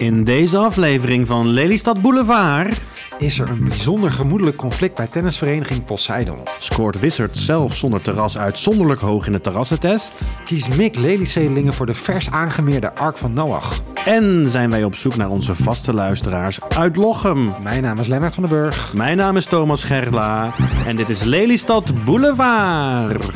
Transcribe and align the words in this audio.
In 0.00 0.24
deze 0.24 0.58
aflevering 0.58 1.26
van 1.26 1.46
Lelystad 1.46 2.02
Boulevard 2.02 2.80
Is 3.18 3.38
er 3.38 3.48
een 3.50 3.64
bijzonder 3.64 4.12
gemoedelijk 4.12 4.56
conflict 4.56 4.94
bij 4.94 5.06
tennisvereniging 5.06 5.84
Poseidon? 5.84 6.38
scoort 6.58 7.00
Wizard 7.00 7.36
zelf 7.36 7.76
zonder 7.76 8.00
terras 8.00 8.38
uitzonderlijk 8.38 9.00
hoog 9.00 9.26
in 9.26 9.32
de 9.32 9.40
terrassentest. 9.40 10.24
Kiest 10.44 10.76
Mick 10.76 10.96
leliezedelingen 10.96 11.74
voor 11.74 11.86
de 11.86 11.94
vers 11.94 12.30
aangemeerde 12.30 12.94
Ark 12.94 13.16
van 13.16 13.32
Noach? 13.32 13.80
En 14.04 14.46
zijn 14.48 14.70
wij 14.70 14.84
op 14.84 14.94
zoek 14.94 15.16
naar 15.16 15.30
onze 15.30 15.54
vaste 15.54 15.94
luisteraars 15.94 16.58
uit 16.68 16.96
Lochem. 16.96 17.52
Mijn 17.62 17.82
naam 17.82 17.98
is 17.98 18.06
Lennart 18.06 18.34
van 18.34 18.42
den 18.42 18.58
Burg. 18.58 18.92
Mijn 18.94 19.16
naam 19.16 19.36
is 19.36 19.44
Thomas 19.44 19.84
Gerla 19.84 20.52
en 20.86 20.96
dit 20.96 21.08
is 21.08 21.22
Lelystad 21.22 22.04
Boulevard. 22.04 23.30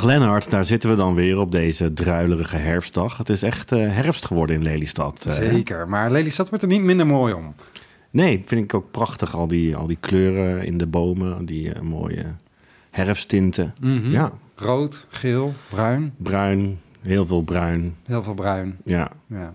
Dag 0.00 0.08
Lennart, 0.08 0.50
daar 0.50 0.64
zitten 0.64 0.90
we 0.90 0.96
dan 0.96 1.14
weer 1.14 1.38
op 1.38 1.50
deze 1.52 1.92
druilerige 1.92 2.56
herfstdag. 2.56 3.18
Het 3.18 3.28
is 3.28 3.42
echt 3.42 3.72
eh, 3.72 3.78
herfst 3.78 4.24
geworden 4.26 4.56
in 4.56 4.62
Lelystad. 4.62 5.24
eh. 5.26 5.32
Zeker, 5.32 5.88
maar 5.88 6.10
Lelystad 6.10 6.48
wordt 6.48 6.64
er 6.64 6.70
niet 6.70 6.82
minder 6.82 7.06
mooi 7.06 7.34
om. 7.34 7.54
Nee, 8.10 8.42
vind 8.46 8.64
ik 8.64 8.74
ook 8.74 8.90
prachtig. 8.90 9.34
Al 9.36 9.46
die, 9.48 9.76
al 9.76 9.86
die 9.86 9.96
kleuren 10.00 10.64
in 10.64 10.78
de 10.78 10.86
bomen, 10.86 11.44
die 11.44 11.72
eh, 11.72 11.80
mooie 11.82 12.24
herfsttinten. 12.90 13.74
Mhm. 13.80 14.10
Ja, 14.10 14.32
Rood, 14.54 15.06
geel, 15.08 15.54
bruin. 15.70 16.14
bruin, 16.16 16.80
heel 17.00 17.26
veel 17.26 17.42
bruin. 17.42 17.96
Heel 18.06 18.22
veel 18.22 18.34
bruin. 18.34 18.76
Ja, 18.84 19.10
Ja. 19.26 19.54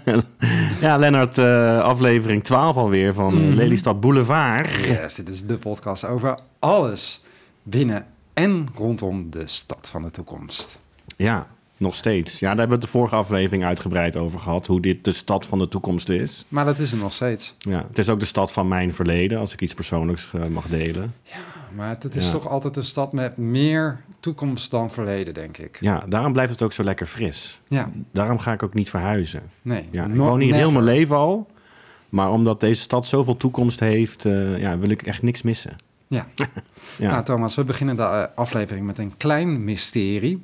ja 0.80 0.96
Lennart, 0.96 1.38
aflevering 1.82 2.44
12 2.44 2.76
alweer 2.76 3.14
van 3.14 3.34
Mhm. 3.46 3.54
Lelystad 3.56 4.00
Boulevard. 4.00 4.70
Yes, 4.84 5.14
dit 5.14 5.28
is 5.28 5.46
de 5.46 5.56
podcast 5.58 6.04
over 6.04 6.38
alles 6.58 7.22
binnen 7.62 8.06
en 8.42 8.68
rondom 8.74 9.30
de 9.30 9.46
stad 9.46 9.88
van 9.90 10.02
de 10.02 10.10
toekomst. 10.10 10.78
Ja, 11.16 11.46
nog 11.76 11.94
steeds. 11.94 12.38
Ja, 12.38 12.48
daar 12.48 12.58
hebben 12.58 12.68
we 12.68 12.82
het 12.84 12.92
de 12.92 12.98
vorige 12.98 13.14
aflevering 13.16 13.64
uitgebreid 13.64 14.16
over 14.16 14.38
gehad. 14.40 14.66
Hoe 14.66 14.80
dit 14.80 15.04
de 15.04 15.12
stad 15.12 15.46
van 15.46 15.58
de 15.58 15.68
toekomst 15.68 16.08
is. 16.08 16.44
Maar 16.48 16.64
dat 16.64 16.78
is 16.78 16.92
er 16.92 16.98
nog 16.98 17.12
steeds. 17.12 17.54
Ja, 17.58 17.84
het 17.88 17.98
is 17.98 18.08
ook 18.08 18.20
de 18.20 18.26
stad 18.26 18.52
van 18.52 18.68
mijn 18.68 18.94
verleden, 18.94 19.38
als 19.38 19.52
ik 19.52 19.60
iets 19.60 19.74
persoonlijks 19.74 20.30
eh, 20.34 20.46
mag 20.46 20.66
delen. 20.68 21.14
Maar 21.76 21.88
het, 21.88 22.02
het 22.02 22.14
is 22.14 22.24
Ja. 22.26 22.30
toch 22.32 22.48
altijd 22.48 22.76
een 22.76 22.82
stad 22.84 23.12
met 23.12 23.36
meer 23.36 24.00
toekomst 24.20 24.70
dan 24.70 24.90
verleden, 24.90 25.34
denk 25.34 25.58
ik. 25.58 25.78
Ja, 25.80 26.04
daarom 26.08 26.32
blijft 26.32 26.50
het 26.50 26.62
ook 26.62 26.72
zo 26.72 26.82
lekker 26.84 27.06
fris. 27.06 27.60
Ja, 27.68 27.90
Daarom 28.12 28.38
ga 28.38 28.52
ik 28.52 28.62
ook 28.62 28.74
niet 28.74 28.90
verhuizen. 28.90 29.42
nee. 29.62 29.84
Ja, 29.90 30.04
ik 30.06 30.14
woon 30.14 30.40
hier 30.40 30.54
heel 30.54 30.70
never. 30.70 30.82
mijn 30.82 30.96
leven 30.96 31.16
al. 31.16 31.46
Maar 32.08 32.30
omdat 32.30 32.60
deze 32.60 32.82
stad 32.82 33.06
zoveel 33.06 33.36
toekomst 33.36 33.80
heeft, 33.80 34.24
eh, 34.24 34.58
ja, 34.60 34.78
wil 34.78 34.88
ik 34.90 35.02
echt 35.02 35.22
niks 35.22 35.42
missen. 35.42 35.76
Ja. 36.08 36.26
Ja. 36.96 37.10
Nou, 37.10 37.24
Thomas, 37.24 37.54
we 37.54 37.64
beginnen 37.64 37.96
de 37.96 38.02
eh, 38.02 38.22
aflevering 38.34 38.86
met 38.86 38.98
een 38.98 39.16
klein 39.16 39.64
mysterie. 39.64 40.42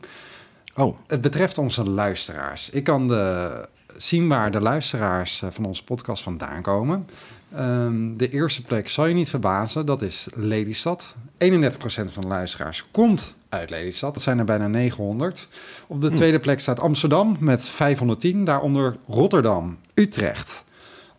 oh, 0.75 0.97
Het 1.07 1.21
betreft 1.21 1.59
onze 1.59 1.85
luisteraars. 1.91 2.71
Ik 2.71 2.85
kan 2.85 3.09
de, 3.09 3.51
zien 3.97 4.29
waar 4.29 4.51
de 4.51 4.61
luisteraars 4.61 5.43
eh, 5.43 5.49
van 5.53 5.65
onze 5.65 5.85
podcast 5.85 6.23
vandaan 6.23 6.63
komen. 6.63 7.07
Ehm, 7.55 8.17
de 8.17 8.31
eerste 8.31 8.63
plek 8.63 8.89
zal 8.89 9.07
je 9.07 9.15
niet 9.15 9.31
verbazen, 9.31 9.87
dat 9.87 10.03
is 10.03 10.27
Lelystad. 10.35 11.15
31% 11.39 12.13
van 12.13 12.23
de 12.23 12.29
luisteraars 12.29 12.85
komt 12.91 13.35
uit 13.49 13.71
Lelystad. 13.71 14.15
Dat 14.15 14.23
zijn 14.23 14.39
er 14.39 14.45
bijna 14.45 14.67
900. 14.67 15.49
Op 15.87 16.01
de 16.01 16.09
Hm. 16.09 16.15
tweede 16.15 16.41
plek 16.41 16.61
staat 16.61 16.81
Amsterdam 16.81 17.37
met 17.41 17.69
510. 17.69 18.45
Daaronder 18.45 18.97
Rotterdam, 19.09 19.79
Utrecht, 19.95 20.65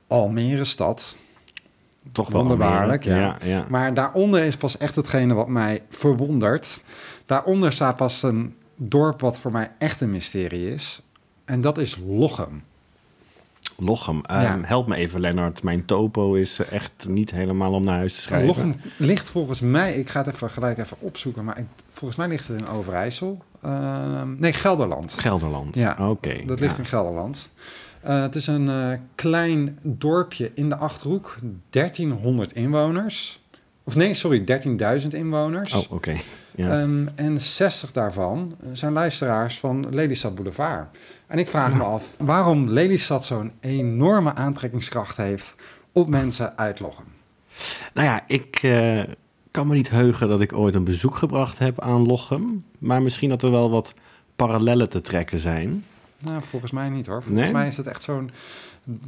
Almere 0.08 0.64
stad. 0.66 1.16
Toch 2.12 2.30
Wonderbaarlijk, 2.30 3.04
ja. 3.04 3.16
ja. 3.16 3.38
ja. 3.44 3.66
Maar 3.70 3.94
daaronder 3.94 4.44
is 4.44 4.58
pas 4.58 4.78
echt 4.78 4.96
hetgene 4.96 5.34
wat 5.34 5.48
mij 5.48 5.82
verwondert. 5.90 6.84
Daaronder 7.26 7.72
staat 7.72 7.96
pas 7.96 8.24
een 8.24 8.56
dorp 8.76 9.22
wat 9.22 9.40
voor 9.40 9.52
mij 9.52 9.72
echt 9.78 10.02
een 10.02 10.12
mysterie 10.12 10.74
is. 10.74 11.02
En 11.46 11.62
dat 11.62 11.78
is 11.78 12.00
Lochem. 12.08 12.64
Lochem. 13.78 14.22
Ehm. 14.22 14.64
Help 14.64 14.88
me 14.88 14.96
even, 14.96 15.20
Lennart. 15.20 15.64
Mijn 15.64 15.86
topo 15.86 16.34
is 16.34 16.60
echt 16.60 17.06
niet 17.08 17.32
helemaal 17.32 17.74
om 17.74 17.84
naar 17.84 17.98
huis 17.98 18.16
te 18.16 18.22
schrijven. 18.22 18.48
Lochem 18.48 18.76
ligt 18.98 19.30
volgens 19.30 19.60
mij, 19.60 19.94
ik 19.94 20.10
ga 20.10 20.24
het 20.24 20.34
even 20.34 20.50
gelijk 20.50 20.78
even 20.78 20.98
opzoeken, 21.00 21.44
maar 21.44 21.60
ik, 21.60 21.66
volgens 21.92 22.20
mij 22.20 22.28
ligt 22.28 22.48
het 22.48 22.60
in 22.60 22.68
Overijssel. 22.68 23.44
Ehm, 23.62 24.36
nee, 24.38 24.54
Gelderland. 24.54 25.16
Gelderland. 25.18 25.76
Ja, 25.76 26.10
Oké. 26.10 26.46
Dat 26.46 26.60
ligt 26.60 26.78
in 26.78 26.86
Gelderland. 26.86 27.50
Eh, 28.06 28.22
het 28.22 28.36
is 28.36 28.48
een 28.48 28.70
eh, 28.70 28.92
klein 29.16 29.80
dorpje 29.82 30.52
in 30.54 30.70
de 30.70 30.76
Achterhoek, 30.76 31.38
1300 31.70 32.54
inwoners. 32.54 33.44
Of 33.84 33.96
nee, 33.96 34.14
sorry, 34.14 34.44
13.000 35.02 35.08
inwoners. 35.08 35.74
Oh, 35.74 35.92
oké. 35.92 36.16
Ja. 36.56 36.82
Ehm, 36.82 37.08
en 37.16 37.42
60 37.42 37.92
daarvan 37.92 38.56
zijn 38.72 38.94
luisteraars 38.94 39.60
van 39.60 39.86
Lelystad 39.90 40.36
Boulevard. 40.36 40.98
En 41.28 41.40
ik 41.40 41.48
vraag 41.48 41.74
me 41.74 41.84
af 41.84 42.16
waarom 42.18 42.70
Lelystad 42.70 43.26
zo'n 43.26 43.52
enorme 43.60 44.34
aantrekkingskracht 44.34 45.18
heeft 45.18 45.56
op 45.92 46.08
mensen 46.08 46.58
uit 46.58 46.80
Lochem. 46.80 47.06
Nou 47.94 48.08
ja, 48.08 48.24
ik 48.28 48.60
eh, 48.62 49.04
kan 49.52 49.68
me 49.68 49.76
niet 49.76 49.90
heugen 49.90 50.28
dat 50.28 50.42
ik 50.42 50.54
ooit 50.54 50.76
een 50.76 50.84
bezoek 50.84 51.16
gebracht 51.16 51.60
heb 51.60 51.82
aan 51.82 52.06
Lochem. 52.06 52.64
Maar 52.78 53.02
misschien 53.02 53.30
dat 53.30 53.42
er 53.42 53.52
wel 53.52 53.70
wat 53.70 53.94
parallellen 54.36 54.90
te 54.90 55.02
trekken 55.02 55.40
zijn. 55.40 55.84
Nou, 56.26 56.44
volgens 56.44 56.72
mij 56.72 56.90
niet 56.90 57.06
hoor. 57.06 57.24
Volgens 57.24 57.44
Nee? 57.44 57.54
mij 57.54 57.68
is 57.68 57.78
het 57.78 57.88
echt 57.88 58.02
zo'n 58.04 58.32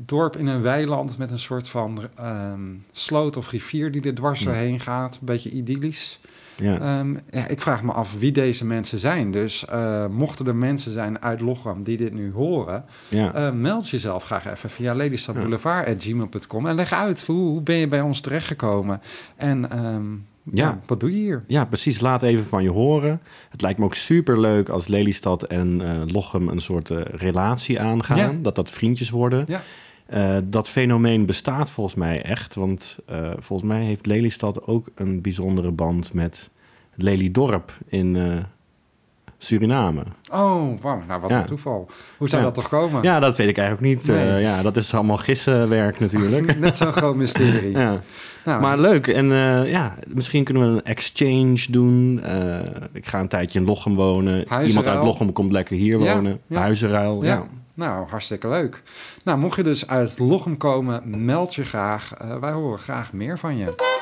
dorp 0.05 0.35
in 0.37 0.47
een 0.47 0.61
weiland 0.61 1.17
met 1.17 1.31
een 1.31 1.39
soort 1.39 1.69
van 1.69 1.99
ehm, 2.15 2.59
sloot 2.91 3.37
of 3.37 3.51
rivier 3.51 3.91
die 3.91 4.01
er 4.01 4.15
dwars 4.15 4.43
doorheen 4.43 4.79
gaat. 4.79 5.13
Een 5.19 5.25
beetje 5.25 5.49
idyllisch. 5.51 6.19
Ja. 6.55 6.79
Ehm, 6.79 7.13
ja, 7.31 7.47
ik 7.47 7.61
vraag 7.61 7.83
me 7.83 7.91
af 7.91 8.19
wie 8.19 8.31
deze 8.31 8.65
mensen 8.65 8.99
zijn. 8.99 9.31
Dus 9.31 9.65
eh, 9.65 10.07
mochten 10.07 10.47
er 10.47 10.55
mensen 10.55 10.91
zijn 10.91 11.21
uit 11.21 11.41
Lochem 11.41 11.83
die 11.83 11.97
dit 11.97 12.13
nu 12.13 12.31
horen, 12.31 12.85
ja. 13.07 13.33
Eh, 13.33 13.51
meld 13.51 13.89
jezelf 13.89 14.23
graag 14.23 14.45
even 14.47 14.69
via 14.69 14.91
Ja. 14.91 14.97
lelystadboulevard.gmail.com 14.97 16.65
en 16.67 16.75
leg 16.75 16.91
uit 16.93 17.25
hoe, 17.25 17.49
hoe 17.49 17.61
ben 17.61 17.75
je 17.75 17.87
bij 17.87 18.01
ons 18.01 18.19
terechtgekomen 18.21 19.01
en 19.35 19.71
ehm, 19.71 20.05
ja. 20.51 20.79
Wat 20.85 20.99
doe 20.99 21.11
je 21.11 21.17
hier? 21.17 21.43
Ja, 21.47 21.65
precies. 21.65 21.99
Laat 21.99 22.23
even 22.23 22.45
van 22.45 22.63
je 22.63 22.69
horen. 22.69 23.21
Het 23.49 23.61
lijkt 23.61 23.79
me 23.79 23.85
ook 23.85 23.95
super 23.95 24.39
leuk 24.39 24.69
als 24.69 24.87
Lelystad 24.87 25.43
en 25.43 25.81
eh, 25.81 26.13
Lochem 26.13 26.47
een 26.47 26.61
soort 26.61 26.89
eh, 26.89 27.01
relatie 27.01 27.79
aangaan. 27.79 28.17
Ja. 28.17 28.33
Dat 28.41 28.55
dat 28.55 28.71
vriendjes 28.71 29.09
worden. 29.09 29.45
Ja. 29.47 29.61
Eh, 30.05 30.37
dat 30.43 30.69
fenomeen 30.69 31.25
bestaat 31.25 31.71
volgens 31.71 31.95
mij 31.95 32.21
echt. 32.21 32.55
Want 32.55 32.99
volgens 33.37 33.69
mij 33.69 33.83
heeft 33.83 34.05
Lelystad 34.05 34.67
ook 34.67 34.87
een 34.95 35.21
bijzondere 35.21 35.71
band 35.71 36.13
met 36.13 36.49
Lelydorp 36.95 37.77
in 37.85 38.15
Suriname. 39.37 40.03
Oh, 40.31 40.81
wauw, 40.81 41.01
nou 41.07 41.21
wat 41.21 41.29
Ja. 41.29 41.39
een 41.39 41.45
toeval. 41.45 41.89
Hoe 42.17 42.29
zou 42.29 42.41
Ja. 42.41 42.47
dat 42.47 42.55
toch 42.57 42.69
komen? 42.69 43.03
Ja, 43.03 43.19
dat 43.19 43.37
weet 43.37 43.47
ik 43.47 43.57
eigenlijk 43.57 43.87
niet. 43.87 44.07
Nee. 44.07 44.29
Eh, 44.29 44.41
ja, 44.41 44.61
dat 44.61 44.77
is 44.77 44.93
allemaal 44.93 45.17
gissenwerk 45.17 45.99
natuurlijk. 45.99 46.57
Net 46.59 46.77
zo'n 46.77 46.91
groot 46.93 47.15
mysterie. 47.15 47.71
ja. 47.77 48.01
Nou, 48.45 48.61
Maar 48.61 48.77
leuk. 48.79 49.07
En 49.07 49.31
eh, 49.31 49.71
ja, 49.71 49.95
misschien 50.07 50.43
kunnen 50.43 50.63
we 50.63 50.69
een 50.79 50.85
exchange 50.85 51.65
doen. 51.69 52.19
Eh, 52.23 52.59
ik 52.93 53.05
ga 53.07 53.19
een 53.19 53.27
tijdje 53.27 53.59
in 53.59 53.65
Lochem 53.65 53.95
wonen. 53.95 54.31
Huizenruil. 54.33 54.67
Iemand 54.67 54.87
uit 54.87 55.03
Lochem 55.03 55.33
komt 55.33 55.51
lekker 55.51 55.75
hier 55.75 55.97
wonen. 55.99 56.39
Huizenruil, 56.53 57.23
ja. 57.23 57.43
Nou, 57.73 58.07
hartstikke 58.09 58.47
leuk. 58.47 58.83
Nou, 59.23 59.37
mocht 59.39 59.55
je 59.55 59.63
dus 59.63 59.87
uit 59.87 60.19
Lochem 60.19 60.57
komen, 60.57 61.25
meld 61.25 61.55
je 61.55 61.63
graag. 61.63 62.11
Wij 62.41 62.51
horen 62.51 62.79
graag 62.79 63.13
meer 63.13 63.37
van 63.39 63.57
je. 63.57 63.96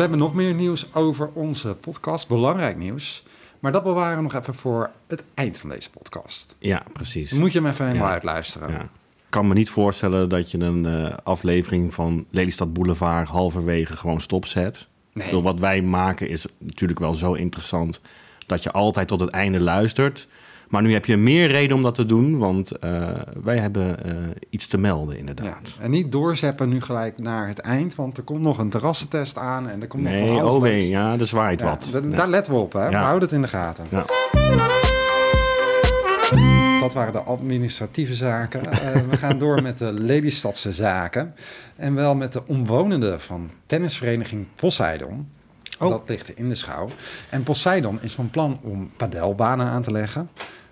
We 0.00 0.06
hebben 0.06 0.24
nog 0.26 0.34
meer 0.34 0.54
nieuws 0.54 0.94
over 0.94 1.30
onze 1.32 1.74
podcast. 1.74 2.28
Belangrijk 2.28 2.76
nieuws. 2.76 3.22
Maar 3.58 3.72
dat 3.72 3.82
bewaren 3.82 4.16
we 4.16 4.22
nog 4.22 4.34
even 4.34 4.54
voor 4.54 4.90
het 5.06 5.24
eind 5.34 5.58
van 5.58 5.70
deze 5.70 5.90
podcast. 5.90 6.56
Ja, 6.58 6.82
precies. 6.92 7.32
Moet 7.32 7.52
je 7.52 7.58
hem 7.58 7.68
even 7.70 7.86
helemaal 7.86 8.06
Ja. 8.06 8.12
uitluisteren. 8.12 8.70
Ja. 8.70 8.80
Ik 8.80 8.88
kan 9.28 9.48
me 9.48 9.54
niet 9.54 9.70
voorstellen 9.70 10.28
dat 10.28 10.50
je 10.50 10.58
een 10.58 10.86
eh, 10.86 11.16
aflevering 11.22 11.94
van 11.94 12.26
Lelystad 12.30 12.72
Boulevard 12.72 13.28
halverwege 13.28 13.96
gewoon 13.96 14.20
stopzet. 14.20 14.86
Nee. 15.12 15.42
wat 15.42 15.60
wij 15.60 15.82
maken 15.82 16.28
is 16.28 16.46
natuurlijk 16.58 17.00
wel 17.00 17.14
zo 17.14 17.32
interessant 17.32 18.00
dat 18.46 18.62
je 18.62 18.70
altijd 18.70 19.08
tot 19.08 19.20
het 19.20 19.30
einde 19.30 19.60
luistert. 19.60 20.28
Maar 20.70 20.82
nu 20.82 20.92
heb 20.92 21.04
je 21.04 21.16
meer 21.16 21.48
reden 21.48 21.76
om 21.76 21.82
dat 21.82 21.94
te 21.94 22.06
doen, 22.06 22.38
want 22.38 22.70
eh, 22.78 23.10
wij 23.42 23.58
hebben 23.58 24.04
eh, 24.04 24.14
iets 24.50 24.66
te 24.66 24.78
melden 24.78 25.14
Ja. 25.14 25.20
inderdaad. 25.20 25.78
En 25.80 25.90
niet 25.90 26.12
doorzeppen 26.12 26.68
nu 26.68 26.80
gelijk 26.80 27.18
naar 27.18 27.48
het 27.48 27.58
eind, 27.58 27.94
want 27.94 28.16
er 28.16 28.22
komt 28.22 28.40
nog 28.40 28.58
een 28.58 28.70
terrassentest 28.70 29.38
aan 29.38 29.68
en 29.68 29.80
er 29.80 29.86
komt 29.86 30.02
nog 30.02 30.12
Nee, 30.12 30.26
van 30.30 30.40
alles 30.40 30.54
oh 30.54 30.60
wee, 30.62 30.88
ja, 30.88 31.16
er 31.18 31.26
zwaait 31.26 31.60
Ja, 31.60 31.66
wat. 31.66 31.90
Ja. 31.92 32.00
Daar 32.16 32.28
letten 32.28 32.52
we 32.52 32.58
op, 32.58 32.72
hè. 32.72 32.90
Houden 32.96 33.22
het 33.22 33.32
in 33.32 33.42
de 33.42 33.48
gaten. 33.48 33.84
Ja. 33.88 34.04
Dat 36.80 36.92
waren 36.92 37.12
de 37.12 37.18
administratieve 37.18 38.14
zaken. 38.14 38.70
Eh, 38.72 38.92
we 39.10 39.16
gaan 39.16 39.38
door 39.38 39.62
met 39.62 39.78
de 39.78 39.92
Lelystadse 39.92 40.72
zaken. 40.72 41.34
En 41.76 41.94
wel 41.94 42.14
met 42.14 42.32
de 42.32 42.42
omwonenden 42.46 43.20
van 43.20 43.50
tennisvereniging 43.66 44.46
Poseidon. 44.54 45.28
Oh. 45.78 45.88
Dat 45.88 46.02
ligt 46.06 46.36
in 46.36 46.48
de 46.48 46.54
schouw. 46.54 46.88
En 47.30 47.42
Poseidon 47.42 47.98
is 48.02 48.12
van 48.12 48.30
plan 48.30 48.58
om 48.62 48.90
padelbanen 48.96 49.66
aan 49.66 49.82
te 49.82 49.92
leggen. 49.92 50.28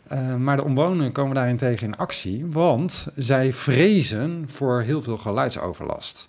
Eh, 0.09 0.35
maar 0.35 0.57
de 0.57 0.65
omwonenden 0.65 1.13
komen 1.13 1.35
daarentegen 1.35 1.87
in 1.87 1.97
actie, 1.97 2.47
want 2.47 3.07
zij 3.17 3.53
vrezen 3.53 4.45
voor 4.47 4.83
heel 4.83 5.03
veel 5.03 5.17
geluidsoverlast. 5.17 6.27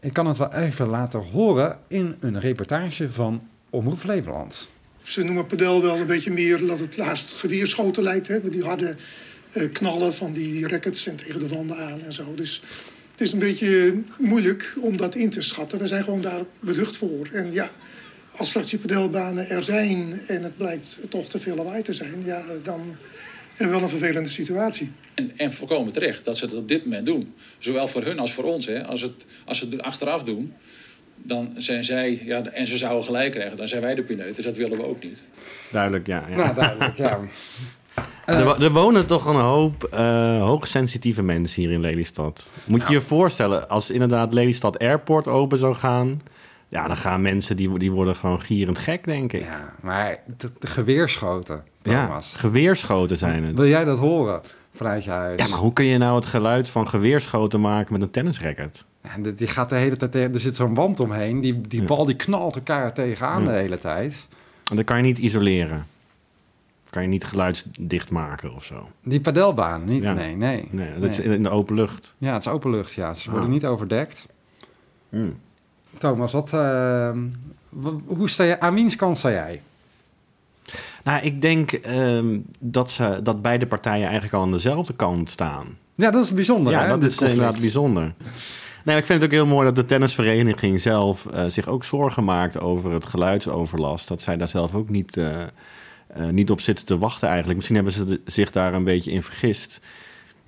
Ik 0.00 0.12
kan 0.12 0.26
het 0.26 0.36
wel 0.36 0.52
even 0.52 0.86
laten 0.86 1.20
horen 1.20 1.78
in 1.86 2.16
een 2.20 2.40
reportage 2.40 3.10
van 3.10 3.42
Omroep 3.70 3.98
Flevoland. 3.98 4.68
Ze 5.02 5.24
noemen 5.24 5.46
padel 5.46 5.82
wel 5.82 5.96
een 5.96 6.06
beetje 6.06 6.30
meer 6.30 6.66
dat 6.66 6.78
het 6.78 6.96
laatst 6.96 7.32
geweerschoten 7.32 8.02
lijkt. 8.02 8.28
Hè? 8.28 8.50
Die 8.50 8.64
harde 8.64 8.96
eh, 9.52 9.72
knallen 9.72 10.14
van 10.14 10.32
die 10.32 10.68
rackets 10.68 11.06
en 11.06 11.16
tegen 11.16 11.40
de 11.40 11.48
wanden 11.48 11.78
aan 11.78 12.00
en 12.00 12.12
zo. 12.12 12.34
Dus 12.34 12.62
het 13.10 13.20
is 13.20 13.32
een 13.32 13.38
beetje 13.38 14.00
moeilijk 14.18 14.74
om 14.80 14.96
dat 14.96 15.14
in 15.14 15.30
te 15.30 15.40
schatten. 15.40 15.78
We 15.78 15.86
zijn 15.86 16.04
gewoon 16.04 16.20
daar 16.20 16.42
beducht 16.60 16.96
voor. 16.96 17.28
En 17.32 17.52
ja, 17.52 17.70
als 18.38 18.48
straks 18.48 18.70
die 18.70 18.78
padelbanen 18.78 19.50
er 19.50 19.62
zijn 19.62 20.20
en 20.28 20.42
het 20.42 20.56
blijkt 20.56 21.00
toch 21.08 21.24
te 21.24 21.40
veel 21.40 21.56
lawaai 21.56 21.82
te 21.82 21.92
zijn... 21.92 22.24
Ja, 22.24 22.42
dan 22.62 22.80
hebben 23.54 23.76
we 23.76 23.82
wel 23.82 23.82
een 23.82 23.98
vervelende 23.98 24.28
situatie. 24.28 24.92
En, 25.14 25.32
en 25.36 25.52
volkomen 25.52 25.92
terecht 25.92 26.24
dat 26.24 26.36
ze 26.36 26.44
het 26.44 26.54
op 26.54 26.68
dit 26.68 26.84
moment 26.84 27.06
doen. 27.06 27.34
Zowel 27.58 27.88
voor 27.88 28.02
hun 28.02 28.18
als 28.18 28.32
voor 28.32 28.44
ons. 28.44 28.66
Hè. 28.66 28.86
Als, 28.86 29.00
het, 29.00 29.26
als 29.44 29.58
ze 29.58 29.68
het 29.70 29.82
achteraf 29.82 30.24
doen, 30.24 30.54
dan 31.14 31.54
zijn 31.56 31.84
zij... 31.84 32.20
Ja, 32.24 32.42
en 32.44 32.66
ze 32.66 32.76
zouden 32.76 33.04
gelijk 33.04 33.32
krijgen, 33.32 33.56
dan 33.56 33.68
zijn 33.68 33.82
wij 33.82 33.94
de 33.94 34.02
pineut. 34.02 34.36
Dus 34.36 34.44
dat 34.44 34.56
willen 34.56 34.78
we 34.78 34.84
ook 34.84 35.02
niet. 35.02 35.18
Duidelijk, 35.72 36.06
ja. 36.06 36.24
ja. 36.28 36.36
Nou, 36.36 36.54
duidelijk, 36.54 36.96
ja. 36.96 37.18
er, 38.26 38.44
wo- 38.44 38.56
er 38.56 38.70
wonen 38.70 39.06
toch 39.06 39.24
een 39.24 39.40
hoop 39.40 39.84
eh, 39.84 40.42
hoogsensitieve 40.42 41.22
mensen 41.22 41.62
hier 41.62 41.70
in 41.70 41.80
Lelystad. 41.80 42.50
Moet 42.64 42.86
je 42.86 42.92
je 42.92 43.00
voorstellen, 43.00 43.68
als 43.68 43.90
inderdaad 43.90 44.34
Lelystad 44.34 44.78
Airport 44.78 45.26
open 45.26 45.58
zou 45.58 45.74
gaan... 45.74 46.22
Ja, 46.68 46.86
dan 46.86 46.96
gaan 46.96 47.22
mensen, 47.22 47.56
die, 47.56 47.78
die 47.78 47.90
worden 47.92 48.16
gewoon 48.16 48.40
gierend 48.40 48.78
gek, 48.78 49.04
denk 49.04 49.32
ik. 49.32 49.40
Ja, 49.42 49.74
maar 49.80 50.18
de, 50.36 50.50
de 50.58 50.66
geweerschoten, 50.66 51.64
Ja, 51.82 52.04
Thomas. 52.06 52.34
geweerschoten 52.34 53.16
zijn 53.16 53.44
het. 53.44 53.56
Wil 53.56 53.66
jij 53.68 53.84
dat 53.84 53.98
horen 53.98 54.40
vanuit 54.74 55.04
je 55.04 55.10
huis? 55.10 55.40
Ja, 55.42 55.48
maar 55.48 55.58
hoe 55.58 55.72
kun 55.72 55.84
je 55.84 55.98
nou 55.98 56.14
het 56.16 56.26
geluid 56.26 56.68
van 56.68 56.88
geweerschoten 56.88 57.60
maken 57.60 57.92
met 57.92 58.02
een 58.02 58.10
tennisracket? 58.10 58.84
En 59.00 59.34
die- 59.34 59.46
gaat 59.46 59.68
de 59.68 59.76
hele 59.76 59.96
tijd 59.96 60.12
tegen, 60.12 60.34
er 60.34 60.40
zit 60.40 60.56
zo'n 60.56 60.74
wand 60.74 61.00
omheen. 61.00 61.40
Die, 61.40 61.60
die 61.60 61.80
Ja. 61.80 61.86
bal 61.86 62.04
die 62.04 62.16
knalt 62.16 62.54
elkaar 62.54 62.92
tegenaan 62.92 63.42
Ja. 63.42 63.48
de 63.50 63.56
hele 63.56 63.78
tijd. 63.78 64.26
En 64.70 64.76
dat 64.76 64.84
kan 64.84 64.96
je 64.96 65.02
niet 65.02 65.18
isoleren. 65.18 65.86
Kan 66.90 67.02
je 67.02 67.08
niet 67.08 67.24
geluidsdicht 67.24 68.10
maken 68.10 68.54
of 68.54 68.64
zo. 68.64 68.88
Die 69.02 69.20
padelbaan, 69.20 69.84
niet? 69.84 70.02
Ja. 70.02 70.12
Nee, 70.12 70.36
nee. 70.36 70.68
Nee, 70.70 70.92
dat 70.98 71.10
is 71.10 71.18
in 71.18 71.42
de 71.42 71.48
open 71.50 71.74
lucht. 71.74 72.14
Ja, 72.18 72.32
het 72.32 72.46
is 72.46 72.52
open 72.52 72.70
lucht, 72.70 72.92
ja. 72.92 73.14
Ze 73.14 73.30
worden 73.30 73.48
Ah. 73.48 73.54
niet 73.54 73.66
overdekt. 73.66 74.26
Hmm. 75.08 75.38
Thomas, 75.98 76.32
wat, 76.32 76.52
eh, 76.52 77.10
w- 77.68 77.88
hoe 78.06 78.30
sta 78.30 78.44
je, 78.44 78.60
aan 78.60 78.74
wiens 78.74 78.96
kant 78.96 79.18
sta 79.18 79.30
jij? 79.30 79.62
Nou, 81.04 81.22
ik 81.22 81.42
denk 81.42 81.72
ehm, 81.72 82.38
dat, 82.58 82.90
ze, 82.90 83.20
dat 83.22 83.42
beide 83.42 83.66
partijen 83.66 84.02
eigenlijk 84.04 84.34
al 84.34 84.42
aan 84.42 84.52
dezelfde 84.52 84.92
kant 84.94 85.30
staan. 85.30 85.76
Ja, 85.94 86.10
dat 86.10 86.24
is 86.24 86.32
bijzonder, 86.34 86.72
ja, 86.72 86.82
hè, 86.82 86.88
dat 86.88 87.02
is 87.02 87.08
conflict. 87.08 87.32
inderdaad 87.32 87.60
bijzonder. 87.60 88.12
Nee, 88.84 88.96
ik 88.96 89.06
vind 89.06 89.22
het 89.22 89.30
ook 89.30 89.36
heel 89.36 89.46
mooi 89.46 89.64
dat 89.66 89.74
de 89.74 89.84
tennisvereniging 89.84 90.80
zelf 90.80 91.26
eh, 91.26 91.44
zich 91.46 91.68
ook 91.68 91.84
zorgen 91.84 92.24
maakt 92.24 92.60
over 92.60 92.92
het 92.92 93.04
geluidsoverlast. 93.06 94.08
Dat 94.08 94.20
zij 94.20 94.36
daar 94.36 94.48
zelf 94.48 94.74
ook 94.74 94.88
niet, 94.88 95.16
eh, 95.16 95.42
eh, 95.42 95.48
niet 96.30 96.50
op 96.50 96.60
zitten 96.60 96.86
te 96.86 96.98
wachten 96.98 97.26
eigenlijk. 97.26 97.56
Misschien 97.56 97.76
hebben 97.76 97.94
ze 97.94 98.04
de- 98.04 98.20
zich 98.24 98.50
daar 98.50 98.74
een 98.74 98.84
beetje 98.84 99.10
in 99.10 99.22
vergist. 99.22 99.80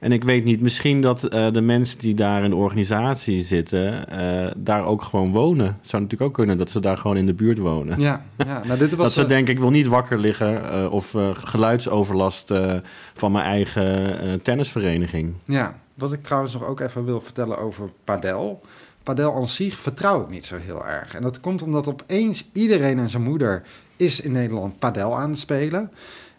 En 0.00 0.12
ik 0.12 0.24
weet 0.24 0.44
niet, 0.44 0.60
misschien 0.60 1.00
dat 1.00 1.22
eh, 1.22 1.52
de 1.52 1.60
mensen 1.60 1.98
die 1.98 2.14
daar 2.14 2.44
in 2.44 2.50
de 2.50 2.56
organisatie 2.56 3.42
zitten, 3.42 4.08
eh, 4.08 4.50
daar 4.56 4.84
ook 4.84 5.02
gewoon 5.02 5.32
wonen. 5.32 5.66
Het 5.66 5.88
zou 5.88 6.02
natuurlijk 6.02 6.30
ook 6.30 6.36
kunnen 6.36 6.58
dat 6.58 6.70
ze 6.70 6.80
daar 6.80 6.96
gewoon 6.96 7.16
in 7.16 7.26
de 7.26 7.34
buurt 7.34 7.58
wonen. 7.58 8.00
Ja, 8.00 8.24
ja 8.36 8.62
nou, 8.64 8.78
dit 8.78 8.90
was... 8.96 9.06
Dat 9.06 9.12
ze 9.12 9.22
eh, 9.22 9.28
denken, 9.28 9.54
ik 9.54 9.60
wil 9.60 9.70
niet 9.70 9.86
wakker 9.86 10.18
liggen 10.18 10.90
of 10.90 11.16
geluidsoverlast 11.32 12.52
van 13.14 13.32
mijn 13.32 13.44
eigen 13.44 14.42
tennisvereniging. 14.42 15.34
Ja, 15.44 15.78
wat 15.94 16.12
ik 16.12 16.22
trouwens 16.22 16.52
nog 16.52 16.66
ook 16.66 16.80
even 16.80 17.04
wil 17.04 17.20
vertellen 17.20 17.58
over 17.58 17.90
padel. 18.04 18.62
Padel 19.02 19.34
aan 19.34 19.48
zich 19.48 19.80
vertrouw 19.80 20.22
ik 20.22 20.28
niet 20.28 20.44
zo 20.44 20.56
heel 20.56 20.86
erg. 20.86 21.14
En 21.14 21.22
dat 21.22 21.40
komt 21.40 21.62
omdat 21.62 21.88
opeens 21.88 22.48
iedereen 22.52 22.98
en 22.98 23.08
zijn 23.08 23.22
moeder 23.22 23.62
is 23.96 24.20
in 24.20 24.32
Nederland 24.32 24.78
padel 24.78 25.16
aan 25.16 25.30
het 25.30 25.38
spelen. 25.38 25.90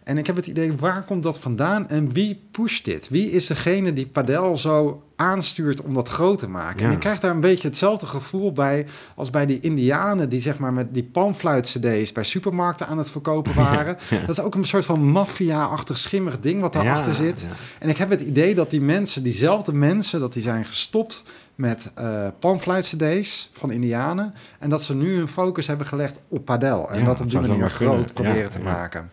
En 0.03 0.18
ik 0.18 0.27
heb 0.27 0.36
het 0.36 0.48
idee, 0.48 0.74
waar 0.77 1.03
komt 1.03 1.24
dat 1.24 1.39
vandaan 1.39 1.89
en 1.89 2.13
wie 2.13 2.42
pusht 2.51 2.86
dit? 2.86 3.09
Wie 3.09 3.31
is 3.31 3.48
degene 3.48 3.94
die 3.94 4.07
padel 4.07 4.57
zo 4.57 5.03
aanstuurt 5.15 5.81
om 5.81 5.94
dat 5.94 6.09
groot 6.09 6.39
te 6.39 6.48
maken? 6.50 6.80
Ja. 6.81 6.86
En 6.88 6.92
ik 6.92 7.00
krijg 7.00 7.19
daar 7.19 7.31
een 7.31 7.39
beetje 7.39 7.68
hetzelfde 7.68 8.06
gevoel 8.07 8.51
bij 8.51 8.86
als 9.15 9.30
bij 9.30 9.45
die 9.45 9.59
indianen 9.59 10.30
die 10.30 10.42
zeg 10.42 10.57
maar 10.57 10.74
met 10.74 10.94
die 10.94 11.03
panfluit-cd's 11.03 12.12
bij 12.12 12.24
supermarkten 12.24 12.88
aan 12.88 12.98
het 12.98 13.12
verkopen 13.12 13.56
waren. 13.65 13.98
ja. 14.09 14.19
Dat 14.19 14.30
is 14.38 14.39
ook 14.44 14.56
een 14.56 14.65
soort 14.65 14.86
van 14.86 15.06
maffia-achtig 15.07 15.98
schimmig 15.98 16.39
ding 16.39 16.62
wat 16.62 16.74
daarachter 16.74 17.12
Ja, 17.12 17.18
zit. 17.18 17.48
En 17.80 17.89
ik 17.89 17.98
heb 17.98 18.09
het 18.09 18.21
idee 18.21 18.56
dat 18.56 18.69
die 18.69 18.81
mensen, 18.81 19.24
diezelfde 19.24 19.74
mensen, 19.74 20.19
dat 20.19 20.33
die 20.33 20.44
zijn 20.44 20.65
gestopt 20.65 21.24
met 21.56 21.92
eh 21.95 22.27
panfluit-cd's 22.39 23.50
van 23.53 23.71
Indianen. 23.71 24.33
En 24.59 24.69
dat 24.69 24.83
ze 24.83 24.95
nu 24.95 25.18
hun 25.18 25.27
focus 25.27 25.68
hebben 25.68 25.88
gelegd 25.88 26.19
op 26.27 26.45
padel. 26.45 26.89
En 26.92 27.00
Ja, 27.00 27.06
dat 27.06 27.19
op 27.19 27.30
die 27.30 27.39
manier 27.39 27.69
groot 27.69 28.13
proberen 28.13 28.38
Ja, 28.42 28.48
te 28.48 28.57
ja. 28.57 28.63
maken. 28.63 29.12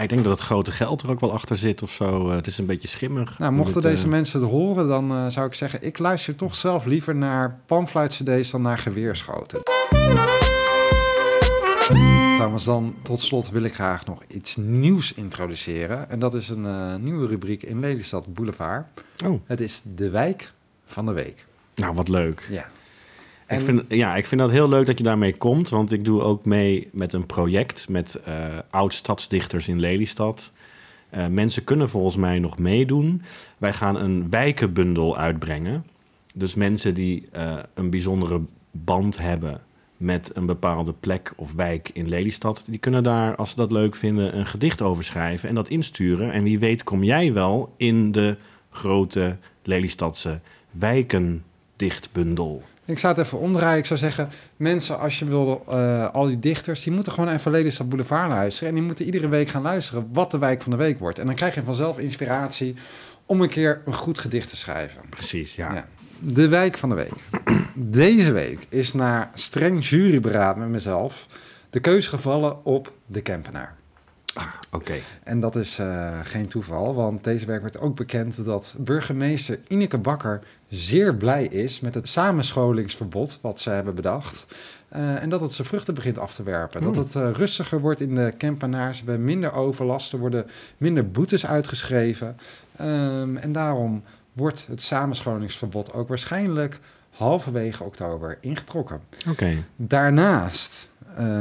Ik 0.00 0.08
denk 0.08 0.22
dat 0.24 0.32
het 0.38 0.46
grote 0.46 0.70
geld 0.70 1.02
er 1.02 1.10
ook 1.10 1.20
wel 1.20 1.32
achter 1.32 1.56
zit 1.56 1.82
of 1.82 1.90
zo. 1.90 2.28
Eh, 2.28 2.36
het 2.36 2.46
is 2.46 2.58
een 2.58 2.66
beetje 2.66 2.88
schimmig. 2.88 3.38
Nou, 3.38 3.52
mochten 3.52 3.74
Het, 3.74 3.84
eh, 3.84 3.90
deze 3.90 4.08
mensen 4.08 4.40
het 4.40 4.50
horen, 4.50 4.88
dan 4.88 5.30
zou 5.30 5.46
ik 5.46 5.54
zeggen... 5.54 5.82
ik 5.82 5.98
luister 5.98 6.34
toch 6.36 6.54
zelf 6.54 6.84
liever 6.84 7.14
naar 7.14 7.58
panfluit-cd's 7.66 8.50
dan 8.50 8.62
naar 8.62 8.78
geweerschoten. 8.78 9.62
Thomas, 12.38 12.64
dan 12.64 12.94
tot 13.02 13.20
slot 13.20 13.50
wil 13.50 13.62
ik 13.62 13.74
graag 13.74 14.06
nog 14.06 14.22
iets 14.28 14.56
nieuws 14.56 15.14
introduceren. 15.14 16.10
En 16.10 16.18
dat 16.18 16.34
is 16.34 16.48
een 16.48 17.02
nieuwe 17.04 17.26
rubriek 17.26 17.62
in 17.62 17.80
Lelystad 17.80 18.34
Boulevard. 18.34 18.86
Oh, 19.26 19.40
Het 19.44 19.60
is 19.60 19.82
de 19.94 20.10
wijk 20.10 20.52
van 20.86 21.06
de 21.06 21.12
week. 21.12 21.46
Nou 21.74 21.94
wat 21.94 22.08
leuk. 22.08 22.48
Ja. 22.50 22.68
Ik 23.48 23.60
vind, 23.60 23.82
ja, 23.88 24.16
ik 24.16 24.26
vind 24.26 24.40
dat 24.40 24.50
heel 24.50 24.68
leuk 24.68 24.86
dat 24.86 24.98
je 24.98 25.04
daarmee 25.04 25.36
komt. 25.36 25.68
Want 25.68 25.92
ik 25.92 26.04
doe 26.04 26.22
ook 26.22 26.44
mee 26.44 26.88
met 26.92 27.12
een 27.12 27.26
project 27.26 27.88
met 27.88 28.14
eh 28.14 28.44
oud-stadsdichters 28.70 29.68
in 29.68 29.80
Lelystad. 29.80 30.52
Eh, 31.10 31.26
mensen 31.26 31.64
kunnen 31.64 31.88
volgens 31.88 32.16
mij 32.16 32.38
nog 32.38 32.58
meedoen. 32.58 33.22
Wij 33.58 33.72
gaan 33.72 33.96
een 33.96 34.30
wijkenbundel 34.30 35.16
uitbrengen. 35.16 35.84
Dus 36.34 36.54
mensen 36.54 36.94
die 36.94 37.28
eh, 37.32 37.56
een 37.74 37.90
bijzondere 37.90 38.40
band 38.70 39.18
hebben 39.18 39.60
met 39.96 40.30
een 40.34 40.46
bepaalde 40.46 40.92
plek 40.92 41.32
of 41.36 41.52
wijk 41.52 41.90
in 41.92 42.08
Lelystad... 42.08 42.64
die 42.66 42.78
kunnen 42.78 43.02
daar, 43.02 43.36
als 43.36 43.50
ze 43.50 43.56
dat 43.56 43.72
leuk 43.72 43.96
vinden, 43.96 44.38
een 44.38 44.46
gedicht 44.46 44.82
over 44.82 45.04
schrijven 45.04 45.48
en 45.48 45.54
dat 45.54 45.68
insturen. 45.68 46.32
En 46.32 46.42
wie 46.42 46.58
weet 46.58 46.84
kom 46.84 47.04
jij 47.04 47.32
wel 47.32 47.74
in 47.76 48.12
de 48.12 48.36
grote 48.70 49.36
Lelystadse 49.62 50.40
wijkendichtbundel. 51.76 52.62
Ik 52.84 52.98
zou 52.98 53.14
het 53.14 53.24
even 53.24 53.38
omdraaien. 53.38 53.78
Ik 53.78 53.86
zou 53.86 53.98
zeggen, 53.98 54.28
mensen, 54.56 54.98
als 54.98 55.18
je 55.18 55.24
wil, 55.24 55.64
eh, 55.68 56.14
al 56.14 56.26
die 56.26 56.38
dichters, 56.38 56.82
die 56.82 56.92
moeten 56.92 57.12
gewoon 57.12 57.28
even 57.28 57.50
Lelystad 57.50 57.88
Boulevard 57.88 58.28
luisteren. 58.28 58.68
En 58.68 58.74
die 58.74 58.84
moeten 58.84 59.04
iedere 59.04 59.28
week 59.28 59.48
gaan 59.48 59.62
luisteren 59.62 60.08
wat 60.12 60.30
de 60.30 60.38
wijk 60.38 60.62
van 60.62 60.70
de 60.70 60.76
week 60.76 60.98
wordt. 60.98 61.18
En 61.18 61.26
dan 61.26 61.34
krijg 61.34 61.54
je 61.54 61.62
vanzelf 61.62 61.98
inspiratie 61.98 62.74
om 63.26 63.40
een 63.40 63.48
keer 63.48 63.82
een 63.84 63.94
goed 63.94 64.18
gedicht 64.18 64.48
te 64.48 64.56
schrijven. 64.56 65.00
Precies, 65.08 65.54
ja. 65.54 65.74
Ja. 65.74 65.86
De 66.18 66.48
wijk 66.48 66.78
van 66.78 66.88
de 66.88 66.94
week. 66.94 67.12
Deze 67.74 68.32
week 68.32 68.66
is 68.68 68.92
na 68.92 69.30
streng 69.34 69.88
juryberaad 69.88 70.56
met 70.56 70.68
mezelf 70.68 71.26
de 71.70 71.80
keus 71.80 72.08
gevallen 72.08 72.64
op 72.64 72.92
de 73.06 73.20
Kempenaar. 73.20 73.76
Oké. 74.70 74.94
En 75.22 75.40
dat 75.40 75.56
is 75.56 75.78
eh, 75.78 76.18
geen 76.22 76.46
toeval, 76.46 76.94
want 76.94 77.24
deze 77.24 77.46
week 77.46 77.62
werd 77.62 77.78
ook 77.78 77.96
bekend 77.96 78.44
dat 78.44 78.74
burgemeester 78.78 79.60
Ineke 79.68 79.98
Bakker 79.98 80.42
zeer 80.68 81.14
blij 81.14 81.44
is 81.44 81.80
met 81.80 81.94
het 81.94 82.08
samenscholingsverbod 82.08 83.38
wat 83.40 83.60
ze 83.60 83.70
hebben 83.70 83.94
bedacht. 83.94 84.46
Eh, 84.88 85.22
en 85.22 85.28
dat 85.28 85.40
het 85.40 85.52
zijn 85.52 85.68
vruchten 85.68 85.94
begint 85.94 86.18
af 86.18 86.34
te 86.34 86.42
werpen. 86.42 86.82
Hmm. 86.82 86.92
Dat 86.92 87.04
het 87.04 87.14
eh, 87.14 87.30
rustiger 87.30 87.80
wordt 87.80 88.00
in 88.00 88.14
de 88.14 88.34
Kempenaar. 88.36 88.94
Ze 88.94 89.04
hebben 89.04 89.24
minder 89.24 89.52
overlast, 89.52 90.12
er 90.12 90.18
worden 90.18 90.46
minder 90.76 91.10
boetes 91.10 91.46
uitgeschreven. 91.46 92.36
Ehm, 92.76 93.36
en 93.36 93.52
daarom 93.52 94.02
wordt 94.32 94.66
het 94.66 94.82
samenscholingsverbod 94.82 95.92
ook 95.92 96.08
waarschijnlijk 96.08 96.80
halverwege 97.10 97.84
oktober 97.84 98.38
ingetrokken. 98.40 99.00
Oké. 99.28 99.64
Daarnaast, 99.76 100.88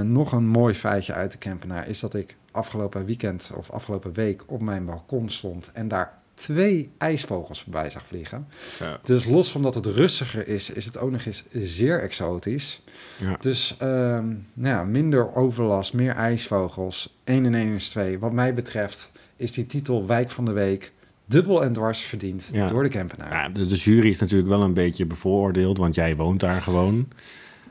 nog 0.04 0.32
een 0.32 0.48
mooi 0.48 0.74
feitje 0.74 1.14
uit 1.14 1.32
de 1.32 1.38
Kempenaar... 1.38 1.88
is 1.88 2.00
dat 2.00 2.14
ik 2.14 2.36
afgelopen 2.54 3.06
weekend 3.06 3.52
of 3.56 3.70
afgelopen 3.72 4.14
week 4.14 4.44
op 4.52 4.62
mijn 4.62 4.86
balkon 4.86 5.30
stond... 5.30 5.72
en 5.74 5.88
daar 5.88 6.22
twee 6.34 6.92
ijsvogels 6.98 7.62
voorbij 7.62 7.90
zag 7.90 8.06
vliegen. 8.08 8.48
Zo. 8.74 8.98
Dus 9.04 9.26
los 9.26 9.52
van 9.52 9.62
dat 9.62 9.76
het 9.76 9.86
rustiger 9.86 10.48
is, 10.48 10.70
is 10.70 10.86
het 10.86 10.98
ook 10.98 11.12
nog 11.12 11.26
eens 11.26 11.44
zeer 11.52 12.02
exotisch. 12.02 12.82
Ja. 13.20 13.38
Dus 13.40 13.76
ehm, 13.80 14.28
nou 14.54 14.76
ja, 14.76 14.84
minder 14.84 15.36
overlast, 15.36 15.94
meer 15.94 16.12
ijsvogels. 16.14 17.18
1 17.24 17.46
en 17.46 17.54
1 17.56 17.68
is 17.74 17.90
2. 17.90 18.20
Wat 18.20 18.32
mij 18.32 18.54
betreft 18.54 19.12
is 19.36 19.52
die 19.52 19.66
titel 19.66 20.08
Wijk 20.08 20.30
van 20.30 20.46
de 20.46 20.52
Week... 20.52 20.92
dubbel 21.26 21.64
en 21.64 21.74
dwars 21.74 22.02
verdiend 22.02 22.50
Ja. 22.52 22.68
door 22.68 22.84
de 22.84 22.90
Kempenaar. 22.90 23.32
Ja, 23.32 23.50
de, 23.50 23.68
de 23.68 23.76
jury 23.76 24.10
is 24.10 24.20
natuurlijk 24.20 24.50
wel 24.50 24.62
een 24.62 24.74
beetje 24.74 25.06
bevooroordeeld, 25.06 25.78
want 25.78 25.96
jij 25.96 26.16
woont 26.16 26.40
daar 26.40 26.62
gewoon. 26.62 27.08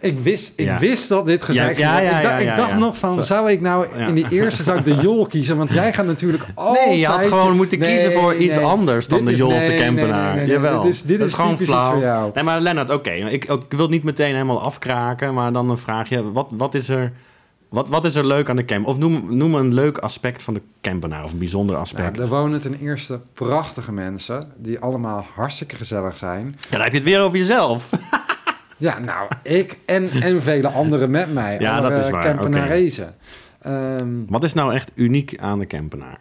Ik 0.03 0.19
wist, 0.19 0.53
ik 0.57 0.65
Ja. 0.67 0.79
wist 0.79 1.09
dat 1.09 1.27
dit 1.27 1.43
gezegd 1.43 1.77
Ja, 1.79 2.01
ja, 2.01 2.11
werd. 2.23 2.43
ik, 2.43 2.57
dacht- 2.57 2.73
ik 2.73 2.79
nog 2.79 2.99
van, 2.99 3.15
Zo. 3.15 3.21
zou 3.21 3.51
ik 3.51 3.61
nou 3.61 3.87
in 3.99 4.15
de 4.15 4.27
eerste 4.31 4.63
zou 4.63 4.79
ik 4.79 4.85
de 4.85 4.95
jol 4.95 5.27
kiezen? 5.27 5.57
Want 5.57 5.73
jij 5.73 5.93
gaat 5.93 6.07
natuurlijk 6.07 6.45
altijd... 6.55 6.87
Nee, 6.89 6.99
je 6.99 7.07
had 7.07 7.23
gewoon 7.23 7.57
moeten 7.57 7.79
kiezen 7.79 8.09
Nee, 8.09 8.19
voor 8.19 8.35
iets 8.35 8.55
nee. 8.57 8.65
anders 8.65 9.07
dan 9.09 9.19
Dit 9.19 9.27
de 9.29 9.37
jol 9.37 9.53
of 9.53 9.65
de 9.65 9.77
campenaar. 9.77 10.47
Jawel. 10.47 10.83
Dit 10.83 10.93
is, 10.93 11.03
dit 11.03 11.19
dat 11.19 11.29
is, 11.29 11.35
gewoon 11.35 11.59
flauw. 11.59 11.93
voor 11.93 12.01
jou. 12.03 12.31
Nee, 12.35 12.45
maar 12.45 12.61
Lennart, 12.61 12.91
oké. 12.91 13.11
Ik, 13.11 13.45
ik 13.45 13.63
wil 13.69 13.81
het 13.81 13.91
niet 13.91 14.05
meteen 14.05 14.33
helemaal 14.33 14.61
afkraken, 14.63 15.35
maar 15.35 15.53
dan 15.53 15.71
een 15.71 15.79
vraagje. 15.79 16.33
Wat, 16.33 16.47
wat, 16.51 16.75
is, 16.75 16.89
er, 16.89 17.13
wat, 17.69 17.89
wat 17.89 18.05
is 18.05 18.15
er 18.15 18.27
leuk 18.27 18.49
aan 18.49 18.57
de 18.57 18.65
camp? 18.65 18.87
Of 18.87 18.99
noem, 18.99 19.25
noem 19.37 19.55
een 19.55 19.75
leuk 19.75 19.99
aspect 19.99 20.43
van 20.43 20.55
de 20.55 20.61
campenaar 20.81 21.25
of 21.25 21.33
een 21.33 21.39
bijzonder 21.39 21.77
aspect. 21.77 22.11
Nou, 22.17 22.23
er 22.23 22.29
wonen 22.29 22.61
ten 22.61 22.77
eerste 22.81 23.21
prachtige 23.35 23.93
mensen 23.93 24.53
die 24.57 24.79
allemaal 24.79 25.27
hartstikke 25.35 25.77
gezellig 25.77 26.17
zijn. 26.17 26.57
Ja, 26.61 26.69
dan 26.71 26.81
heb 26.81 26.91
je 26.93 26.99
het 26.99 27.07
weer 27.07 27.21
over 27.21 27.39
jezelf. 27.39 27.91
Ja, 28.83 28.99
nou, 28.99 29.31
ik 29.43 29.79
en, 29.85 30.11
en 30.11 30.43
vele 30.43 30.69
anderen 30.69 31.11
met 31.11 31.33
mij. 31.33 31.57
Ja, 31.61 31.81
dat 31.81 32.05
is 32.05 32.11
waar, 32.11 32.23
Campenarezen. 32.25 33.15
Ehm, 33.61 34.09
Wat 34.27 34.45
is 34.45 34.53
nou 34.53 34.75
echt 34.75 34.91
uniek 34.95 35.39
aan 35.39 35.59
de 35.59 35.67
campenaar? 35.67 36.19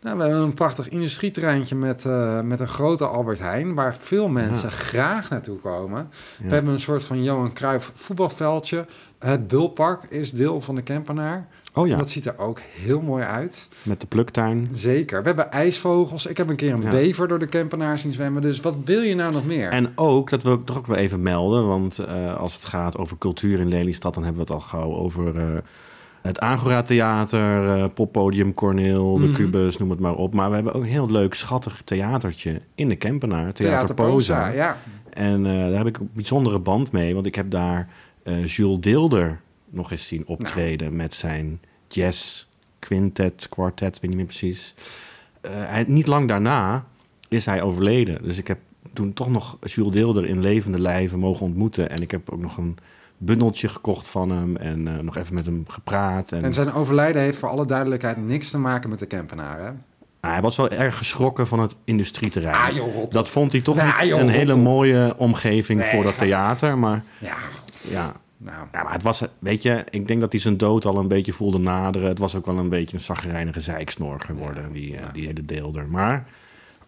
nou, 0.00 0.16
we 0.16 0.22
hebben 0.22 0.42
een 0.42 0.54
prachtig 0.54 0.88
industrieterreintje 0.88 1.76
met, 1.76 2.04
eh, 2.04 2.40
met 2.40 2.60
een 2.60 2.68
grote 2.68 3.06
Albert 3.06 3.38
Heijn... 3.38 3.74
waar 3.74 3.96
veel 3.98 4.28
mensen 4.28 4.70
graag 4.70 5.30
naartoe 5.30 5.58
komen. 5.58 6.10
Ja. 6.38 6.48
We 6.48 6.54
hebben 6.54 6.72
een 6.72 6.80
soort 6.80 7.04
van 7.04 7.22
Johan 7.22 7.52
Cruijff 7.52 7.92
voetbalveldje. 7.94 8.86
Het 9.18 9.46
Bulpark 9.46 10.02
is 10.08 10.30
deel 10.30 10.60
van 10.60 10.74
de 10.74 10.82
Campenaar. 10.82 11.46
Oh 11.74 11.86
ja, 11.86 11.96
Dat 11.96 12.10
ziet 12.10 12.26
er 12.26 12.38
ook 12.38 12.60
heel 12.74 13.00
mooi 13.00 13.24
uit. 13.24 13.68
met 13.82 14.00
de 14.00 14.06
pluktuin. 14.06 14.68
Zeker. 14.72 15.20
We 15.20 15.26
hebben 15.26 15.52
ijsvogels. 15.52 16.26
Ik 16.26 16.36
heb 16.36 16.48
een 16.48 16.56
keer 16.56 16.72
een 16.72 16.82
Ja. 16.82 16.90
bever 16.90 17.28
door 17.28 17.38
de 17.38 17.46
Campenaar 17.48 17.98
zien 17.98 18.12
zwemmen. 18.12 18.42
Dus 18.42 18.60
wat 18.60 18.76
wil 18.84 19.00
je 19.00 19.14
nou 19.14 19.32
nog 19.32 19.46
meer? 19.46 19.68
En 19.68 19.92
ook, 19.94 20.30
dat 20.30 20.42
wil 20.42 20.52
ik 20.52 20.64
toch 20.64 20.78
ook 20.78 20.86
wel 20.86 20.96
even 20.96 21.22
melden, 21.22 21.66
want 21.66 21.98
eh, 21.98 22.36
als 22.36 22.54
het 22.54 22.64
gaat 22.64 22.96
over 22.98 23.18
cultuur 23.18 23.60
in 23.60 23.68
Lelystad, 23.68 24.14
dan 24.14 24.24
hebben 24.24 24.46
we 24.46 24.52
het 24.52 24.62
al 24.62 24.68
gauw 24.68 24.94
over 24.94 25.38
eh, 25.38 25.44
het 26.22 26.40
Agora 26.40 26.82
Theater, 26.82 27.68
eh, 27.68 27.84
Poppodium 27.94 28.54
Corneel, 28.54 29.16
de 29.16 29.26
Mhm. 29.26 29.34
Cubus, 29.34 29.78
noem 29.78 29.90
het 29.90 30.00
maar 30.00 30.14
op. 30.14 30.34
Maar 30.34 30.48
we 30.48 30.54
hebben 30.54 30.74
ook 30.74 30.82
een 30.82 30.88
heel 30.88 31.10
leuk, 31.10 31.34
schattig 31.34 31.82
theatertje 31.84 32.60
in 32.74 32.88
de 32.88 32.96
Campenaar, 32.96 33.52
Theater, 33.52 33.94
Poza. 33.94 34.48
ja. 34.48 34.76
En 35.12 35.42
daar 35.42 35.72
heb 35.72 35.86
ik 35.86 35.98
een 35.98 36.10
bijzondere 36.12 36.58
band 36.58 36.92
mee, 36.92 37.14
want 37.14 37.26
ik 37.26 37.34
heb 37.34 37.50
daar 37.50 37.88
Jules 38.44 38.80
Deelder 38.80 39.40
nog 39.70 39.90
eens 39.90 40.06
zien 40.06 40.26
optreden 40.26 40.96
met 40.96 41.14
zijn 41.14 41.60
jazz 41.88 42.46
quintet, 42.78 43.46
quartet, 43.48 44.00
weet 44.00 44.10
niet 44.10 44.18
meer 44.18 44.26
precies. 44.26 44.74
Eh, 45.40 45.50
hij, 45.52 45.84
niet 45.86 46.06
lang 46.06 46.28
daarna 46.28 46.84
is 47.28 47.46
hij 47.46 47.62
overleden. 47.62 48.22
Dus 48.22 48.38
ik 48.38 48.48
heb 48.48 48.58
toen 48.92 49.12
toch 49.12 49.30
nog 49.30 49.56
Jules 49.60 49.92
Deelder 49.92 50.26
in 50.26 50.40
levende 50.40 50.78
lijven 50.78 51.18
mogen 51.18 51.46
ontmoeten. 51.46 51.90
En 51.90 52.02
ik 52.02 52.10
heb 52.10 52.30
ook 52.30 52.40
nog 52.40 52.56
een 52.56 52.76
bundeltje 53.18 53.68
gekocht 53.68 54.08
van 54.08 54.30
hem 54.30 54.56
en 54.56 54.88
eh, 54.88 54.98
nog 54.98 55.16
even 55.16 55.34
met 55.34 55.46
hem 55.46 55.64
gepraat. 55.68 56.32
En, 56.32 56.44
En 56.44 56.52
zijn 56.52 56.72
overlijden 56.72 57.22
heeft 57.22 57.38
voor 57.38 57.48
alle 57.48 57.66
duidelijkheid 57.66 58.16
niks 58.16 58.50
te 58.50 58.58
maken 58.58 58.90
met 58.90 58.98
de 58.98 59.06
Campenaar, 59.06 59.60
hè? 59.60 59.70
Ah, 60.20 60.30
hij 60.30 60.40
was 60.40 60.56
wel 60.56 60.68
erg 60.68 60.96
geschrokken 60.98 61.46
van 61.46 61.60
het 61.60 61.76
industrieterrein. 61.84 62.54
Ah, 62.54 62.74
joh, 62.74 63.10
dat 63.10 63.28
vond 63.28 63.52
hij 63.52 63.60
toch 63.60 63.76
Nou, 63.76 63.88
niet 64.00 64.08
joh, 64.08 64.20
een 64.20 64.28
hele 64.28 64.56
mooie 64.56 65.14
omgeving 65.16 65.80
Nee, 65.80 65.90
voor 65.90 66.02
dat 66.02 66.18
theater. 66.18 66.78
Maar 66.78 67.04
Ja, 67.18 67.36
ja, 67.88 68.12
nou... 68.38 68.66
Ja, 68.72 68.82
maar 68.82 68.92
het 68.92 69.02
was, 69.02 69.22
weet 69.38 69.62
je, 69.62 69.84
ik 69.90 70.06
denk 70.06 70.20
dat 70.20 70.32
hij 70.32 70.40
zijn 70.40 70.56
dood 70.56 70.84
al 70.84 70.96
een 70.96 71.08
beetje 71.08 71.32
voelde 71.32 71.58
naderen. 71.58 72.08
Het 72.08 72.18
was 72.18 72.34
ook 72.34 72.46
wel 72.46 72.58
een 72.58 72.68
beetje 72.68 72.96
een 72.96 73.02
zagrijnige 73.02 73.60
zeiksnor 73.60 74.20
geworden, 74.20 74.72
die, 74.72 74.96
eh, 74.96 75.00
ja. 75.00 75.12
die 75.12 75.26
hele 75.26 75.44
deelder. 75.44 75.88
Maar 75.88 76.26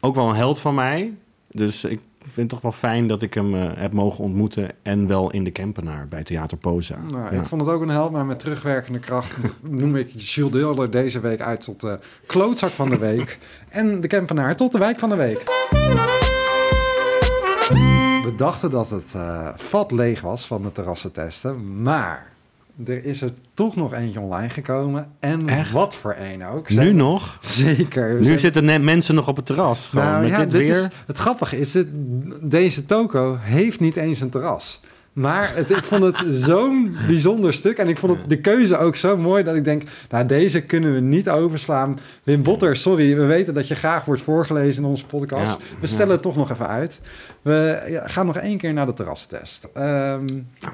ook 0.00 0.14
wel 0.14 0.28
een 0.28 0.36
held 0.36 0.58
van 0.58 0.74
mij. 0.74 1.12
Dus 1.50 1.84
ik 1.84 2.00
vind 2.18 2.36
het 2.36 2.48
toch 2.48 2.60
wel 2.60 2.72
fijn 2.72 3.06
dat 3.06 3.22
ik 3.22 3.34
hem 3.34 3.54
eh, 3.54 3.70
heb 3.74 3.92
mogen 3.92 4.24
ontmoeten. 4.24 4.68
En 4.82 5.06
wel 5.06 5.30
in 5.30 5.44
de 5.44 5.50
Kempenaar 5.50 6.06
bij 6.08 6.22
Theater 6.22 6.56
Poza. 6.56 6.96
Nou, 7.10 7.34
Ja. 7.34 7.40
Ik 7.40 7.46
vond 7.46 7.60
het 7.60 7.70
ook 7.70 7.82
een 7.82 7.88
held, 7.88 8.10
maar 8.10 8.26
met 8.26 8.38
terugwerkende 8.38 8.98
kracht 8.98 9.38
noem 9.62 9.96
ik 9.96 10.10
Jules 10.16 10.52
Deelder 10.52 10.90
deze 10.90 11.20
week 11.20 11.40
uit 11.40 11.60
tot 11.60 11.80
de 11.80 11.98
klootzak 12.26 12.70
van 12.70 12.90
de 12.90 12.98
week. 12.98 13.38
En 13.68 14.00
de 14.00 14.08
Kempenaar 14.08 14.56
tot 14.56 14.72
de 14.72 14.78
wijk 14.78 14.98
van 14.98 15.08
de 15.08 15.16
week. 15.16 15.42
We 18.30 18.36
dachten 18.36 18.70
dat 18.70 18.90
het 18.90 19.12
eh, 19.14 19.48
vat 19.56 19.92
leeg 19.92 20.20
was 20.20 20.46
van 20.46 20.62
de 20.62 20.72
terrassentesten, 20.72 21.82
maar 21.82 22.26
er 22.86 23.04
is 23.04 23.22
er 23.22 23.32
toch 23.54 23.76
nog 23.76 23.92
eentje 23.94 24.20
online 24.20 24.48
gekomen. 24.48 25.10
En 25.20 25.48
Echt? 25.48 25.72
wat 25.72 25.94
voor 25.94 26.16
een 26.18 26.46
ook. 26.46 26.68
Nu 26.68 26.74
Zijn- 26.74 26.96
nog? 26.96 27.38
Zeker. 27.40 28.14
Nu 28.14 28.24
Zijn- 28.24 28.38
zitten 28.38 28.64
net 28.64 28.82
mensen 28.82 29.14
nog 29.14 29.28
op 29.28 29.36
het 29.36 29.46
terras. 29.46 29.88
Gewoon, 29.88 30.04
nou, 30.04 30.20
met 30.20 30.30
ja, 30.30 30.36
dit 30.38 30.50
dit 30.50 30.60
weer. 30.60 30.70
Is, 30.84 30.88
het 31.06 31.18
grappige 31.18 31.58
is, 31.60 31.72
dit, 31.72 31.86
deze 32.42 32.86
toko 32.86 33.36
heeft 33.40 33.80
niet 33.80 33.96
eens 33.96 34.20
een 34.20 34.30
terras. 34.30 34.80
Maar 35.12 35.54
het, 35.54 35.70
ik 35.70 35.84
vond 35.84 36.02
het 36.02 36.16
zo'n 36.28 36.96
bijzonder 37.06 37.52
stuk. 37.52 37.78
En 37.78 37.88
ik 37.88 37.98
vond 37.98 38.18
het, 38.18 38.28
de 38.28 38.40
keuze 38.40 38.76
ook 38.76 38.96
zo 38.96 39.16
mooi 39.16 39.42
dat 39.44 39.54
ik 39.54 39.64
denk... 39.64 39.82
Nou, 40.08 40.26
deze 40.26 40.60
kunnen 40.60 40.94
we 40.94 41.00
niet 41.00 41.28
overslaan. 41.28 41.98
Wim 42.22 42.42
Botter, 42.42 42.76
sorry. 42.76 43.16
We 43.16 43.24
weten 43.24 43.54
dat 43.54 43.68
je 43.68 43.74
graag 43.74 44.04
wordt 44.04 44.22
voorgelezen 44.22 44.82
in 44.82 44.88
onze 44.88 45.06
podcast. 45.06 45.50
Ja, 45.50 45.56
we 45.80 45.86
stellen 45.86 46.12
het 46.12 46.22
toch 46.22 46.36
nog 46.36 46.50
even 46.50 46.68
uit. 46.68 47.00
We 47.42 48.00
gaan 48.04 48.26
nog 48.26 48.36
één 48.36 48.58
keer 48.58 48.72
naar 48.72 48.86
de 48.86 48.92
terrastest. 48.92 49.68
Ehm, 49.74 50.28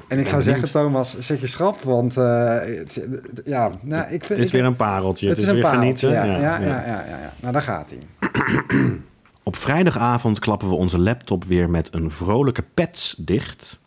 en 0.09 0.19
ik 0.19 0.27
zou 0.27 0.43
zeggen. 0.43 0.71
Thomas, 0.71 1.19
zet 1.19 1.41
je 1.41 1.47
schrap. 1.47 1.81
Want 1.83 2.17
eh, 2.17 2.55
het- 2.61 3.03
ja, 3.45 3.71
nou, 3.83 4.03
ik 4.05 4.09
vind... 4.25 4.29
Het 4.29 4.39
is 4.39 4.47
ik- 4.47 4.53
weer 4.53 4.65
een 4.65 4.77
pareltje. 4.77 5.29
het 5.29 5.39
is 5.39 5.45
weer 5.45 5.61
pareltje, 5.63 5.79
genieten. 6.09 6.11
ja, 6.11 6.25
ja, 6.25 6.41
ja, 6.41 6.59
ja, 6.67 6.85
ja, 6.87 7.05
ja. 7.09 7.33
Nou, 7.41 7.53
daar 7.53 7.63
gaat 7.63 7.91
hij. 7.91 8.31
Op 9.43 9.57
vrijdagavond 9.57 10.39
klappen 10.39 10.69
we 10.69 10.75
onze 10.75 10.99
laptop 10.99 11.45
weer 11.45 11.71
met 11.71 11.89
een 11.95 12.11
vrolijke 12.11 12.65
pets 12.75 13.15
dicht. 13.19 13.79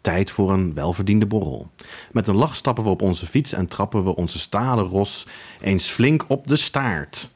Tijd 0.00 0.30
voor 0.30 0.52
een 0.52 0.74
welverdiende 0.74 1.26
borrel. 1.26 1.70
Met 2.12 2.26
een 2.28 2.36
lach 2.36 2.56
stappen 2.56 2.84
we 2.84 2.90
op 2.90 3.02
onze 3.02 3.26
fiets 3.26 3.52
en 3.52 3.68
trappen 3.68 4.04
we 4.04 4.16
onze 4.16 4.38
stalen 4.38 4.84
ros 4.84 5.26
eens 5.60 5.88
flink 5.88 6.24
op 6.26 6.46
de 6.46 6.56
staart. 6.56 7.30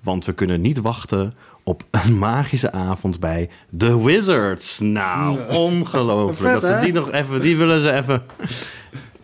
Want 0.00 0.24
we 0.24 0.32
kunnen 0.32 0.60
niet 0.60 0.78
wachten 0.78 1.34
op 1.62 1.84
een 1.90 2.18
magische 2.18 2.72
avond 2.72 3.20
bij 3.20 3.50
The 3.76 4.04
Wizards. 4.04 4.78
Nou, 4.78 5.38
ongelooflijk. 5.52 6.52
Vet, 6.52 6.60
dat 6.60 6.78
ze 6.78 6.84
die 6.84 6.92
nog 6.92 7.12
even, 7.12 7.40
die 7.40 7.56
willen 7.56 7.80
ze 7.80 7.92
even. 7.92 8.22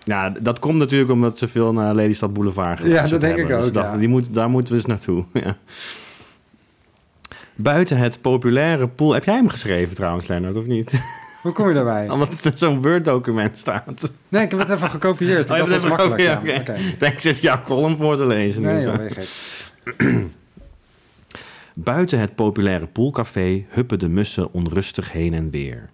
Ja, 0.03 0.31
dat 0.31 0.59
komt 0.59 0.79
natuurlijk 0.79 1.11
omdat 1.11 1.39
ze 1.39 1.49
veel 1.49 1.73
naar 1.73 1.95
Lelystad 1.95 2.33
Boulevard 2.33 2.79
Ja, 2.79 2.85
geluisterd 2.85 3.11
dat 3.11 3.21
denk 3.21 3.37
hebben. 3.37 3.57
ik 3.57 3.73
Dus 3.73 3.83
ook, 3.83 3.93
ja. 3.93 3.97
die 3.97 4.09
moet, 4.09 4.35
daar 4.35 4.51
moeten 4.51 4.73
we 4.73 4.79
eens 4.79 4.89
naartoe. 4.89 5.25
Ja. 5.45 5.57
Buiten 7.55 7.97
het 7.97 8.21
populaire 8.21 8.89
pool... 8.89 9.13
Heb 9.13 9.25
jij 9.25 9.35
hem 9.35 9.49
geschreven 9.49 9.97
trouwens, 9.97 10.27
Lennart, 10.27 10.57
of 10.57 10.67
niet? 10.67 10.93
Hoe 11.43 11.53
kom 11.53 11.69
je 11.69 11.75
daarbij? 11.75 12.09
Omdat 12.15 12.45
er 12.45 12.53
zo'n 12.55 12.83
Word-document 12.83 13.59
staat. 13.59 14.13
Nee, 14.29 14.45
ik 14.45 14.51
heb 14.51 14.59
het 14.59 14.71
even 14.71 14.91
gekopieerd. 14.91 15.51
Oh, 15.51 15.59
dat 15.59 15.69
het 15.69 15.89
makkelijk. 15.89 16.21
Ja, 16.21 16.39
oké. 16.39 16.53
Ik 16.73 17.01
denk, 17.01 17.13
ik 17.13 17.21
zit 17.21 17.41
jouw 17.41 17.63
column 17.63 17.97
voor 17.97 18.17
te 18.17 18.27
lezen. 18.27 18.63
Nee, 18.63 18.85
joh, 18.85 18.95
gek. 18.95 19.29
Buiten 21.75 22.19
het 22.19 22.35
populaire 22.35 22.87
poolcafé 22.87 23.65
huppen 23.69 23.99
de 23.99 24.09
mussen 24.09 24.53
onrustig 24.53 25.13
heen 25.13 25.35
en 25.35 25.51
weer. 25.51 25.91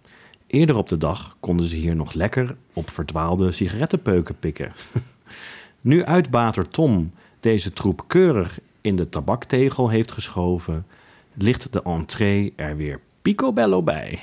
Eerder 0.47 0.77
op 0.77 0.89
de 0.89 0.97
dag 0.97 1.37
konden 1.41 1.67
ze 1.67 1.77
hier 1.77 1.97
nog 1.97 2.13
lekker 2.13 2.57
op 2.73 2.91
verdwaalde 2.91 3.51
sigarettenpeuken 3.53 4.39
pikken. 4.39 4.73
nu 5.81 6.05
uitbater 6.05 6.69
Tom 6.69 7.13
deze 7.41 7.73
troep 7.73 8.05
keurig 8.07 8.59
in 8.81 8.97
de 8.97 9.09
tabaktegel 9.09 9.89
heeft 9.89 10.13
geschoven, 10.13 10.87
ligt 11.35 11.73
de 11.73 11.83
entree 11.83 12.53
er 12.57 12.77
weer 12.77 13.01
picobello 13.23 13.83
bij. 13.83 14.19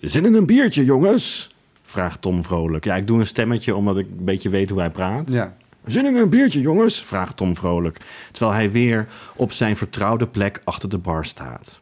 Zin 0.00 0.24
in 0.24 0.34
een 0.34 0.46
biertje, 0.46 0.84
jongens? 0.84 1.50
vraagt 1.82 2.22
Tom 2.22 2.42
vrolijk. 2.42 2.84
Ja, 2.84 2.96
ik 2.96 3.06
doe 3.06 3.18
een 3.18 3.26
stemmetje 3.26 3.76
omdat 3.76 3.98
ik 3.98 4.06
een 4.06 4.24
beetje 4.24 4.48
weet 4.48 4.70
hoe 4.70 4.78
hij 4.78 4.90
praat. 4.90 5.32
Ja. 5.32 5.56
Zin 5.86 6.06
in 6.06 6.16
een 6.16 6.30
biertje, 6.30 6.60
jongens? 6.60 7.02
vraagt 7.02 7.36
Tom 7.36 7.56
vrolijk, 7.56 8.00
terwijl 8.32 8.56
hij 8.56 8.70
weer 8.70 9.08
op 9.36 9.52
zijn 9.52 9.76
vertrouwde 9.76 10.26
plek 10.26 10.60
achter 10.64 10.88
de 10.88 10.98
bar 10.98 11.24
staat. 11.24 11.80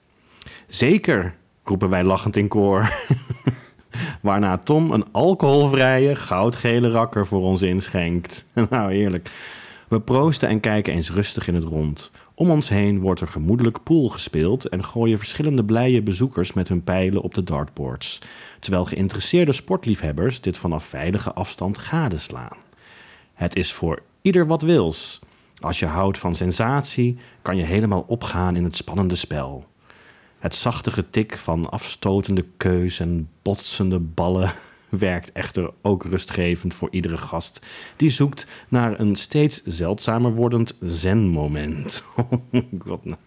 Zeker, 0.67 1.35
roepen 1.65 1.89
wij 1.89 2.05
lachend 2.05 2.37
in 2.37 2.49
koor. 2.49 2.89
Waarna 4.23 4.59
Tom 4.59 4.91
een 4.91 5.05
alcoholvrije, 5.11 6.17
goudgele 6.17 6.91
rakker 6.91 7.27
voor 7.27 7.43
ons 7.43 7.63
inschenkt. 7.63 8.45
nou, 8.71 8.93
heerlijk. 8.93 9.31
We 9.89 10.01
proosten 10.01 10.49
en 10.49 10.61
kijken 10.61 10.93
eens 10.93 11.11
rustig 11.11 11.49
in 11.49 11.55
het 11.55 11.65
rond. 11.65 12.11
Om 12.41 12.51
ons 12.51 12.69
heen 12.69 13.01
wordt 13.01 13.21
er 13.21 13.29
gemoedelijk 13.29 13.83
pool 13.83 14.09
gespeeld 14.09 14.69
en 14.69 14.85
gooien 14.85 15.19
verschillende 15.19 15.65
blije 15.65 16.03
bezoekers 16.03 16.53
met 16.53 16.69
hun 16.69 16.85
pijlen 16.85 17.23
op 17.23 17.35
de 17.35 17.43
dartboards, 17.43 18.19
terwijl 18.61 18.85
geïnteresseerde 18.85 19.53
sportliefhebbers 19.53 20.41
dit 20.41 20.57
vanaf 20.57 20.85
veilige 20.85 21.33
afstand 21.33 21.79
gadeslaan. 21.79 22.57
Het 23.35 23.57
is 23.57 23.73
voor 23.73 24.03
ieder 24.23 24.47
wat 24.47 24.63
wils. 24.63 25.19
Als 25.59 25.79
je 25.79 25.87
houdt 25.87 26.19
van 26.19 26.35
sensatie, 26.35 27.17
kan 27.43 27.57
je 27.57 27.65
helemaal 27.65 28.05
opgaan 28.07 28.57
in 28.57 28.65
het 28.65 28.77
spannende 28.77 29.17
spel. 29.17 29.65
Het 30.39 30.55
zachte 30.55 30.91
getik 30.91 31.39
van 31.39 31.71
afstotende 31.71 32.45
keus 32.57 33.01
en 33.01 33.29
botsende 33.43 33.99
ballen 33.99 34.51
werkt 34.91 35.33
echter 35.33 35.71
ook 35.83 36.05
rustgevend 36.05 36.75
voor 36.75 36.89
iedere 36.91 37.17
gast 37.17 37.67
die 37.97 38.11
zoekt 38.11 38.47
naar 38.69 39.01
een 39.01 39.17
steeds 39.17 39.63
zeldzamer 39.65 40.35
wordend 40.35 40.77
zen-moment. 40.81 42.03
Oh 42.53 42.63
God, 42.87 43.05
nou. 43.05 43.19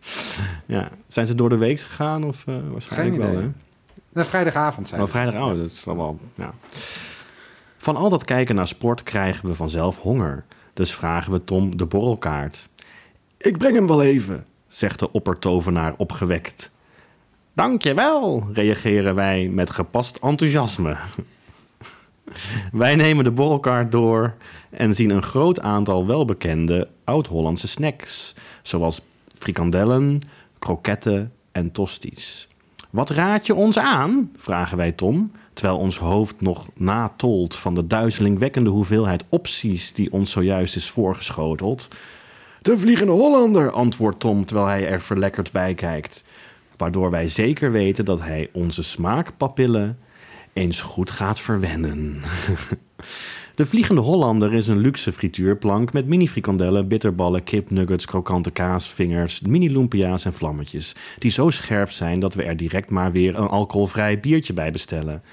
ja. 0.66 0.90
Zijn 1.08 1.28
ze 1.28 1.36
door 1.36 1.50
de 1.50 1.58
week 1.58 1.80
gegaan? 1.80 2.24
Of, 2.24 2.44
eh, 2.48 2.56
waarschijnlijk 2.72 3.24
Geen 3.24 3.34
wel. 3.34 3.52
Nee, 4.14 4.24
vrijdagavond 4.26 4.88
zijn 4.88 5.00
Oh, 5.00 5.06
het. 5.06 5.16
vrijdagavond, 5.16 5.58
dat 5.58 5.72
is 5.72 5.84
wel... 5.84 6.20
Ja. 6.36 6.54
Van 7.78 7.96
al 7.96 8.10
dat 8.10 8.26
kijken 8.26 8.56
naar 8.56 8.68
sport 8.68 9.04
krijgen 9.04 9.48
we 9.48 9.56
vanzelf 9.56 9.98
honger. 9.98 10.44
Dus 10.74 10.94
vragen 10.96 11.32
we 11.32 11.44
Tom 11.44 11.78
de 11.78 11.86
borrelkaart. 11.86 12.70
Ik 13.38 13.58
breng 13.58 13.76
hem 13.76 13.88
wel 13.88 14.02
even, 14.04 14.46
zegt 14.68 15.00
de 15.00 15.12
oppertovenaar 15.12 15.94
opgewekt. 15.98 16.72
Dankjewel, 17.54 18.48
reageren 18.54 19.16
wij 19.16 19.48
met 19.48 19.70
gepast 19.70 20.18
enthousiasme. 20.18 20.96
Wij 22.72 22.96
nemen 22.96 23.24
de 23.24 23.32
borrelkaart 23.32 23.92
door 23.92 24.34
en 24.70 24.96
zien 24.96 25.10
een 25.10 25.24
groot 25.24 25.60
aantal 25.60 26.08
welbekende 26.08 26.88
oud-Hollandse 27.04 27.68
snacks, 27.68 28.36
zoals 28.62 29.02
frikandellen, 29.38 30.22
kroketten 30.60 31.32
en 31.52 31.72
tosties. 31.72 32.48
Wat 32.90 33.10
raad 33.10 33.46
je 33.46 33.56
ons 33.56 33.80
aan? 33.80 34.32
vragen 34.36 34.78
wij 34.78 34.92
Tom, 34.92 35.32
terwijl 35.54 35.78
ons 35.78 35.98
hoofd 35.98 36.42
nog 36.42 36.68
natolt 36.76 37.56
van 37.56 37.76
de 37.76 37.88
duizelingwekkende 37.88 38.70
hoeveelheid 38.70 39.26
opties 39.30 39.94
die 39.94 40.12
ons 40.12 40.32
zojuist 40.32 40.76
is 40.76 40.90
voorgeschoteld. 40.90 41.88
De 42.62 42.78
Vliegende 42.78 43.12
Hollander, 43.12 43.72
antwoordt 43.72 44.20
Tom 44.20 44.46
terwijl 44.46 44.68
hij 44.68 44.88
er 44.88 45.02
verlekkerd 45.02 45.52
bij 45.52 45.74
kijkt. 45.74 46.24
Waardoor 46.78 47.12
wij 47.12 47.28
zeker 47.28 47.72
weten 47.72 48.06
dat 48.06 48.22
hij 48.22 48.50
onze 48.52 48.84
smaakpapillen 48.84 50.00
eens 50.54 50.82
goed 50.82 51.12
gaat 51.12 51.40
verwennen. 51.40 52.22
De 53.56 53.66
Vliegende 53.66 54.02
Hollander 54.02 54.54
is 54.54 54.68
een 54.68 54.80
luxe 54.80 55.12
frituurplank 55.12 55.94
met 55.94 56.08
mini-frikandellen, 56.08 56.88
bitterballen, 56.88 57.44
kipnuggets, 57.44 58.06
krokante 58.06 58.52
kaasvingers, 58.52 59.42
mini-lumpia's 59.42 60.26
en 60.26 60.34
vlammetjes. 60.34 60.96
Die 61.20 61.32
zo 61.32 61.50
scherp 61.50 61.92
zijn 61.92 62.20
dat 62.20 62.34
we 62.34 62.44
er 62.44 62.58
direct 62.58 62.90
maar 62.90 63.12
weer 63.12 63.38
een 63.38 63.48
alcoholvrij 63.48 64.20
biertje 64.20 64.54
bij 64.54 64.72
bestellen. 64.72 65.24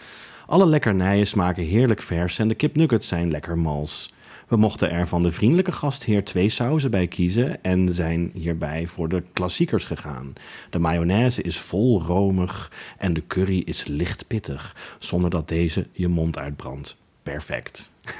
Alle 0.46 0.66
lekkernijen 0.66 1.26
smaken 1.26 1.64
heerlijk 1.64 2.02
vers 2.02 2.38
en 2.38 2.48
de 2.48 2.54
kipnuggets 2.54 3.08
zijn 3.08 3.30
lekker 3.30 3.58
mals. 3.58 4.08
We 4.50 4.56
mochten 4.56 4.90
er 4.90 5.08
van 5.08 5.22
de 5.22 5.32
vriendelijke 5.32 5.72
gastheer 5.72 6.24
twee 6.24 6.48
sauzen 6.48 6.90
bij 6.90 7.06
kiezen 7.06 7.62
en 7.62 7.92
zijn 7.92 8.30
hierbij 8.34 8.86
voor 8.86 9.08
de 9.08 9.22
klassiekers 9.32 9.84
gegaan. 9.84 10.32
De 10.70 10.78
mayonaise 10.78 11.42
is 11.42 11.58
vol 11.58 12.02
romig 12.02 12.72
en 12.98 13.12
de 13.12 13.22
curry 13.26 13.62
is 13.64 13.84
licht 13.84 14.26
pittig, 14.26 14.76
zonder 14.98 15.30
dat 15.30 15.48
deze 15.48 15.86
je 15.92 16.08
mond 16.08 16.38
uitbrandt. 16.38 16.96
Perfect. 17.22 17.90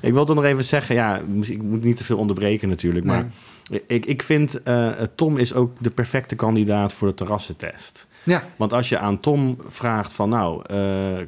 ik 0.00 0.12
wilde 0.12 0.34
nog 0.34 0.44
even 0.44 0.64
zeggen, 0.64 0.94
ja, 0.94 1.22
ik 1.40 1.62
moet 1.62 1.84
niet 1.84 1.96
te 1.96 2.04
veel 2.04 2.18
onderbreken 2.18 2.68
natuurlijk, 2.68 3.04
maar 3.04 3.26
ik, 3.86 4.06
ik 4.06 4.22
vind 4.22 4.62
eh, 4.62 4.90
Tom 5.14 5.38
is 5.38 5.54
ook 5.54 5.72
de 5.80 5.90
perfecte 5.90 6.34
kandidaat 6.34 6.92
voor 6.92 7.08
de 7.08 7.14
terrassentest. 7.14 8.06
Ja, 8.24 8.42
Want 8.56 8.72
als 8.72 8.88
je 8.88 8.98
aan 8.98 9.20
Tom 9.20 9.56
vraagt 9.68 10.12
van, 10.12 10.28
nou, 10.28 10.62
eh, 10.66 10.78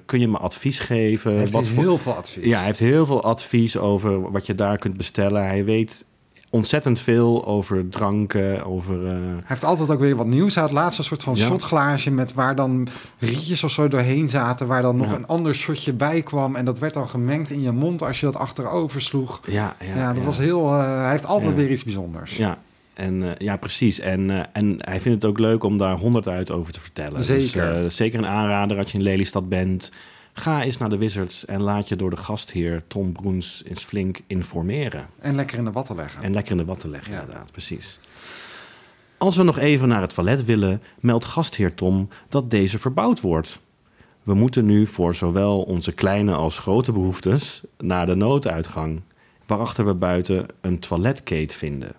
kun 0.06 0.20
je 0.20 0.28
me 0.28 0.38
advies 0.38 0.78
geven? 0.78 1.30
hij 1.30 1.40
heeft 1.40 1.52
wat 1.52 1.68
voor... 1.68 1.82
heel 1.82 1.98
veel 1.98 2.14
advies. 2.14 2.44
Ja, 2.44 2.56
hij 2.56 2.66
heeft 2.66 2.78
heel 2.78 3.06
veel 3.06 3.22
advies 3.22 3.76
over 3.76 4.30
wat 4.30 4.46
je 4.46 4.54
daar 4.54 4.78
kunt 4.78 4.96
bestellen. 4.96 5.44
Hij 5.46 5.64
weet 5.64 6.04
ontzettend 6.50 6.98
veel 6.98 7.46
over 7.46 7.88
dranken, 7.88 8.64
over... 8.66 9.06
eh, 9.06 9.12
Hij 9.12 9.42
heeft 9.44 9.64
altijd 9.64 9.90
ook 9.90 9.98
weer 10.00 10.16
wat 10.16 10.26
nieuws. 10.26 10.54
Hij 10.54 10.62
had 10.62 10.72
laatst 10.72 10.98
een 10.98 11.04
soort 11.04 11.22
van 11.22 11.34
Ja. 11.34 11.46
shotglaasje 11.46 12.10
met 12.10 12.34
waar 12.34 12.54
dan 12.56 12.88
rietjes 13.18 13.64
of 13.64 13.70
zo 13.70 13.88
doorheen 13.88 14.28
zaten, 14.28 14.66
waar 14.66 14.82
dan 14.82 14.96
nog 14.96 15.06
Ja. 15.10 15.14
een 15.14 15.26
ander 15.26 15.54
shotje 15.54 15.92
bij 15.92 16.22
kwam 16.22 16.54
en 16.56 16.64
dat 16.64 16.78
werd 16.78 16.94
dan 16.94 17.08
gemengd 17.08 17.50
in 17.50 17.62
je 17.62 17.72
mond 17.72 18.02
als 18.02 18.20
je 18.20 18.26
dat 18.26 18.36
achterover 18.36 19.02
sloeg. 19.02 19.40
ja, 19.46 19.76
ja, 19.94 19.96
Ja, 19.96 20.12
dat 20.12 20.24
was 20.24 20.38
heel. 20.38 20.66
eh, 20.72 20.78
hij 21.00 21.10
heeft 21.10 21.26
altijd 21.26 21.54
weer 21.54 21.70
iets 21.70 21.84
bijzonders. 21.84 22.36
Ja, 22.36 22.58
en, 22.96 23.22
eh, 23.22 23.30
ja 23.38 23.56
precies. 23.56 23.98
En, 24.00 24.30
eh, 24.30 24.42
en 24.52 24.76
hij 24.78 25.00
vindt 25.00 25.22
het 25.22 25.30
ook 25.30 25.38
leuk 25.38 25.62
om 25.64 25.78
daar 25.78 25.96
honderd 25.98 26.28
uit 26.28 26.50
over 26.50 26.72
te 26.72 26.80
vertellen. 26.80 27.16
Dus, 27.26 27.26
Zeker. 27.26 27.84
eh, 27.84 27.90
zeker 27.90 28.18
een 28.18 28.26
aanrader 28.26 28.78
als 28.78 28.92
je 28.92 28.98
in 28.98 29.04
Lelystad 29.04 29.48
bent. 29.48 29.92
Ga 30.32 30.62
eens 30.62 30.78
naar 30.78 30.88
de 30.88 30.96
Wizards 30.98 31.44
en 31.44 31.60
laat 31.62 31.88
je 31.88 31.96
door 31.96 32.10
de 32.10 32.16
gastheer 32.16 32.82
Tom 32.86 33.12
Broens 33.12 33.62
eens 33.66 33.84
flink 33.84 34.18
informeren. 34.26 35.06
En 35.18 35.34
lekker 35.34 35.58
in 35.58 35.64
de 35.64 35.72
watten 35.72 35.96
leggen. 35.96 36.22
En 36.22 36.32
lekker 36.32 36.52
in 36.52 36.58
de 36.58 36.64
watten 36.64 36.90
leggen, 36.90 37.12
Ja. 37.12 37.20
inderdaad, 37.20 37.52
precies. 37.52 37.98
Als 39.18 39.36
we 39.36 39.42
nog 39.42 39.58
even 39.58 39.88
naar 39.88 40.00
het 40.00 40.14
toilet 40.14 40.44
willen, 40.44 40.82
meldt 41.00 41.24
gastheer 41.24 41.74
Tom 41.74 42.08
dat 42.28 42.50
deze 42.50 42.78
verbouwd 42.78 43.20
wordt. 43.20 43.60
We 44.22 44.34
moeten 44.34 44.66
nu 44.66 44.86
voor 44.86 45.14
zowel 45.14 45.62
onze 45.62 45.92
kleine 45.92 46.34
als 46.34 46.58
grote 46.58 46.92
behoeftes 46.92 47.62
naar 47.78 48.06
de 48.06 48.14
nooduitgang, 48.14 49.00
waarachter 49.46 49.86
we 49.86 49.94
buiten 49.94 50.46
een 50.60 50.78
toiletkate 50.78 51.54
vinden. 51.54 51.92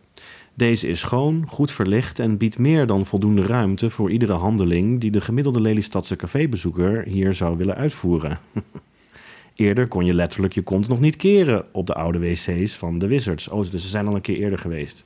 Deze 0.58 0.88
is 0.88 1.00
schoon, 1.00 1.44
goed 1.48 1.72
verlicht 1.72 2.20
en 2.20 2.38
biedt 2.38 2.58
meer 2.58 2.88
dan 2.88 3.06
voldoende 3.06 3.42
ruimte 3.42 3.90
voor 3.90 4.12
iedere 4.12 4.34
handeling 4.34 5.02
die 5.02 5.12
de 5.12 5.22
gemiddelde 5.22 5.62
Lelystadse 5.62 6.16
cafébezoeker 6.16 7.04
hier 7.04 7.34
zou 7.34 7.58
willen 7.58 7.76
uitvoeren. 7.76 8.40
Eerder 9.56 9.88
kon 9.88 10.06
je 10.06 10.14
letterlijk 10.14 10.54
je 10.54 10.62
kont 10.62 10.88
nog 10.88 11.00
niet 11.00 11.16
keren 11.16 11.66
op 11.72 11.86
de 11.86 11.94
oude 11.94 12.20
wc's 12.20 12.76
van 12.76 13.00
de 13.00 13.08
Wizards. 13.08 13.48
Oh, 13.48 13.70
dus 13.72 13.82
ze 13.82 13.88
zijn 13.88 14.08
al 14.08 14.16
een 14.16 14.22
keer 14.22 14.36
eerder 14.36 14.60
geweest. 14.60 15.04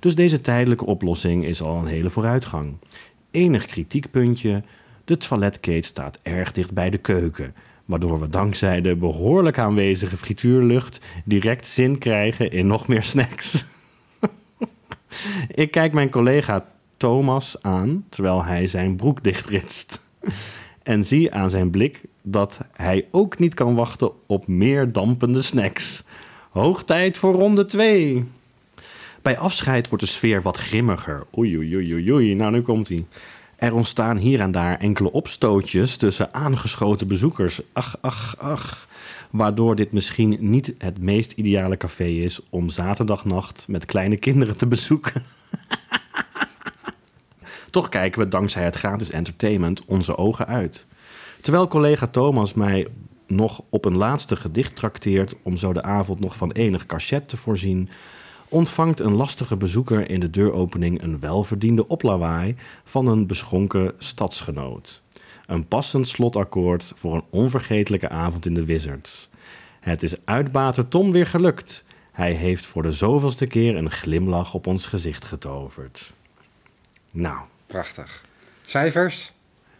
Dus 0.00 0.14
deze 0.14 0.40
tijdelijke 0.40 0.86
oplossing 0.86 1.44
is 1.44 1.62
al 1.62 1.76
een 1.76 1.86
hele 1.86 2.10
vooruitgang. 2.10 2.74
Enig 3.30 3.66
kritiekpuntje, 3.66 4.62
de 5.04 5.16
toiletkate 5.16 5.86
staat 5.86 6.18
erg 6.22 6.52
dicht 6.52 6.72
bij 6.72 6.90
de 6.90 6.98
keuken. 6.98 7.54
Waardoor 7.84 8.20
we 8.20 8.28
dankzij 8.28 8.80
de 8.80 8.96
behoorlijk 8.96 9.58
aanwezige 9.58 10.16
frituurlucht 10.16 11.00
direct 11.24 11.66
zin 11.66 11.98
krijgen 11.98 12.50
in 12.50 12.66
nog 12.66 12.88
meer 12.88 13.02
snacks. 13.02 13.64
Ik 15.48 15.70
kijk 15.70 15.92
mijn 15.92 16.10
collega 16.10 16.66
Thomas 16.96 17.56
aan 17.62 18.04
terwijl 18.08 18.44
hij 18.44 18.66
zijn 18.66 18.96
broek 18.96 19.22
dichtritst. 19.22 20.00
En 20.82 21.04
zie 21.04 21.32
aan 21.32 21.50
zijn 21.50 21.70
blik 21.70 22.00
dat 22.22 22.60
hij 22.72 23.06
ook 23.10 23.38
niet 23.38 23.54
kan 23.54 23.74
wachten 23.74 24.10
op 24.26 24.46
meer 24.46 24.92
dampende 24.92 25.42
snacks. 25.42 26.04
Hoog 26.50 26.84
tijd 26.84 27.18
voor 27.18 27.34
ronde 27.34 27.64
2. 27.64 28.24
Bij 29.22 29.38
afscheid 29.38 29.88
wordt 29.88 30.04
de 30.04 30.10
sfeer 30.10 30.42
wat 30.42 30.56
grimmiger. 30.56 31.26
Oei, 31.38 31.56
oei, 31.58 31.76
oei, 31.76 32.12
oei. 32.12 32.34
Nou, 32.34 32.52
nu 32.52 32.62
komt 32.62 32.88
hij. 32.88 33.04
Er 33.56 33.74
ontstaan 33.74 34.16
hier 34.16 34.40
en 34.40 34.50
daar 34.50 34.78
enkele 34.78 35.12
opstootjes 35.12 35.96
tussen 35.96 36.34
aangeschoten 36.34 37.06
bezoekers. 37.06 37.60
Ach, 37.72 37.96
ach, 38.00 38.34
ach. 38.38 38.88
Waardoor 39.30 39.74
dit 39.74 39.92
misschien 39.92 40.36
niet 40.40 40.74
het 40.78 41.02
meest 41.02 41.32
ideale 41.32 41.76
café 41.76 42.04
is 42.04 42.40
om 42.50 42.68
zaterdagnacht 42.68 43.68
met 43.68 43.84
kleine 43.84 44.16
kinderen 44.16 44.56
te 44.56 44.66
bezoeken. 44.66 45.22
Toch 47.70 47.88
kijken 47.88 48.20
we 48.20 48.28
dankzij 48.28 48.64
het 48.64 48.74
gratis 48.74 49.10
entertainment 49.10 49.84
onze 49.84 50.16
ogen 50.16 50.46
uit. 50.46 50.86
Terwijl 51.40 51.66
collega 51.66 52.06
Thomas 52.06 52.54
mij 52.54 52.86
nog 53.26 53.62
op 53.68 53.84
een 53.84 53.96
laatste 53.96 54.36
gedicht 54.36 54.76
trakteert 54.76 55.34
om 55.42 55.56
zo 55.56 55.72
de 55.72 55.82
avond 55.82 56.20
nog 56.20 56.36
van 56.36 56.52
enig 56.52 56.86
cachet 56.86 57.28
te 57.28 57.36
voorzien, 57.36 57.88
ontvangt 58.48 59.00
een 59.00 59.14
lastige 59.14 59.56
bezoeker 59.56 60.10
in 60.10 60.20
de 60.20 60.30
deuropening 60.30 61.02
een 61.02 61.20
welverdiende 61.20 61.88
oplawaai 61.88 62.56
van 62.84 63.06
een 63.06 63.26
beschonken 63.26 63.92
stadsgenoot. 63.98 64.99
Een 65.50 65.66
passend 65.66 66.08
slotakkoord 66.08 66.92
voor 66.96 67.14
een 67.14 67.24
onvergetelijke 67.30 68.08
avond 68.08 68.46
in 68.46 68.54
de 68.54 68.64
Wizards. 68.64 69.28
Het 69.80 70.02
is 70.02 70.14
uitbater 70.24 70.88
Tom 70.88 71.12
weer 71.12 71.26
gelukt. 71.26 71.84
Hij 72.12 72.32
heeft 72.32 72.66
voor 72.66 72.82
de 72.82 72.92
zoveelste 72.92 73.46
keer 73.46 73.76
een 73.76 73.90
glimlach 73.90 74.54
op 74.54 74.66
ons 74.66 74.86
gezicht 74.86 75.24
getoverd. 75.24 76.12
Nou, 77.10 77.38
Prachtig. 77.66 78.24
Cijfers? 78.64 79.32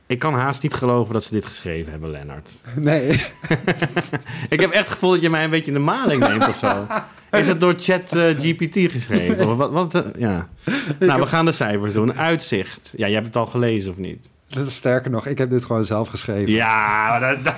ik 0.07 0.19
kan 0.19 0.35
haast 0.35 0.63
niet 0.63 0.75
geloven 0.75 1.13
dat 1.13 1.25
ze 1.25 1.35
dit 1.35 1.47
geschreven 1.47 1.91
hebben, 1.91 2.11
Lennart. 2.11 2.61
Nee. 2.77 3.09
Ik 4.55 4.61
heb 4.61 4.71
echt 4.71 4.85
het 4.85 4.89
gevoel 4.89 5.11
dat 5.11 5.21
je 5.21 5.31
mij 5.31 5.45
een 5.45 5.51
beetje 5.51 5.71
in 5.71 5.77
de 5.77 5.85
maling 5.85 6.29
neemt 6.29 6.49
of 6.49 6.57
zo. 6.57 6.87
Is 7.31 7.47
het 7.47 7.61
door 7.61 7.75
chat 7.79 8.13
eh, 8.13 8.39
GPT 8.39 8.93
geschreven? 8.93 9.49
Of 9.49 9.57
wat, 9.57 9.71
wat, 9.71 9.95
eh, 9.95 10.03
ja. 10.19 10.49
Nou, 10.99 11.21
we 11.21 11.27
gaan 11.27 11.45
de 11.45 11.53
cijfers 11.53 11.93
doen. 11.93 12.15
Uitzicht. 12.15 12.93
Ja, 12.97 13.07
je 13.07 13.15
hebt 13.15 13.27
het 13.27 13.37
al 13.37 13.47
gelezen 13.47 13.91
of 13.91 13.97
niet? 13.97 14.29
Sterker 14.69 15.11
nog, 15.11 15.27
ik 15.27 15.39
heb 15.39 15.51
dit 15.51 15.65
gewoon 15.65 15.85
zelf 15.85 16.09
geschreven. 16.09 16.51
Ja, 16.53 17.07
maar 17.09 17.21
dat... 17.21 17.45
dat- 17.45 17.55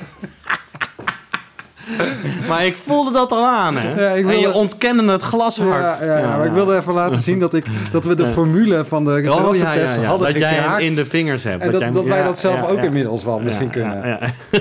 maar 2.49 2.65
ik 2.67 2.77
voelde 2.77 3.13
dat 3.13 3.33
al 3.33 3.47
aan, 3.47 3.77
hè? 3.77 4.05
Ja, 4.05 4.11
ik 4.11 4.27
En 4.27 4.39
je 4.39 4.53
ontkende 4.53 5.13
het 5.13 5.23
glashard. 5.23 5.99
Ja, 5.99 6.05
ja, 6.05 6.19
ja, 6.19 6.37
maar 6.37 6.47
ik 6.47 6.53
wilde 6.53 6.77
even 6.77 6.95
laten 6.95 7.23
zien 7.23 7.39
dat, 7.39 7.55
ik, 7.55 7.67
dat 7.93 8.05
we 8.05 8.15
de 8.15 8.27
formule 8.27 8.85
van 8.85 9.05
de 9.05 9.11
Oh, 9.11 9.17
ja, 9.17 9.23
ja, 9.31 9.35
terrassentest 9.37 9.97
ja. 9.97 10.03
hadden 10.05 10.33
Dat 10.33 10.39
jij 10.43 10.53
hem 10.55 10.79
in 10.79 10.95
de 10.95 11.07
vingers 11.07 11.45
hebt. 11.45 11.63
en 11.63 11.71
dat, 11.71 11.81
jij 11.81 11.91
dat 11.91 12.05
wij 12.07 12.23
dat 12.23 12.39
zelf 12.39 12.61
ja, 12.61 12.67
ook 12.67 12.77
ja. 12.77 12.83
inmiddels 12.83 13.25
wel 13.25 13.39
misschien 13.39 13.67
Ja, 13.67 13.73
kunnen. 13.73 14.07
ja, 14.09 14.19
ja. 14.51 14.61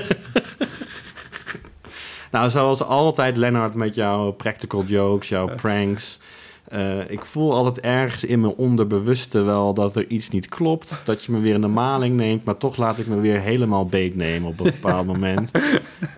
nou, 2.30 2.50
zoals 2.50 2.82
altijd, 2.82 3.36
Lennart, 3.36 3.74
met 3.74 3.94
jouw 3.94 4.30
practical 4.30 4.84
jokes, 4.86 5.28
jouw 5.28 5.48
pranks. 5.56 6.18
Eh, 6.72 6.98
ik 7.10 7.24
voel 7.24 7.52
altijd 7.54 7.80
ergens 7.80 8.24
in 8.24 8.40
mijn 8.40 8.54
onderbewuste 8.54 9.42
wel 9.42 9.74
dat 9.74 9.96
er 9.96 10.04
iets 10.08 10.28
niet 10.28 10.48
klopt. 10.48 11.02
Dat 11.04 11.24
je 11.24 11.32
me 11.32 11.40
weer 11.40 11.54
in 11.54 11.60
de 11.60 11.66
maling 11.66 12.16
neemt, 12.16 12.44
maar 12.44 12.56
toch 12.56 12.76
laat 12.76 12.98
ik 12.98 13.06
me 13.06 13.20
weer 13.20 13.40
helemaal 13.40 13.86
beet 13.86 14.16
nemen 14.16 14.48
op 14.48 14.58
een 14.60 14.64
bepaald 14.80 15.06
moment. 15.06 15.50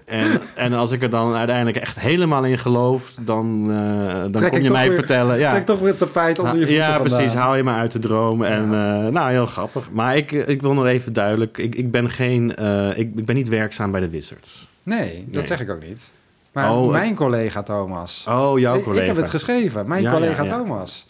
En, 0.04 0.40
en 0.54 0.72
als 0.72 0.90
ik 0.90 1.02
er 1.02 1.10
dan 1.10 1.34
uiteindelijk 1.34 1.76
echt 1.76 2.00
helemaal 2.00 2.44
in 2.44 2.58
geloof, 2.58 3.14
dan, 3.20 3.66
eh, 3.70 4.20
dan 4.20 4.32
Trek 4.32 4.50
kom 4.52 4.60
je 4.60 4.70
mij 4.70 4.86
weer- 4.88 4.96
vertellen. 4.98 5.38
Ja, 5.38 5.50
Trek 5.50 5.66
toch 5.66 5.78
weer 5.78 5.88
het 5.88 5.98
tapijt 5.98 6.38
onder 6.38 6.52
je 6.54 6.58
voeten 6.60 6.76
ja, 6.76 6.92
vandaan. 6.92 7.16
precies. 7.16 7.32
Haal 7.34 7.56
je 7.56 7.62
me 7.64 7.70
uit 7.72 7.92
de 7.92 7.98
droom. 7.98 8.42
En 8.44 8.62
eh, 8.64 9.06
nou, 9.12 9.30
heel 9.30 9.46
grappig. 9.46 9.90
Maar 9.90 10.16
ik, 10.16 10.32
ik 10.32 10.62
wil 10.62 10.74
nog 10.74 10.86
even 10.86 11.12
duidelijk. 11.12 11.58
Ik, 11.58 11.74
ik 11.74 11.90
ben 11.90 12.10
geen. 12.10 12.50
ik, 12.96 13.10
ik 13.16 13.24
ben 13.24 13.34
niet 13.34 13.48
werkzaam 13.48 13.90
bij 13.90 14.00
de 14.00 14.08
Wizards. 14.10 14.68
Nee, 14.82 15.24
dat 15.26 15.34
Nee. 15.36 15.46
zeg 15.46 15.60
ik 15.60 15.70
ook 15.70 15.82
niet. 15.86 16.10
Maar 16.54 16.72
Oh, 16.72 16.90
mijn 16.90 17.14
collega 17.14 17.62
Thomas. 17.62 18.24
Oh, 18.28 18.58
jouw 18.58 18.80
collega. 18.80 19.00
Ik 19.00 19.06
heb 19.06 19.16
het 19.16 19.30
geschreven. 19.30 19.88
Mijn 19.88 20.02
Ja, 20.02 20.12
collega 20.12 20.42
ja, 20.42 20.50
ja. 20.50 20.56
Thomas. 20.58 21.06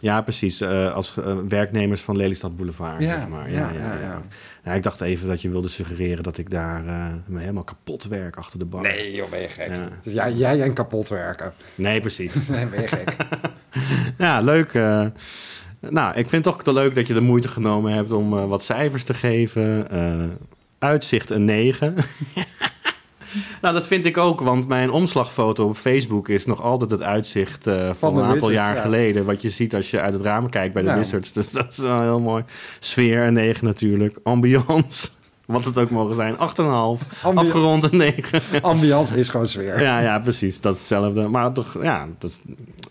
Ja, 0.00 0.20
precies. 0.22 0.60
eh, 0.60 0.94
als 0.94 1.16
eh, 1.16 1.34
werknemers 1.48 2.00
van 2.02 2.16
Lelystad 2.16 2.56
Boulevard, 2.56 3.00
Ja, 3.00 3.08
zeg 3.08 3.28
maar. 3.28 3.50
Ja, 3.50 3.70
ja. 4.00 4.22
Nou, 4.64 4.76
ik 4.76 4.82
dacht 4.82 5.00
even 5.00 5.28
dat 5.28 5.42
je 5.42 5.48
wilde 5.50 5.68
suggereren 5.68 6.22
dat 6.22 6.38
ik 6.38 6.50
daar 6.50 6.86
eh, 6.86 7.04
me 7.26 7.40
helemaal 7.40 7.64
kapot 7.64 8.04
werk 8.04 8.36
achter 8.36 8.58
de 8.58 8.64
bank. 8.66 8.86
Nee, 8.86 9.14
joh, 9.14 9.30
ben 9.30 9.40
je 9.40 9.48
gek. 9.48 9.70
Dus 10.02 10.12
jij, 10.12 10.32
jij 10.32 10.62
en 10.62 10.72
kapot 10.72 11.08
werken. 11.08 11.52
Nee, 11.74 12.00
precies. 12.00 12.34
Nee, 12.48 12.66
ben 12.66 12.80
je 12.82 12.88
gek. 12.88 13.16
ja, 14.18 14.40
leuk. 14.40 14.72
nou, 15.80 16.14
ik 16.14 16.28
vind 16.28 16.44
toch 16.44 16.64
wel 16.64 16.74
leuk 16.74 16.94
dat 16.94 17.06
je 17.06 17.14
de 17.14 17.20
moeite 17.20 17.48
genomen 17.48 17.92
hebt 17.92 18.12
om 18.12 18.30
wat 18.30 18.64
cijfers 18.64 19.04
te 19.04 19.14
geven. 19.14 19.88
Uitzicht 20.78 21.30
een 21.30 21.44
9. 21.44 21.94
nou, 23.62 23.74
dat 23.74 23.86
vind 23.86 24.04
ik 24.04 24.16
ook, 24.16 24.40
want 24.40 24.68
mijn 24.68 24.90
omslagfoto 24.90 25.68
op 25.68 25.76
Facebook 25.76 26.28
is 26.28 26.46
nog 26.46 26.62
altijd 26.62 26.90
het 26.90 27.02
uitzicht 27.02 27.66
eh, 27.66 27.90
van, 27.92 28.16
een 28.16 28.24
aantal 28.24 28.50
jaar 28.50 28.74
ja. 28.74 28.80
geleden. 28.80 29.24
Wat 29.24 29.42
je 29.42 29.50
ziet 29.50 29.74
als 29.74 29.90
je 29.90 30.00
uit 30.00 30.14
het 30.14 30.22
raam 30.22 30.48
kijkt 30.50 30.72
bij 30.72 30.82
de 30.82 30.88
Nou. 30.88 31.00
Wizards. 31.00 31.32
Dus 31.32 31.50
dat 31.50 31.72
is 31.72 31.78
wel 31.78 32.00
heel 32.00 32.20
mooi. 32.20 32.44
Sfeer 32.78 33.22
een 33.22 33.32
9 33.32 33.64
natuurlijk. 33.64 34.18
Ambiance, 34.22 35.08
wat 35.46 35.64
het 35.64 35.78
ook 35.78 35.90
mogen 35.90 36.14
zijn, 36.14 36.34
8,5. 36.34 36.38
Ambi- 36.38 37.00
Afgerond 37.22 37.92
een 37.92 37.96
9. 37.96 38.40
Ambiance 38.62 39.16
is 39.16 39.28
gewoon 39.28 39.48
sfeer. 39.48 39.80
Ja, 39.80 40.00
ja, 40.00 40.18
precies. 40.18 40.60
Dat 40.60 40.74
is 40.74 40.78
hetzelfde. 40.78 41.28
Maar 41.28 41.52
toch, 41.52 41.76
ja, 41.82 42.06
dat 42.18 42.30
is 42.30 42.40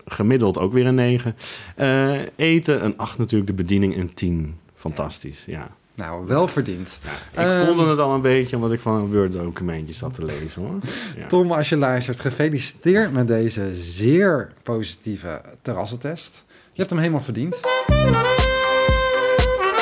gemiddeld 0.05 0.57
ook 0.57 0.73
weer 0.73 0.85
een 0.85 0.95
9. 0.95 1.35
Eh, 1.75 2.11
eten, 2.35 2.85
een 2.85 2.97
8 2.97 3.17
natuurlijk. 3.17 3.49
De 3.49 3.55
bediening, 3.55 3.97
een 3.97 4.13
10. 4.13 4.55
Fantastisch, 4.75 5.43
ja. 5.45 5.67
Nou, 5.95 6.25
wel 6.27 6.47
verdiend. 6.47 6.99
Ik 7.31 7.37
Ehm, 7.37 7.65
voelde 7.65 7.89
het 7.89 7.99
al 7.99 8.13
een 8.13 8.21
beetje, 8.21 8.55
omdat 8.55 8.71
ik 8.71 8.79
van 8.79 8.93
een 8.95 9.11
Word-documentje 9.11 9.93
zat 9.93 10.13
te 10.15 10.25
lezen, 10.25 10.61
hoor. 10.61 10.75
Ja. 11.17 11.27
Tom, 11.27 11.51
als 11.51 11.69
je 11.69 11.77
luistert, 11.77 12.19
gefeliciteerd 12.19 13.13
met 13.13 13.27
deze 13.27 13.75
zeer 13.75 14.51
positieve 14.63 15.41
terrassentest. 15.61 16.43
Je 16.47 16.77
hebt 16.81 16.89
hem 16.89 16.99
helemaal 16.99 17.21
verdiend. 17.21 17.59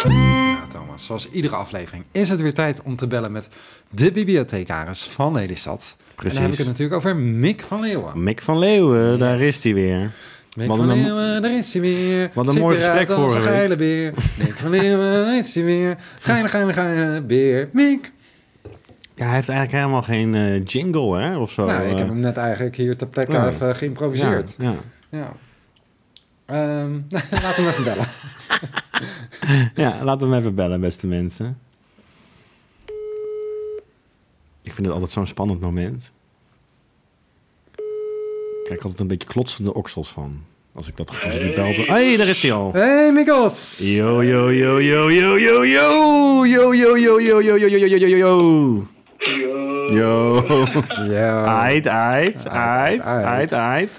Nou, 0.04 0.58
Thomas, 0.72 1.06
zoals 1.06 1.30
iedere 1.30 1.56
aflevering 1.56 2.04
is 2.12 2.30
het 2.30 2.42
weer 2.42 2.54
tijd 2.54 2.82
om 2.84 2.96
te 2.96 3.08
bellen 3.08 3.32
met 3.32 3.48
de 3.90 4.12
bibliothecaris 4.12 5.04
van 5.04 5.34
Lelystad. 5.34 5.96
En 5.98 6.00
dan 6.16 6.26
heb 6.26 6.34
ik 6.34 6.34
het 6.34 6.48
Precies. 6.48 6.66
natuurlijk 6.66 6.98
over 6.98 7.16
Mick 7.16 7.62
van 7.64 7.80
Leeuwen. 7.80 8.24
Mick 8.24 8.42
van 8.42 8.58
Leeuwen, 8.60 9.20
daar 9.20 9.40
is 9.40 9.64
hij 9.64 9.74
weer. 9.74 10.12
Wat 10.56 10.78
van 10.78 10.88
Leeuwen, 10.88 11.42
daar 11.42 11.52
is 11.58 11.74
hij 11.74 11.82
weer. 11.82 12.32
Wat 12.34 12.48
een 12.48 12.58
mooi 12.60 12.76
gesprek 12.76 13.10
vorige 13.10 13.40
week. 13.40 13.48
geile 13.48 13.76
beer. 13.76 14.14
Mick 14.38 14.54
van 14.54 14.70
Leeuwen, 14.70 15.14
daar 15.26 15.38
is 15.38 15.56
hij 15.56 15.64
weer. 15.64 15.98
Geile, 16.20 16.48
geile, 16.50 16.74
geile 16.74 17.22
beer. 17.22 17.70
Mick. 17.72 18.12
Ja, 19.16 19.26
hij 19.26 19.34
heeft 19.36 19.50
eigenlijk 19.50 19.72
helemaal 19.80 20.02
geen 20.02 20.36
eh, 20.36 20.66
jingle, 20.66 21.18
hè, 21.20 21.38
of 21.38 21.52
zo. 21.52 21.66
nou, 21.66 21.84
ik 21.84 21.92
eh. 21.92 21.98
heb 21.98 22.08
hem 22.08 22.20
net 22.20 22.38
eigenlijk 22.38 22.76
hier 22.76 22.98
ter 22.98 23.08
plekke 23.08 23.32
Ja. 23.32 23.48
even 23.48 23.76
geïmproviseerd. 23.76 24.56
Ja, 24.58 24.74
Ja. 25.10 25.34
Ehm, 26.46 26.94
laten 27.10 27.30
we 27.30 27.62
hem 27.62 27.68
even 27.68 27.84
bellen. 27.84 28.06
ja. 29.76 29.90
ja, 29.98 30.04
laten 30.04 30.28
we 30.28 30.34
hem 30.34 30.42
even 30.44 30.56
bellen, 30.56 30.80
beste 30.82 31.08
mensen. 31.08 31.58
Ik 34.62 34.74
vind 34.74 34.86
het 34.86 34.96
altijd 34.96 35.12
zo'n 35.12 35.28
spannend 35.28 35.60
moment. 35.60 36.12
Ik 38.64 38.70
krijg 38.70 38.82
altijd 38.84 39.00
een 39.00 39.08
beetje 39.08 39.28
klotsende 39.28 39.74
oksels 39.74 40.10
van. 40.12 40.42
Als 40.76 40.88
ik 40.88 40.98
dat 40.98 41.10
als 41.24 41.36
ik 41.36 41.42
die 41.42 41.54
bel. 41.54 41.64
Hé, 41.66 41.84
hey, 41.86 42.18
daar 42.18 42.28
is 42.28 42.42
hij 42.42 42.52
al. 42.54 42.72
Hey, 42.74 43.12
Mikkels! 43.12 43.80
Yo, 43.84 44.24
yo, 44.24 44.52
yo, 44.52 44.82
yo, 44.82 45.12
yo, 45.12 45.40
yo, 45.40 45.66
yo. 45.66 46.46
Yo, 46.46 46.74
yo, 46.76 46.98
yo, 46.98 47.20
yo, 47.20 47.42
yo, 47.42 47.42
yo, 47.42 47.68
yo, 47.68 47.78
yo, 47.78 47.98
yo, 47.98 48.08
yo, 48.08 48.18
yo. 48.18 48.88
Yo. 49.94 50.44
Ja. 51.10 51.62
Ait, 51.64 51.88
ait, 51.88 52.46
ait, 52.48 53.02
ait. 53.02 53.54
ait. 53.54 53.90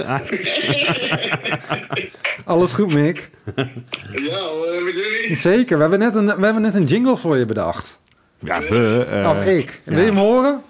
Alles 2.44 2.72
goed, 2.72 2.94
Mick? 2.94 3.31
Ja, 3.55 3.62
met 4.85 4.94
jullie? 4.94 5.37
Zeker, 5.37 5.77
we 5.77 5.81
hebben, 5.83 5.98
net 5.98 6.14
een, 6.14 6.27
we 6.27 6.44
hebben 6.44 6.62
net 6.62 6.74
een 6.74 6.85
jingle 6.85 7.16
voor 7.16 7.37
je 7.37 7.46
bedacht. 7.46 7.98
Ja, 8.38 8.61
we. 8.61 9.07
eh, 9.11 9.31
of 9.31 9.44
ik. 9.46 9.81
Wil 9.85 9.98
je 9.98 10.05
hem 10.05 10.16
horen? 10.16 10.62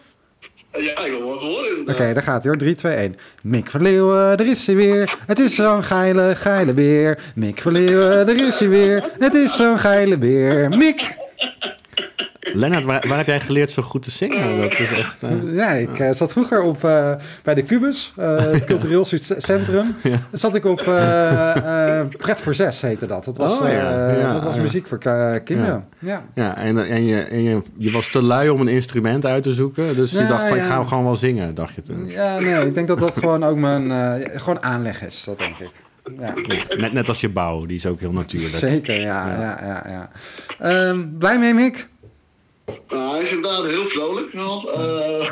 Ja, 0.79 1.05
ik 1.05 1.11
wil 1.11 1.25
wel. 1.25 1.95
Oké, 1.95 2.13
daar 2.13 2.23
gaat 2.23 2.43
hij 2.43 2.53
hoor. 2.53 2.57
3, 2.57 2.75
2, 2.75 2.95
1. 2.95 3.17
Mick 3.43 3.71
van 3.71 3.83
Leeuwen, 3.83 4.37
daar 4.37 4.47
is 4.47 4.67
hij 4.67 4.77
weer. 4.77 5.15
Het 5.27 5.39
is 5.39 5.55
zo'n 5.55 5.83
geile, 5.83 6.35
geile 6.37 6.73
beer. 6.73 7.19
Mick 7.35 7.61
van 7.61 7.73
Leeuwen, 7.73 8.27
daar 8.27 8.37
is 8.37 8.59
hij 8.59 8.69
weer. 8.69 9.11
Het 9.19 9.35
is 9.35 9.57
zo'n 9.57 9.79
geile 9.79 10.17
beer. 10.17 10.69
Mick! 10.69 11.17
Lennart, 12.55 12.85
waar, 12.85 13.05
waar 13.09 13.17
heb 13.17 13.27
jij 13.27 13.41
geleerd 13.41 13.71
zo 13.71 13.83
goed 13.83 14.03
te 14.03 14.11
zingen? 14.11 14.61
Dat 14.61 14.73
is 14.73 14.91
echt... 14.99 15.23
eh, 15.23 15.55
Ja, 15.55 15.71
ik 15.73 15.99
eh, 15.99 16.11
zat 16.13 16.33
vroeger 16.33 16.61
op, 16.61 16.85
eh, 16.85 17.13
bij 17.43 17.55
de 17.55 17.63
Cubus, 17.63 18.13
het 18.53 18.65
cultureel 18.65 19.05
centrum. 19.39 19.95
Zat 20.33 20.55
ik 20.55 20.65
op 20.65 20.77
Pret 22.19 22.41
voor 22.41 22.55
Zes 22.55 22.81
heette 22.81 23.07
dat. 23.07 23.25
Dat 23.25 23.37
was, 23.37 23.61
Oh, 23.61 23.69
ja. 23.69 24.11
Ja, 24.19 24.33
dat 24.33 24.43
was 24.43 24.57
muziek 24.57 24.87
voor 24.87 24.99
kinderen. 25.45 25.85
Ja. 25.99 26.23
Ja, 26.35 26.57
en, 26.57 26.87
en, 26.89 27.05
je, 27.05 27.21
en 27.21 27.43
je, 27.43 27.63
je 27.79 27.91
was 27.91 28.11
te 28.11 28.23
lui 28.25 28.49
om 28.49 28.61
een 28.61 28.69
instrument 28.69 29.27
uit 29.27 29.43
te 29.43 29.53
zoeken. 29.53 29.97
Dus 29.97 30.11
je 30.11 30.27
dacht 30.27 30.49
van, 30.49 30.57
ik 30.57 30.65
ga 30.65 30.83
gewoon 30.85 31.05
wel 31.05 31.17
zingen, 31.17 31.55
dacht 31.55 31.75
je 31.75 31.83
toen. 31.83 32.09
Ja, 32.11 32.41
nee, 32.41 32.67
ik 32.67 32.75
denk 32.75 32.89
dat 32.89 32.99
dat 32.99 33.13
gewoon 33.17 33.45
ook 33.45 33.57
mijn 33.57 33.91
gewoon 34.35 34.63
aanleg 34.63 35.03
is. 35.07 35.23
Dat 35.25 35.39
denk 35.39 35.59
ik. 35.59 35.73
Ja, 36.21 36.35
Net, 36.77 36.93
net 36.93 37.09
als 37.09 37.21
je 37.21 37.29
bouw, 37.29 37.67
die 37.67 37.77
is 37.77 37.87
ook 37.87 38.01
heel 38.01 38.13
natuurlijk. 38.13 38.53
zeker, 38.55 39.01
ja, 39.01 39.29
ja, 39.41 39.59
ja. 39.63 39.83
ja, 39.89 40.11
Ehm, 40.59 41.01
blij 41.19 41.39
mee, 41.39 41.55
Mick? 41.55 41.89
Nou, 42.89 43.11
hij 43.13 43.21
is 43.21 43.33
inderdaad 43.33 43.65
heel 43.67 43.85
vrolijk. 43.87 44.33
Want, 44.33 44.69
eh, 44.69 45.31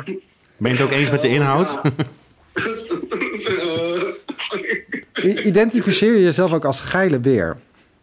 Ben 0.57 0.71
je 0.71 0.77
het 0.77 0.81
ook 0.81 0.91
eens 0.91 1.11
met 1.11 1.21
de 1.21 1.27
inhoud? 1.27 1.79
eh, 2.53 2.63
I- 5.23 5.39
identificeer 5.45 6.13
je 6.13 6.21
jezelf 6.23 6.53
ook 6.53 6.65
als 6.65 6.81
geile 6.81 7.19
beer? 7.19 7.57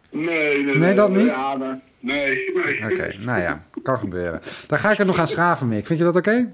nee, 0.09 0.63
nee, 0.63 0.75
Nee, 0.77 0.93
dat 0.93 1.09
niet? 1.09 1.25
Ja, 1.25 1.55
maar- 1.55 1.79
nee, 1.99 2.51
nee. 2.65 2.91
Oké, 2.93 3.13
nou 3.25 3.41
ja, 3.41 3.63
kan 3.83 3.97
gebeuren. 3.97 4.41
Dan 4.67 4.79
ga 4.79 4.91
ik 4.91 4.97
er 4.97 5.05
nog 5.05 5.19
aan 5.19 5.27
schraven, 5.27 5.67
Mick. 5.67 5.85
Vind 5.85 5.99
je 5.99 6.05
dat 6.05 6.15
oké? 6.15 6.49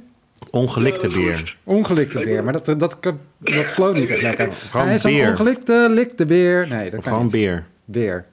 Ongelikte 0.50 1.02
dat 1.08 1.12
is 1.12 1.18
beer. 1.18 1.56
Ongelikte 1.64 2.20
beer, 2.24 2.44
maar 2.44 2.54
dat, 2.54 2.66
dat, 2.66 2.80
dat, 2.80 2.96
dat 3.40 3.66
flow 3.66 3.96
niet 3.96 4.10
echt 4.10 4.22
lekker. 4.22 4.50
Gewoon 4.54 4.86
Hij 4.86 4.96
is 4.96 5.04
een 5.04 5.14
beer. 5.14 5.30
ongelikte, 5.30 5.88
likte 5.90 6.26
beer. 6.26 6.68
Nee, 6.70 6.90
dat 6.90 7.00
Of 7.00 7.04
kan 7.06 7.14
gewoon 7.14 7.24
niet. 7.24 7.32
beer. 7.32 7.66
Beer. 7.86 8.26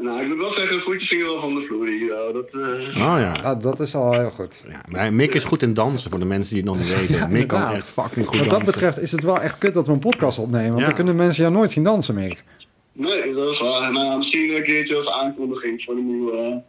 Nou, 0.00 0.20
ik 0.22 0.28
moet 0.28 0.36
wel 0.38 0.50
zeggen, 0.50 0.80
voetjes 0.80 1.08
zingen 1.08 1.26
wel 1.26 1.40
van 1.40 1.54
de 1.54 1.60
vloer 1.60 1.86
hier. 1.86 2.06
nou, 2.06 2.32
Dat, 2.32 2.54
eh, 2.54 3.08
Oh 3.12 3.18
ja. 3.18 3.32
Ah, 3.42 3.62
dat 3.62 3.80
is 3.80 3.94
al 3.94 4.12
heel 4.12 4.30
goed. 4.30 4.62
ja. 4.68 4.80
Maar 4.88 5.12
Mick 5.12 5.34
is 5.34 5.44
goed 5.44 5.62
in 5.62 5.74
dansen, 5.74 6.10
voor 6.10 6.18
de 6.18 6.24
mensen 6.24 6.54
die 6.54 6.62
het 6.62 6.72
nog 6.72 6.78
niet 6.80 6.94
weten. 6.98 7.16
Ja, 7.16 7.26
Mick 7.26 7.48
kan 7.48 7.72
echt 7.72 7.88
fucking 7.90 8.26
goed 8.26 8.38
Wat 8.38 8.48
dansen. 8.48 8.64
dat 8.64 8.64
betreft 8.64 9.00
is 9.00 9.12
het 9.12 9.22
wel 9.22 9.40
echt 9.40 9.58
kut 9.58 9.74
dat 9.74 9.86
we 9.86 9.92
een 9.92 9.98
podcast 9.98 10.38
opnemen. 10.38 10.68
Want 10.68 10.80
Ja. 10.80 10.86
dan 10.86 10.94
kunnen 10.94 11.16
mensen 11.16 11.42
jou 11.42 11.54
nooit 11.54 11.70
zien 11.72 11.84
dansen, 11.84 12.14
Mick. 12.14 12.44
nee, 12.92 13.34
dat 13.34 13.50
is 13.50 13.60
waar. 13.60 13.92
Nou, 13.92 14.16
misschien 14.16 14.56
een 14.56 14.62
keertje 14.62 14.94
als 14.94 15.10
aankondiging 15.12 15.82
voor 15.82 15.94
de 15.94 16.00
nieuwe, 16.02 16.62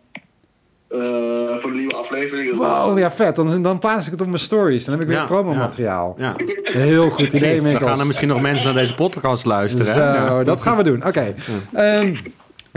eh, 0.87 1.55
voor 1.57 1.71
de 1.71 1.77
nieuwe 1.77 1.95
aflevering. 1.95 2.55
Wow, 2.55 2.97
ja 2.99 3.11
vet. 3.11 3.35
Dan, 3.35 3.61
dan 3.63 3.79
plaats 3.79 4.05
ik 4.05 4.11
het 4.11 4.21
op 4.21 4.27
mijn 4.27 4.39
stories. 4.39 4.83
Dan 4.85 4.93
heb 4.93 5.03
ik 5.03 5.07
weer 5.09 5.17
Ja, 5.17 5.25
promomateriaal. 5.25 6.15
Ja. 6.17 6.35
Heel 6.63 7.09
goed 7.09 7.19
idee, 7.19 7.29
Precies, 7.39 7.55
Dan 7.55 7.63
Mikkels. 7.63 7.89
gaan 7.89 7.99
er 7.99 8.07
misschien 8.07 8.27
nog 8.27 8.41
mensen 8.41 8.65
naar 8.65 8.73
deze 8.81 8.95
podcast 8.95 9.45
luisteren. 9.45 9.85
Zo, 9.93 9.99
hè? 9.99 10.15
Ja. 10.15 10.43
dat 10.43 10.61
gaan 10.61 10.77
we 10.77 10.83
doen. 10.83 11.05
Oké. 11.05 11.35
Ehm, 11.73 12.15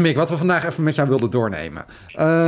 Mick, 0.01 0.17
wat 0.17 0.31
we 0.31 0.37
vandaag 0.37 0.65
even 0.67 0.83
met 0.83 0.95
jou 0.95 1.09
wilden 1.09 1.31
doornemen. 1.31 1.85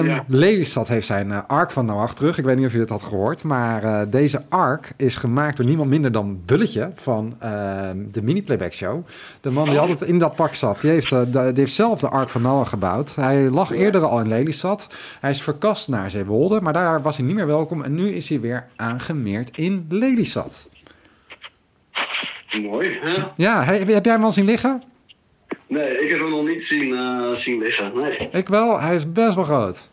Ja. 0.04 0.24
Lelystad 0.28 0.88
heeft 0.88 1.06
zijn 1.06 1.30
eh, 1.32 1.38
Ark 1.46 1.70
van 1.70 1.84
Noach 1.86 2.14
terug. 2.14 2.38
Ik 2.38 2.44
weet 2.44 2.56
niet 2.56 2.66
of 2.66 2.72
je 2.72 2.78
het 2.78 2.88
had 2.88 3.02
gehoord. 3.02 3.42
Maar 3.42 3.82
eh, 3.84 4.00
deze 4.10 4.42
Ark 4.48 4.92
is 4.96 5.16
gemaakt 5.16 5.56
door 5.56 5.66
niemand 5.66 5.88
minder 5.90 6.12
dan 6.12 6.40
Bulletje 6.46 6.90
van 6.94 7.34
ehm, 7.38 7.96
de 8.10 8.22
mini-playback 8.22 8.72
show. 8.72 9.06
De 9.40 9.50
man 9.50 9.64
die 9.68 9.78
altijd 9.78 10.02
in 10.02 10.18
dat 10.18 10.34
pak 10.36 10.54
zat. 10.54 10.80
Die 10.80 10.90
heeft, 10.90 11.12
eh, 11.12 11.20
de- 11.20 11.30
die 11.52 11.52
heeft 11.62 11.72
zelf 11.74 12.00
de 12.00 12.08
Ark 12.08 12.28
van 12.28 12.42
Noach 12.42 12.68
gebouwd. 12.68 13.14
Hij 13.14 13.48
lag 13.50 13.70
eerder 13.72 14.04
al 14.04 14.20
in 14.20 14.28
Lelystad. 14.28 14.86
Hij 15.20 15.30
is 15.30 15.42
verkast 15.42 15.88
naar 15.88 16.10
Zeewolde. 16.10 16.60
Maar 16.60 16.72
daar 16.72 17.02
was 17.02 17.16
hij 17.16 17.26
niet 17.26 17.34
meer 17.34 17.46
welkom. 17.46 17.82
En 17.82 17.94
nu 17.94 18.08
is 18.12 18.28
hij 18.28 18.40
weer 18.40 18.64
aangemeerd 18.76 19.56
in 19.56 19.86
Lelystad. 19.88 20.68
Mooi, 22.62 22.98
hè? 23.02 23.22
Ja, 23.36 23.64
he- 23.64 23.74
heb 23.92 24.04
jij 24.04 24.14
hem 24.14 24.24
al 24.24 24.32
zien 24.32 24.44
liggen? 24.44 24.82
Nee, 25.70 26.00
ik 26.04 26.10
heb 26.10 26.20
hem 26.20 26.30
nog 26.30 26.46
niet 26.46 26.64
zien, 26.64 26.94
eh, 26.94 27.30
zien 27.30 27.58
liggen. 27.62 27.92
Nee. 27.94 28.28
Ik 28.32 28.48
wel. 28.48 28.80
Hij 28.80 28.94
is 28.94 29.12
best 29.12 29.34
wel 29.34 29.44
groot. 29.44 29.88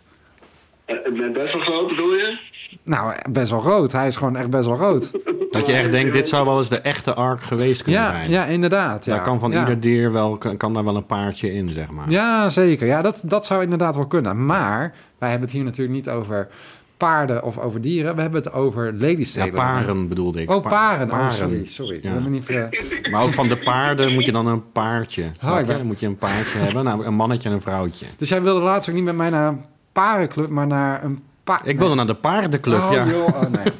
Eh, 0.85 0.95
ben 1.17 1.33
best 1.33 1.53
wel 1.53 1.61
groot, 1.61 1.87
bedoel 1.87 2.13
je? 2.13 2.37
Nou, 2.83 3.13
best 3.29 3.49
wel 3.49 3.59
groot. 3.59 3.91
Hij 3.91 4.07
is 4.07 4.15
gewoon 4.15 4.35
echt 4.35 4.49
best 4.49 4.65
wel 4.65 4.75
groot. 4.75 5.11
Dat 5.51 5.65
je 5.65 5.73
echt 5.73 5.91
denkt, 5.91 6.13
dit 6.13 6.27
zou 6.27 6.45
wel 6.45 6.57
eens 6.57 6.69
de 6.69 6.79
echte 6.79 7.13
ark 7.13 7.41
geweest 7.43 7.83
kunnen 7.83 8.01
Ja, 8.01 8.11
zijn. 8.11 8.29
ja, 8.29 8.45
inderdaad. 8.45 9.05
Ja. 9.05 9.13
Daar 9.13 9.23
kan 9.23 9.39
van 9.39 9.51
ja. 9.51 9.59
ieder 9.59 9.79
dier 9.79 10.11
wel, 10.11 10.37
kan, 10.37 10.57
kan 10.57 10.73
daar 10.73 10.83
wel 10.83 10.95
een 10.95 11.05
paardje 11.05 11.53
in, 11.53 11.71
zeg 11.71 11.91
maar. 11.91 12.09
Ja, 12.09 12.49
zeker. 12.49 12.87
Ja, 12.87 13.01
dat, 13.01 13.21
dat 13.25 13.45
zou 13.45 13.61
inderdaad 13.63 13.95
wel 13.95 14.07
kunnen. 14.07 14.45
Maar 14.45 14.93
wij 15.19 15.29
hebben 15.29 15.47
het 15.47 15.57
hier 15.57 15.65
natuurlijk 15.65 15.95
niet 15.95 16.09
over 16.09 16.47
paarden 16.97 17.43
of 17.43 17.57
over 17.57 17.81
dieren. 17.81 18.15
We 18.15 18.21
hebben 18.21 18.43
het 18.43 18.53
over 18.53 18.85
Ja, 18.85 18.91
lelysteden. 18.93 19.53
paren 19.53 20.07
bedoelde 20.07 20.41
ik. 20.41 20.49
Oh, 20.49 20.61
Pa- 20.61 20.69
paren. 20.69 21.11
Oh, 21.11 21.29
sorry. 21.29 21.65
Sorry. 21.65 21.99
Ja. 22.01 22.27
niet 22.27 22.45
ver... 22.45 22.69
Maar 23.11 23.23
ook 23.23 23.33
van 23.33 23.47
de 23.47 23.57
paarden 23.57 24.13
moet 24.13 24.25
je 24.25 24.31
dan 24.31 24.47
een 24.47 24.71
paardje. 24.71 25.21
Je? 25.21 25.63
ben- 25.65 25.77
Dan 25.77 25.85
moet 25.85 25.99
je 25.99 26.05
een 26.07 26.17
paardje 26.17 26.57
hebben. 26.59 26.83
Nou, 26.83 27.05
een 27.05 27.13
mannetje 27.13 27.49
en 27.49 27.55
een 27.55 27.61
vrouwtje. 27.61 28.05
Dus 28.17 28.29
jij 28.29 28.41
wilde 28.41 28.61
laatst 28.61 28.89
ook 28.89 28.95
niet 28.95 29.03
met 29.03 29.15
mij 29.15 29.29
naar 29.29 29.47
een 29.47 29.61
parenclub, 29.91 30.49
maar 30.49 30.67
naar 30.67 31.03
een 31.03 31.23
pa... 31.47 31.63
Ik 31.63 31.79
wilde 31.79 31.95
naar 31.95 32.07
de 32.07 32.15
paardenclub, 32.15 32.81
oh, 32.81 32.91
ja. 32.91 33.05
joh, 33.05 33.27
oh, 33.27 33.41
nee. 33.41 33.73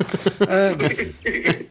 Eh, 0.47 0.71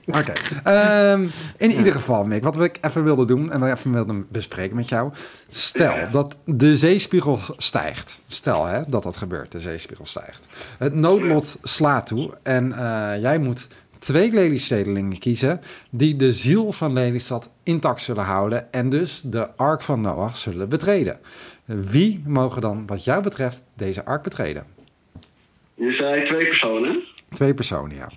Oké. 0.21 0.33
Ehm, 0.65 1.29
in 1.57 1.71
ieder 1.71 1.93
geval, 1.93 2.25
Mick, 2.25 2.43
wat 2.43 2.61
ik 2.61 2.79
even 2.81 3.05
wilde 3.05 3.25
doen 3.25 3.53
en 3.53 3.61
wat 3.61 3.69
ik 3.69 3.75
even 3.75 3.93
wilde 3.93 4.25
bespreken 4.29 4.77
met 4.77 4.89
jou. 4.89 5.13
Stel 5.49 6.11
dat 6.13 6.37
de 6.45 6.77
zeespiegel 6.77 7.39
stijgt. 7.57 8.23
Stel 8.29 8.67
hè, 8.67 8.83
dat 8.87 9.03
dat 9.03 9.17
gebeurt, 9.17 9.53
de 9.53 9.61
zeespiegel 9.61 10.07
stijgt. 10.07 10.47
Het 10.79 10.95
noodlot 10.95 11.59
slaat 11.63 12.07
toe 12.07 12.35
en 12.43 12.73
eh, 12.73 13.21
jij 13.21 13.39
moet 13.39 13.67
twee 13.99 14.33
Lelystedelingen 14.33 15.19
kiezen 15.19 15.61
die 15.91 16.17
de 16.17 16.33
ziel 16.33 16.73
van 16.73 16.93
Lelystad 16.93 17.51
intact 17.63 18.03
zullen 18.03 18.25
houden 18.25 18.73
en 18.73 18.91
dus 18.91 19.21
de 19.25 19.57
ark 19.57 19.83
van 19.83 20.01
Noach 20.01 20.37
zullen 20.37 20.69
betreden. 20.69 21.19
Wie 21.65 22.23
mogen 22.27 22.61
dan, 22.61 22.87
wat 22.87 23.05
jou 23.05 23.23
betreft, 23.23 23.63
deze 23.75 24.05
ark 24.05 24.23
betreden? 24.23 24.76
Je 25.77 25.91
zei 25.93 26.23
twee 26.25 26.45
personen. 26.45 27.03
Twee 27.33 27.55
personen, 27.55 27.97
ja. 27.97 28.09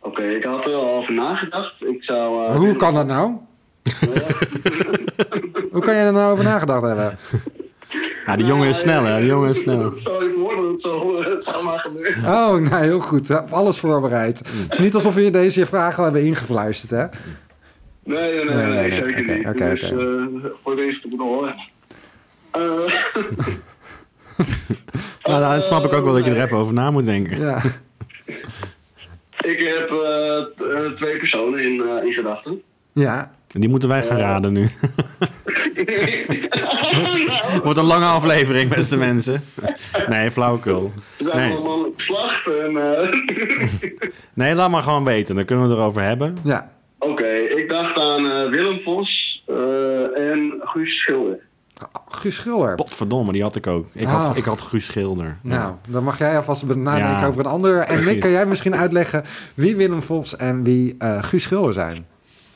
Oké, 0.00 0.22
ik 0.22 0.44
had 0.44 0.64
er 0.64 0.74
al 0.74 0.94
over 0.94 1.12
nagedacht. 1.14 1.86
Ik 1.86 2.04
zou... 2.04 2.44
eh, 2.46 2.56
Hoe 2.56 2.76
kan 2.76 2.94
dat 2.94 3.06
nou? 3.06 3.32
Hoe 5.72 5.80
kan 5.82 5.94
je 5.94 6.00
er 6.00 6.12
nou 6.12 6.32
over 6.32 6.44
nagedacht 6.44 6.82
hebben? 6.82 7.18
Ja, 8.26 8.36
die 8.36 8.46
jongen 8.46 8.68
is 8.68 8.78
snel, 8.78 9.02
hè? 9.04 9.18
Die 9.18 9.26
jongen 9.26 9.50
is 9.50 9.60
snel. 9.60 9.94
Stel 9.96 10.22
je 10.24 10.30
voor 10.30 10.56
dat 10.56 10.70
het 10.70 10.80
zo 10.80 11.22
het 11.22 11.44
zou 11.44 11.64
maar 11.64 11.78
gebeuren. 11.78 12.18
Oh, 12.24 12.54
nou 12.70 12.82
heel 12.84 13.00
goed. 13.00 13.50
Alles 13.50 13.78
voorbereid. 13.78 14.38
Het 14.38 14.72
is 14.72 14.78
niet 14.78 14.94
alsof 14.94 15.14
we 15.14 15.22
je 15.24 15.30
deze 15.30 15.66
vraag 15.66 15.98
al 15.98 16.04
hebben 16.04 16.22
ingefluisterd, 16.24 16.90
hè? 16.90 17.04
Nee, 18.04 18.34
nee, 18.34 18.44
nee, 18.44 18.44
Nee, 18.44 18.54
nee, 18.54 18.66
nee, 18.66 18.80
nee. 18.80 18.90
zeker 18.90 19.20
Oké, 19.22 19.32
niet. 19.32 19.46
oké, 19.46 19.68
dus 19.68 19.92
eh, 19.92 19.98
voor 20.62 20.76
de 20.76 20.84
eerste 20.84 21.08
te 21.08 21.16
horen. 21.18 21.54
Eh 22.50 22.60
Nou, 25.22 25.40
dan 25.40 25.62
snap 25.62 25.84
ik 25.84 25.92
ook 25.92 26.04
wel 26.04 26.14
dat 26.14 26.24
je 26.24 26.30
er 26.30 26.42
even 26.42 26.56
over 26.56 26.72
na 26.74 26.90
moet 26.90 27.04
denken. 27.06 27.40
Ja. 27.40 27.62
ik 29.40 29.58
heb 29.58 29.90
eh, 29.90 30.38
eh, 30.38 30.92
twee 30.92 31.16
personen 31.16 31.58
in, 31.58 31.80
eh, 31.80 32.04
in 32.06 32.12
gedachten. 32.12 32.62
Ja. 32.92 33.32
Die 33.52 33.68
moeten 33.68 33.88
wij 33.88 34.02
gaan 34.02 34.18
raden 34.18 34.52
nu. 34.52 34.68
Wordt 37.64 37.78
een 37.78 37.84
lange 37.84 38.04
aflevering, 38.06 38.74
beste 38.74 38.96
mensen. 38.96 39.44
Nee, 40.08 40.30
flauwekul. 40.30 40.92
Ze 41.16 41.24
zijn 41.24 41.48
Nee. 41.48 41.56
allemaal. 41.56 41.84
En, 42.62 42.76
eh, 42.76 43.08
Nee, 44.34 44.54
laat 44.54 44.70
maar 44.70 44.82
gewoon 44.82 45.04
weten. 45.04 45.34
Dan 45.34 45.44
kunnen 45.44 45.64
we 45.64 45.70
het 45.70 45.80
erover 45.80 46.02
hebben. 46.02 46.36
Ja. 46.44 46.70
Oké, 46.98 47.28
ik 47.36 47.68
dacht 47.68 47.98
aan 47.98 48.50
Willem 48.50 48.78
Vos 48.78 49.42
eh, 49.46 50.30
en 50.30 50.54
Guus 50.60 50.96
Schilder. 50.96 51.38
Guus 52.08 52.34
Schilder. 52.36 52.74
Potverdomme, 52.74 53.32
die 53.32 53.42
had 53.42 53.56
ik 53.56 53.66
ook. 53.66 53.86
Ik, 53.92 54.06
Ah. 54.06 54.24
had, 54.24 54.36
ik 54.36 54.44
had 54.44 54.60
Guus 54.60 54.84
Schilder. 54.84 55.38
Ja. 55.42 55.56
Nou, 55.58 55.74
dan 55.88 56.04
mag 56.04 56.18
jij 56.18 56.36
alvast 56.36 56.64
nadenken 56.66 57.20
Ja, 57.20 57.26
over 57.26 57.40
een 57.40 57.50
ander. 57.50 57.78
En 57.78 58.04
Mick, 58.04 58.20
kan 58.20 58.30
jij 58.30 58.46
misschien 58.46 58.76
uitleggen 58.76 59.24
wie 59.54 59.76
Willem 59.76 60.02
Vos 60.02 60.36
en 60.36 60.62
wie 60.62 60.94
eh 60.98 61.22
Guus 61.22 61.42
Schilder 61.42 61.72
zijn? 61.72 62.06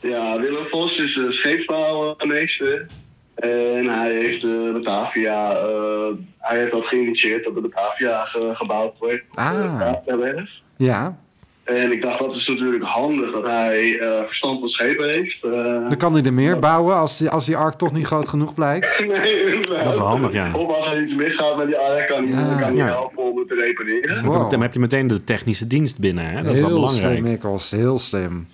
Ja, 0.00 0.38
Willem 0.40 0.64
Vos 0.64 1.00
is 1.00 1.14
de 1.14 1.30
scheepsbouwmeester. 1.30 2.86
En 3.34 3.86
hij 3.86 4.12
heeft 4.12 4.40
de 4.40 4.70
Batavia, 4.72 5.52
eh, 5.52 6.14
hij 6.38 6.58
heeft 6.58 6.72
dat 6.72 6.86
geïnitieerd 6.86 7.44
dat 7.44 7.54
de 7.54 7.60
Batavia 7.60 8.24
ge- 8.24 8.50
gebouwd 8.54 8.98
wordt. 8.98 9.22
Ah. 9.34 9.52
de 9.62 9.68
Bataviawerf. 9.78 10.62
Ja. 10.76 11.18
En 11.64 11.92
ik 11.92 12.02
dacht, 12.02 12.18
dat 12.18 12.34
is 12.34 12.48
natuurlijk 12.48 12.84
handig 12.84 13.32
dat 13.32 13.42
hij 13.44 13.98
eh, 13.98 14.22
verstand 14.24 14.58
van 14.58 14.68
schepen 14.68 15.08
heeft. 15.08 15.44
Eh, 15.44 15.52
Dan 15.62 15.96
kan 15.96 16.14
hij 16.14 16.22
er 16.22 16.32
meer 16.32 16.58
bouwen 16.58 16.96
als 16.96 17.18
die, 17.18 17.28
als 17.30 17.44
die 17.46 17.56
ark 17.56 17.74
toch 17.74 17.92
niet 17.92 18.06
groot 18.06 18.28
genoeg 18.28 18.54
blijkt. 18.54 18.98
nee, 19.06 19.60
Dat 19.60 19.70
is 19.70 19.96
wel 19.96 20.06
handig, 20.06 20.32
ja. 20.32 20.50
Of 20.54 20.74
als 20.74 20.92
er 20.92 21.02
iets 21.02 21.14
misgaat 21.14 21.56
met 21.56 21.66
die 21.66 21.76
AR, 21.78 22.04
kan 22.06 22.24
hij, 22.28 22.42
Ja. 22.44 22.60
kan 22.60 22.76
hij 22.78 22.86
helpen 22.86 23.22
om 23.30 23.38
het 23.38 23.48
te 23.48 23.54
repareren. 23.54 24.24
Wow. 24.24 24.50
Dan 24.50 24.62
heb 24.62 24.72
je 24.72 24.78
meteen 24.78 25.06
de 25.06 25.24
technische 25.24 25.66
dienst 25.66 25.98
binnen. 25.98 26.24
Hè? 26.24 26.42
Dat 26.42 26.54
is 26.54 26.58
wel 26.60 26.68
heel 26.68 26.78
belangrijk. 26.78 27.12
slim, 27.12 27.22
Mikkels. 27.22 27.70
Heel 27.70 27.98
slim. 27.98 28.46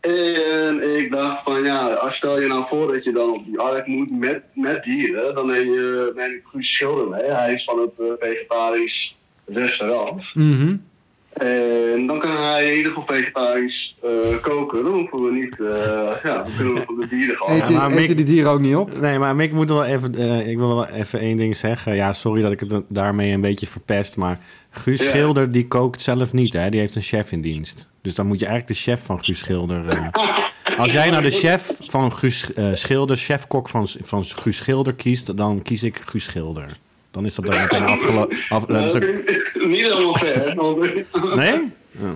En 0.00 0.96
ik 0.98 1.10
dacht 1.12 1.42
van 1.42 1.62
ja, 1.62 1.86
als 1.94 2.16
stel 2.16 2.40
je 2.40 2.46
nou 2.46 2.64
voor 2.64 2.92
dat 2.92 3.04
je 3.04 3.12
dan 3.12 3.32
op 3.32 3.44
die 3.44 3.58
ark 3.58 3.86
moet 3.86 4.10
met, 4.18 4.42
met 4.54 4.82
dieren, 4.84 5.34
dan 5.34 5.46
neem 5.46 5.72
je, 5.72 6.12
neem 6.16 6.40
Guus 6.44 6.72
Schilder 6.72 7.08
mee. 7.08 7.30
Hij 7.30 7.52
is 7.52 7.64
van 7.64 7.78
het 7.80 7.98
eh, 7.98 8.28
vegetarisch 8.28 9.16
restaurant. 9.46 10.32
Mhm. 10.34 10.76
En 11.34 12.06
dan 12.06 12.18
kan 12.18 12.30
hij 12.30 12.70
in 12.70 12.76
ieder 12.76 12.92
geval 12.92 13.16
vegetarisch 13.16 13.96
eh, 14.02 14.10
koken. 14.40 14.82
Dan 14.84 14.92
hoeven 14.92 15.22
we 15.22 15.32
niet, 15.32 15.60
eh, 15.60 16.22
ja, 16.22 16.42
dan 16.42 16.52
kunnen 16.56 16.74
we 16.74 16.82
van 16.82 17.00
de 17.00 17.06
dieren 17.08 17.36
gewoon. 17.36 17.56
Eet, 17.56 17.66
die, 17.66 17.76
maar 17.76 17.90
eten 17.90 18.00
Mick- 18.00 18.16
die 18.16 18.24
dieren 18.26 18.50
ook 18.50 18.60
niet 18.60 18.76
op? 18.76 19.00
Nee, 19.00 19.18
maar 19.18 19.36
Mick 19.36 19.52
moet 19.52 19.68
wel 19.68 19.84
even, 19.84 20.14
eh, 20.14 20.48
ik 20.48 20.56
wil 20.58 20.68
wel 20.74 20.86
even 20.86 21.20
één 21.20 21.36
ding 21.36 21.56
zeggen. 21.56 21.94
Ja, 21.94 22.12
sorry 22.12 22.42
dat 22.42 22.52
ik 22.52 22.60
het 22.60 22.82
daarmee 22.88 23.32
een 23.32 23.40
beetje 23.40 23.66
verpest. 23.66 24.16
Maar 24.16 24.38
Guus 24.70 25.02
Ja. 25.02 25.08
Schilder, 25.08 25.52
die 25.52 25.68
kookt 25.68 26.00
zelf 26.02 26.32
niet. 26.32 26.52
Hè? 26.52 26.68
Die 26.70 26.80
heeft 26.80 26.94
een 26.96 27.02
chef 27.02 27.32
in 27.32 27.40
dienst. 27.40 27.88
Dus 28.02 28.14
dan 28.14 28.26
moet 28.26 28.38
je 28.40 28.46
eigenlijk 28.46 28.76
de 28.78 28.82
chef 28.90 29.04
van 29.04 29.24
Guus 29.24 29.38
Schilder... 29.38 29.88
eh, 29.88 30.08
als 30.78 30.92
jij 30.92 31.10
nou 31.10 31.22
de 31.22 31.30
chef 31.30 31.70
van 31.78 32.12
Guus 32.12 32.52
eh, 32.54 32.66
Schilder, 32.74 33.16
chef-kok 33.16 33.68
van, 33.68 33.88
van 34.00 34.24
Guus 34.24 34.56
Schilder 34.56 34.92
kiest... 34.94 35.36
dan 35.36 35.62
kies 35.62 35.82
ik 35.82 36.00
Guus 36.04 36.24
Schilder. 36.24 36.76
Dan 37.14 37.24
is 37.24 37.34
dat 37.34 37.46
ook 37.48 37.52
meteen 37.60 37.82
afgelopen. 37.86 38.36
Af, 38.48 38.66
Nou, 38.68 38.82
dat 38.82 38.90
vind 39.02 39.28
ik 39.30 39.52
niet 39.66 39.80
helemaal 39.92 40.14
fair. 40.16 40.54
Want, 40.54 40.78
nee? 41.34 41.72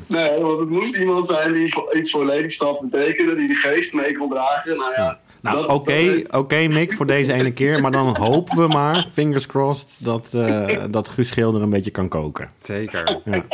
nee, 0.06 0.40
want 0.40 0.58
het 0.58 0.68
moest 0.68 0.96
iemand 0.96 1.28
zijn 1.28 1.52
die 1.52 1.72
voor- 1.72 1.96
iets 1.96 2.10
voor 2.10 2.24
Lelystad 2.24 2.80
betekende, 2.90 3.34
die 3.34 3.48
de 3.48 3.54
geest 3.54 3.92
mee 3.92 4.16
kon 4.16 4.28
dragen. 4.30 4.76
Nou 4.76 4.92
ja, 4.96 5.18
Nou, 5.40 5.66
oké, 5.66 6.22
oké, 6.30 6.66
Mick, 6.68 6.94
voor 6.94 7.06
deze 7.06 7.32
ene 7.32 7.52
keer. 7.52 7.80
Maar 7.80 7.90
dan 7.90 8.16
hopen 8.16 8.56
we 8.56 8.66
maar, 8.68 9.06
fingers 9.12 9.46
crossed, 9.46 9.96
dat, 9.98 10.34
eh, 10.34 10.66
dat 10.90 11.08
Guus 11.08 11.28
Schilder 11.28 11.62
een 11.62 11.70
beetje 11.70 11.90
kan 11.90 12.08
koken. 12.08 12.50
Zeker. 12.62 13.18
Ja. 13.24 13.44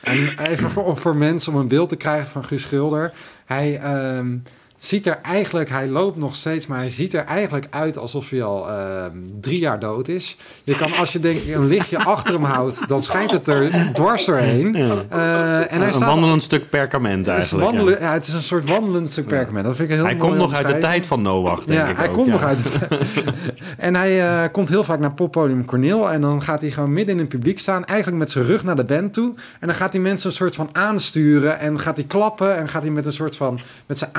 En 0.00 0.28
even 0.48 0.70
voor, 0.70 0.96
voor 0.96 1.16
mensen 1.16 1.52
om 1.52 1.58
een 1.58 1.68
beeld 1.68 1.88
te 1.88 1.96
krijgen 1.96 2.26
van 2.28 2.44
Guus 2.44 2.62
Schilder. 2.62 3.12
Hij 3.44 3.78
ehm, 3.82 4.36
ziet 4.78 5.06
er 5.06 5.18
eigenlijk, 5.22 5.68
hij 5.68 5.88
loopt 5.88 6.16
nog 6.16 6.34
steeds, 6.34 6.66
maar 6.66 6.78
hij 6.78 6.90
ziet 6.90 7.14
er 7.14 7.24
eigenlijk 7.24 7.66
uit 7.70 7.98
alsof 7.98 8.30
hij 8.30 8.42
al 8.42 8.70
ehm, 8.70 9.10
drie 9.40 9.58
jaar 9.58 9.78
dood 9.78 10.08
is. 10.08 10.36
Je 10.64 10.76
kan, 10.76 10.92
als 10.94 11.12
je 11.12 11.18
denk, 11.18 11.40
een 11.46 11.66
lichtje 11.66 11.98
achter 11.98 12.34
hem 12.34 12.44
houdt, 12.44 12.88
dan 12.88 13.02
schijnt 13.02 13.30
het 13.30 13.48
er 13.48 13.90
dwars 13.92 14.24
doorheen. 14.24 14.74
Eh, 14.74 15.72
en 15.72 15.78
hij 15.78 15.86
een 15.86 15.94
staat, 15.94 16.08
wandelend 16.08 16.42
stuk 16.42 16.70
perkament 16.70 17.26
is, 17.26 17.32
eigenlijk. 17.32 17.70
ja. 17.70 17.76
wandelen, 17.76 18.00
ja, 18.00 18.12
het 18.12 18.26
is 18.26 18.34
een 18.34 18.42
soort 18.42 18.68
wandelend 18.70 19.10
stuk 19.10 19.26
perkament. 19.26 19.64
Dat 19.64 19.76
vind 19.76 19.90
ik 19.90 19.94
heel 19.94 20.04
Hij 20.04 20.16
komt 20.16 20.36
nog 20.36 20.54
uit 20.54 20.66
de 20.66 20.78
tijd 20.78 21.06
van 21.06 21.22
Noach, 21.22 21.64
denk 21.64 21.78
ja, 21.78 21.88
ik 21.88 21.96
hij 21.96 22.08
ook, 22.08 22.14
komt 22.14 22.28
nog 22.28 22.42
uit 22.42 22.58
het... 22.62 22.88
en 23.76 23.94
hij 23.94 24.42
eh, 24.44 24.52
komt 24.52 24.68
heel 24.68 24.84
vaak 24.84 24.98
naar 24.98 25.12
poppodium 25.12 25.64
Corneel... 25.64 26.10
en 26.10 26.20
dan 26.20 26.42
gaat 26.42 26.60
hij 26.60 26.70
gewoon 26.70 26.92
midden 26.92 27.14
in 27.14 27.20
het 27.20 27.28
publiek 27.28 27.58
staan... 27.58 27.84
eigenlijk 27.84 28.18
met 28.18 28.30
zijn 28.30 28.44
rug 28.44 28.64
naar 28.64 28.76
de 28.76 28.84
band 28.84 29.12
toe... 29.12 29.34
en 29.60 29.66
dan 29.66 29.76
gaat 29.76 29.92
hij 29.92 30.02
mensen 30.02 30.28
een 30.28 30.36
soort 30.36 30.54
van 30.54 30.68
aansturen... 30.72 31.58
en 31.58 31.80
gaat 31.80 31.96
hij 31.96 32.06
klappen 32.06 32.56
en 32.56 32.68
gaat 32.68 32.82
hij 32.82 32.90
met 32.90 33.06
een 33.06 33.12
soort 33.12 33.36
van... 33.36 33.58
met 33.86 33.98
zijn 33.98 34.10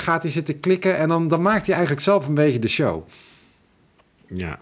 gaat 0.00 0.22
hij 0.22 0.30
zitten 0.32 0.60
klikken... 0.60 0.96
en 0.96 1.08
dan, 1.08 1.28
dan 1.28 1.42
maakt 1.42 1.64
hij 1.66 1.74
eigenlijk 1.74 2.04
zelf 2.04 2.26
een 2.28 2.34
beetje 2.34 2.58
de 2.58 2.68
show. 2.68 3.02
Ja. 4.26 4.58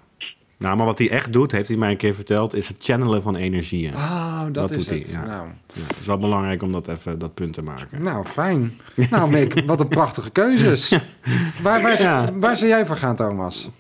Nou, 0.59 0.77
maar 0.77 0.87
wat 0.87 0.99
hij 0.99 1.11
echt 1.11 1.33
doet, 1.33 1.53
heeft 1.53 1.68
hij 1.68 1.77
mij 1.77 1.90
een 1.90 1.97
keer 1.97 2.14
verteld, 2.14 2.55
is 2.55 2.68
het 2.68 2.77
channelen 2.81 3.23
van 3.23 3.37
energieën. 3.37 3.95
Oh, 3.95 4.42
dat, 4.45 4.55
Dat 4.55 4.71
is 4.71 4.77
doet 4.77 4.87
hij, 4.88 4.99
het. 4.99 5.09
ja. 5.11 5.25
Nou, 5.25 5.49
Ja, 5.73 5.81
het 5.87 5.97
is 6.01 6.07
wel 6.07 6.16
belangrijk 6.18 6.62
om 6.62 6.73
dat 6.73 6.88
even 6.88 7.18
dat 7.18 7.35
punt 7.35 7.53
te 7.53 7.62
maken. 7.62 8.03
nou, 8.03 8.25
fijn. 8.25 8.73
nou, 9.11 9.31
Mick, 9.31 9.62
wat 9.66 9.81
een 9.81 9.88
prachtige 9.88 10.31
keuzes. 10.31 10.88
Waar, 11.62 11.83
waar, 11.83 12.01
Ja. 12.03 12.33
waar 12.35 12.57
zou 12.57 12.71
jij 12.71 12.87
voor 12.87 12.97
gaan, 12.97 13.16
Thomas? 13.16 13.71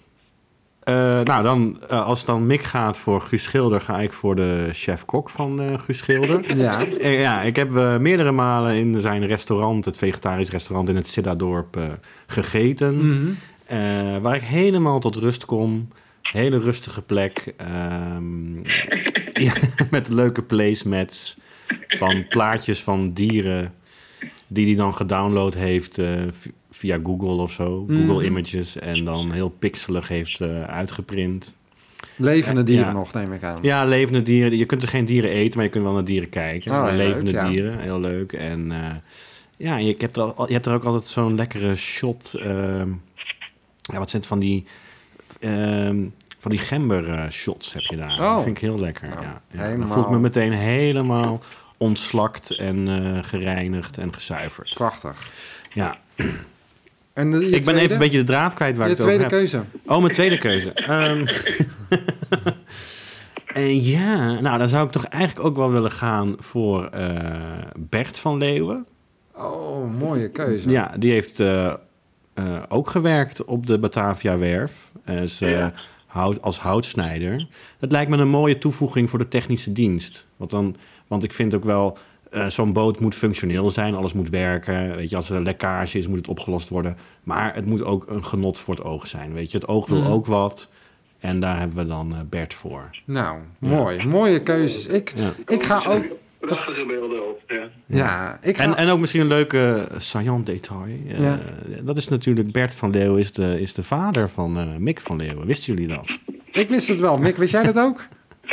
Eh, 0.84 1.20
nou, 1.20 1.42
dan, 1.42 1.80
eh, 1.88 2.04
als 2.06 2.24
dan 2.24 2.46
Mick 2.46 2.62
gaat 2.62 2.98
voor 2.98 3.20
Guus 3.20 3.42
Schilder, 3.42 3.80
ga 3.80 4.00
ik 4.00 4.12
voor 4.12 4.36
de 4.36 4.68
chef-kok 4.72 5.30
van 5.30 5.60
eh 5.60 5.78
Guus 5.78 5.98
Schilder. 5.98 6.40
Ja, 6.56 6.80
ja, 7.00 7.42
ik 7.42 7.56
heb 7.56 7.70
meerdere 8.00 8.32
malen 8.32 8.74
in 8.74 9.00
zijn 9.00 9.26
restaurant, 9.26 9.84
het 9.84 9.96
vegetarisch 9.96 10.50
restaurant 10.50 10.88
in 10.88 10.96
het 10.96 11.06
Siddadorp, 11.06 11.78
gegeten. 12.26 13.08
Mhm. 13.08 14.22
Waar 14.22 14.36
ik 14.36 14.42
helemaal 14.42 15.00
tot 15.00 15.16
rust 15.16 15.44
kom. 15.44 15.88
Hele 16.32 16.58
rustige 16.58 17.02
plek. 17.02 17.54
ehm, 17.56 18.56
ja, 19.46 19.52
met 19.90 20.08
leuke 20.08 20.42
placemats 20.42 21.36
van 21.88 22.26
plaatjes 22.28 22.82
van 22.82 23.12
dieren 23.12 23.74
die 24.52 24.66
hij 24.66 24.74
dan 24.74 24.94
gedownload 24.94 25.54
heeft 25.54 25.98
eh, 25.98 26.10
via 26.70 26.98
Google 27.04 27.42
of 27.42 27.52
zo. 27.52 27.84
Mhm. 27.88 28.06
Google 28.06 28.24
Images 28.24 28.78
en 28.78 29.04
dan 29.04 29.30
heel 29.32 29.48
pixelig 29.48 30.08
heeft 30.08 30.40
eh, 30.40 30.62
uitgeprint. 30.62 31.54
Levende 32.16 32.62
dieren 32.62 32.86
Ja. 32.86 32.92
nog, 32.92 33.12
neem 33.12 33.32
ik 33.32 33.42
aan. 33.42 33.58
Ja, 33.62 33.84
levende 33.84 34.22
dieren. 34.22 34.58
Je 34.58 34.64
kunt 34.66 34.82
er 34.82 34.88
geen 34.88 35.04
dieren 35.04 35.30
eten, 35.30 35.54
maar 35.56 35.64
je 35.64 35.70
kunt 35.70 35.84
wel 35.84 35.92
naar 35.92 36.04
dieren 36.04 36.28
kijken. 36.28 36.72
Oh, 36.72 36.88
levende 36.96 37.30
leuk, 37.30 37.40
ja. 37.40 37.48
dieren, 37.48 37.78
heel 37.78 38.00
leuk. 38.00 38.32
En 38.32 38.72
eh, 38.72 38.90
ja, 39.56 39.76
je 39.76 39.94
hebt, 39.98 40.16
er, 40.16 40.22
al- 40.22 40.46
je 40.46 40.52
hebt 40.52 40.66
er 40.66 40.72
ook 40.74 40.84
altijd 40.84 41.06
zo'n 41.06 41.34
lekkere 41.34 41.76
shot. 41.76 42.34
ehm, 42.34 42.88
ja, 43.82 43.98
wat 43.98 44.10
zijn 44.10 44.22
het 44.22 44.26
van 44.26 44.38
die... 44.38 44.64
ehm, 45.40 46.04
van 46.38 46.50
die 46.50 46.60
gember 46.60 47.08
eh, 47.08 47.30
shots 47.30 47.72
heb 47.72 47.82
je 47.82 47.96
daar. 47.96 48.10
Oh. 48.20 48.34
Dat 48.34 48.42
vind 48.42 48.56
ik 48.56 48.62
heel 48.62 48.78
lekker. 48.78 49.08
Nou, 49.08 49.22
ja, 49.22 49.42
ja. 49.68 49.76
Dan 49.76 49.88
voel 49.88 50.02
ik 50.02 50.10
me 50.10 50.18
meteen 50.18 50.52
helemaal 50.52 51.40
ontslakt 51.82 52.56
en 52.58 52.88
eh, 52.88 53.18
gereinigd 53.24 53.98
en 53.98 54.14
gezuiverd. 54.14 54.72
Prachtig. 54.74 55.16
Ja, 55.72 55.96
En 57.12 57.30
de, 57.30 57.38
je 57.38 57.44
ik 57.44 57.50
ben 57.50 57.62
tweede? 57.62 57.80
even 57.80 57.92
een 57.92 57.98
beetje 57.98 58.18
de 58.18 58.24
draad 58.24 58.54
kwijt 58.54 58.76
waar 58.76 58.86
Je 58.86 58.92
ik 58.92 58.98
het 58.98 59.06
over 59.06 59.18
tweede 59.18 59.36
heb. 59.36 59.48
keuze. 59.50 59.64
Oh, 59.94 60.00
mijn 60.02 60.12
tweede 60.12 60.38
keuze. 60.38 60.72
Ehm, 60.72 61.26
en 63.54 63.82
ja, 63.84 64.40
nou, 64.40 64.58
dan 64.58 64.68
zou 64.68 64.86
ik 64.86 64.92
toch 64.92 65.04
eigenlijk 65.04 65.46
ook 65.46 65.56
wel 65.56 65.72
willen 65.72 65.90
gaan 65.90 66.34
voor 66.38 66.84
eh, 66.86 67.16
Bert 67.76 68.18
van 68.18 68.38
Leeuwen. 68.38 68.86
Oh, 69.36 69.98
mooie 69.98 70.30
keuze. 70.30 70.70
Ja, 70.70 70.94
die 70.98 71.12
heeft 71.12 71.40
eh, 71.40 71.66
eh, 72.34 72.62
ook 72.68 72.90
gewerkt 72.90 73.44
op 73.44 73.66
de 73.66 73.78
Batavia 73.78 74.38
Werf 74.38 74.90
eh, 75.04 75.26
Ja. 75.26 75.72
hout, 76.06 76.42
als 76.42 76.58
houtsnijder. 76.58 77.46
Het 77.78 77.92
lijkt 77.92 78.10
me 78.10 78.16
een 78.16 78.28
mooie 78.28 78.58
toevoeging 78.58 79.10
voor 79.10 79.18
de 79.18 79.28
technische 79.28 79.72
dienst. 79.72 80.26
Want, 80.36 80.50
dan, 80.50 80.76
want 81.12 81.24
ik 81.24 81.32
vind 81.32 81.54
ook 81.54 81.64
wel, 81.64 81.98
eh, 82.30 82.46
zo'n 82.46 82.72
boot 82.72 83.00
moet 83.00 83.14
functioneel 83.14 83.70
zijn, 83.70 83.94
alles 83.94 84.12
moet 84.12 84.28
werken. 84.30 84.96
Weet 84.96 85.10
je, 85.10 85.16
als 85.16 85.30
er 85.30 85.36
een 85.36 85.42
lekkage 85.42 85.98
is, 85.98 86.06
moet 86.06 86.16
het 86.18 86.28
opgelost 86.28 86.68
worden. 86.68 86.96
Maar 87.22 87.54
het 87.54 87.66
moet 87.66 87.84
ook 87.84 88.04
een 88.10 88.24
genot 88.24 88.58
voor 88.58 88.74
het 88.74 88.84
oog 88.84 89.06
zijn. 89.06 89.32
Weet 89.32 89.50
je, 89.50 89.58
het 89.58 89.68
oog 89.68 89.86
wil 89.86 90.00
Mm. 90.00 90.06
ook 90.06 90.26
wat. 90.26 90.68
En 91.20 91.40
daar 91.40 91.58
hebben 91.58 91.76
we 91.76 91.86
dan 91.86 92.12
eh, 92.14 92.18
Bert 92.30 92.54
voor. 92.54 92.90
Nou, 93.04 93.38
mooi. 93.58 94.06
Mooie 94.06 94.42
keuzes. 94.42 94.86
Ik, 94.86 95.12
Ja. 95.16 95.32
ik 95.46 95.62
ga 95.62 95.90
ook... 95.92 96.04
Prachtige 96.40 96.86
beelden 96.86 97.28
op. 97.28 97.40
Ja. 97.46 97.62
Ja, 97.86 98.38
ik 98.42 98.56
ga... 98.56 98.62
En, 98.62 98.76
en 98.76 98.88
ook 98.88 98.98
misschien 98.98 99.20
een 99.20 99.26
leuke 99.26 99.88
uh, 99.92 99.98
saillant 99.98 100.46
detail. 100.46 100.84
Eh, 101.08 101.18
Ja. 101.18 101.38
Dat 101.82 101.96
is 101.96 102.08
natuurlijk 102.08 102.52
Bert 102.52 102.74
van 102.74 102.90
Leeuwen 102.90 103.20
is 103.20 103.32
de, 103.32 103.60
is 103.60 103.72
de 103.74 103.82
vader 103.82 104.28
van 104.28 104.58
eh, 104.58 104.66
Mick 104.78 105.00
van 105.00 105.16
Leeuwen. 105.16 105.46
Wisten 105.46 105.74
jullie 105.74 105.88
dat? 105.88 106.18
Ik 106.52 106.68
wist 106.68 106.88
het 106.88 106.98
wel. 107.00 107.14
Mick, 107.14 107.36
wist 107.36 107.52
jij 107.52 107.62
dat 107.62 107.78
ook? 107.78 108.04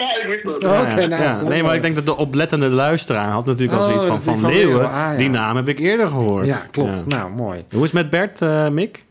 ja, 0.00 0.11
ik 0.22 0.28
wist 0.28 0.44
dat. 0.44 0.62
Ja, 0.62 0.80
Oké, 0.80 1.00
ja. 1.00 1.06
nou, 1.06 1.22
Ja. 1.22 1.42
Nee, 1.42 1.62
maar 1.62 1.74
ik 1.74 1.82
denk 1.82 1.94
dat 1.94 2.06
de 2.06 2.16
oplettende 2.16 2.68
luisteraar 2.68 3.30
had 3.30 3.46
natuurlijk 3.46 3.78
al 3.78 3.84
Oh, 3.84 3.90
zoiets 3.90 4.06
van 4.06 4.22
Van 4.22 4.38
Van 4.40 4.50
Leeuwen. 4.50 4.66
Leeuwen, 4.74 4.86
ah, 4.90 4.94
ja. 4.94 5.16
Die 5.16 5.30
naam 5.30 5.56
heb 5.56 5.68
ik 5.68 5.78
eerder 5.78 6.08
gehoord. 6.08 6.46
Ja, 6.46 6.62
klopt. 6.70 6.96
Ja. 7.08 7.16
Nou, 7.16 7.30
mooi. 7.30 7.60
Hoe 7.70 7.84
is 7.84 7.92
het 7.92 8.00
met 8.02 8.10
Bert, 8.10 8.40
eh, 8.40 8.68
Mick? 8.68 9.04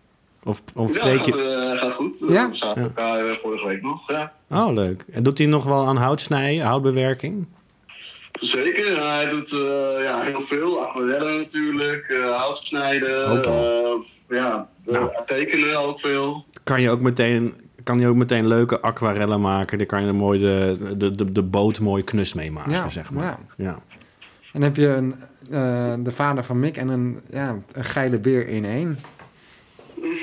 Of, 0.43 0.62
of 0.76 0.93
Ja, 0.93 1.00
spreek 1.00 1.15
gaat, 1.17 1.26
je... 1.26 1.71
eh, 1.74 1.80
gaat 1.82 1.93
goed. 1.93 2.24
Ja? 2.30 2.50
We 2.50 2.56
zaten 2.56 2.82
elkaar 2.84 3.26
eh, 3.26 3.32
vorige 3.34 3.67
week 3.67 3.82
nog. 3.82 4.12
Ja. 4.12 4.32
Oh, 4.50 4.74
leuk. 4.74 5.06
En 5.12 5.24
doet 5.24 5.38
hij 5.38 5.47
nog 5.47 5.63
wel 5.63 5.88
aan 5.88 5.97
houtsnijden, 5.97 6.65
houtbewerking? 6.65 7.45
Zeker, 8.39 9.08
hij 9.10 9.30
doet 9.30 9.52
eh, 9.54 10.04
ja, 10.04 10.21
heel 10.21 10.41
veel. 10.41 10.84
Aquarellen 10.86 11.38
natuurlijk, 11.38 12.06
eh 12.10 12.38
hout 12.38 12.58
snijden. 12.63 13.26
Ook 13.28 13.45
al. 13.45 13.63
eh, 14.30 14.38
ja, 14.38 14.67
Nou. 14.86 15.10
tekenen 15.26 15.80
ook 15.80 16.00
veel. 16.00 16.45
Kan 16.63 16.82
je 16.82 16.89
ook 16.89 17.02
meteen... 17.02 17.56
Kan 17.91 17.99
je 17.99 18.08
ook 18.08 18.15
meteen 18.15 18.47
leuke 18.47 18.82
aquarellen 18.82 19.41
maken? 19.41 19.77
Daar 19.77 19.88
kan 19.88 20.06
je 20.06 20.12
mooi 20.12 20.39
de, 20.39 20.77
de, 20.97 21.15
de, 21.15 21.32
de 21.32 21.43
boot 21.43 21.80
mooi 21.80 22.04
knus 22.04 22.34
mee 22.34 22.51
maken, 22.51 22.71
Ja, 22.71 22.89
zeg 22.89 23.12
maar. 23.12 23.23
ja. 23.23 23.39
Ja. 23.56 23.80
En 24.54 24.62
heb 24.62 24.75
je 24.75 24.88
een, 24.88 25.15
eh, 25.49 25.93
de 25.99 26.12
vader 26.12 26.43
van 26.43 26.60
Mick 26.60 26.77
en 26.77 26.88
een, 26.88 27.19
ja, 27.32 27.56
een 27.71 27.86
geile 27.86 28.19
beer 28.19 28.47
in 28.47 28.65
één. 28.65 28.97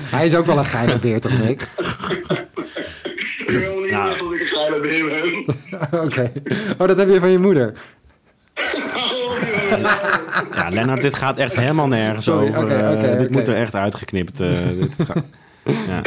Hij 0.00 0.26
is 0.26 0.34
ook 0.34 0.46
wel 0.46 0.58
een 0.58 0.64
geile 0.64 0.98
beer, 0.98 1.20
toch, 1.20 1.38
Mick? 1.42 1.60
Ik 3.46 3.58
wil 3.58 3.80
niet 3.80 3.90
Nou. 3.90 4.18
dat 4.18 4.32
ik 4.32 4.40
een 4.40 4.46
geile 4.46 4.80
beer 4.80 5.06
ben. 5.06 5.56
Oké. 6.06 6.32
Oh, 6.78 6.86
dat 6.88 6.96
heb 6.96 7.08
je 7.08 7.20
van 7.20 7.30
je 7.30 7.38
moeder. 7.38 7.72
Ja, 10.54 10.68
Lennart, 10.70 11.02
dit 11.02 11.14
gaat 11.14 11.36
echt 11.38 11.54
helemaal 11.56 11.88
nergens 11.88 12.24
Sorry, 12.24 12.48
over. 12.48 12.70
Eh, 12.70 13.18
dit 13.18 13.30
moet 13.30 13.46
er 13.48 13.54
echt 13.54 13.74
uitgeknipt. 13.74 14.40
eh, 14.40 14.48
dit 14.80 14.94
gaat- 15.06 15.22
ja. 15.86 16.00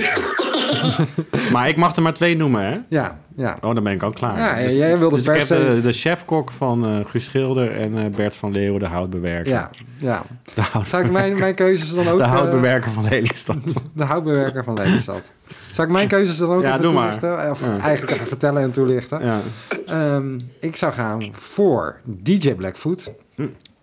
maar 1.52 1.67
ik 1.70 1.76
mag 1.76 1.96
er 1.96 2.02
maar 2.02 2.13
twee 2.13 2.36
noemen, 2.38 2.62
hè? 2.63 2.78
Ja, 2.89 3.17
ja. 3.36 3.58
Oh, 3.62 3.74
dan 3.76 3.84
ben 3.84 3.94
ik 3.94 4.04
al 4.04 4.12
klaar. 4.12 4.38
Ja, 4.63 4.70
jij 4.72 4.98
wilde 4.98 5.15
dus 5.15 5.28
ik 5.28 5.36
heb 5.36 5.48
de, 5.48 5.80
de 5.82 5.91
chefkok 5.94 6.52
van 6.52 6.86
eh 6.86 7.06
Guus 7.10 7.24
Schilder 7.24 7.72
en 7.78 8.12
Bert 8.15 8.36
van 8.36 8.52
Leeuwen, 8.52 8.80
de 8.80 8.86
houtbewerker. 8.88 9.52
Ja, 9.52 9.70
ja. 9.98 10.22
De, 10.54 10.62
hout- 10.62 10.88
Zou 10.88 11.04
ik 11.06 11.12
mijn, 11.12 11.38
mijn 11.39 11.56
keuzes 11.56 11.94
dan 11.94 12.08
ook... 12.12 12.17
de 12.17 12.24
houtbewerker 12.26 12.91
van 12.91 13.04
Lelystad. 13.10 13.58
de 13.94 14.04
houtbewerker 14.04 14.63
van 14.63 14.74
Lelystad. 14.74 15.22
Zou 15.72 15.88
ik 15.88 15.94
mijn 15.94 16.08
keuzes 16.08 16.38
dan 16.38 16.50
ook 16.50 16.62
Ja, 16.62 16.70
even 16.70 16.82
doe 16.82 16.94
maar. 16.94 17.50
Of 17.52 17.62
Ja. 17.62 17.78
eigenlijk 17.82 18.12
even 18.13 18.28
vertellen 18.28 18.62
en 18.62 18.72
toelichten. 18.72 19.20
ja. 19.24 19.39
Ehm, 19.86 20.39
ik 20.60 20.76
zou 20.76 20.94
gaan 20.94 21.24
voor 21.32 21.96
DJ 22.04 22.54
Blackfoot. 22.54 23.12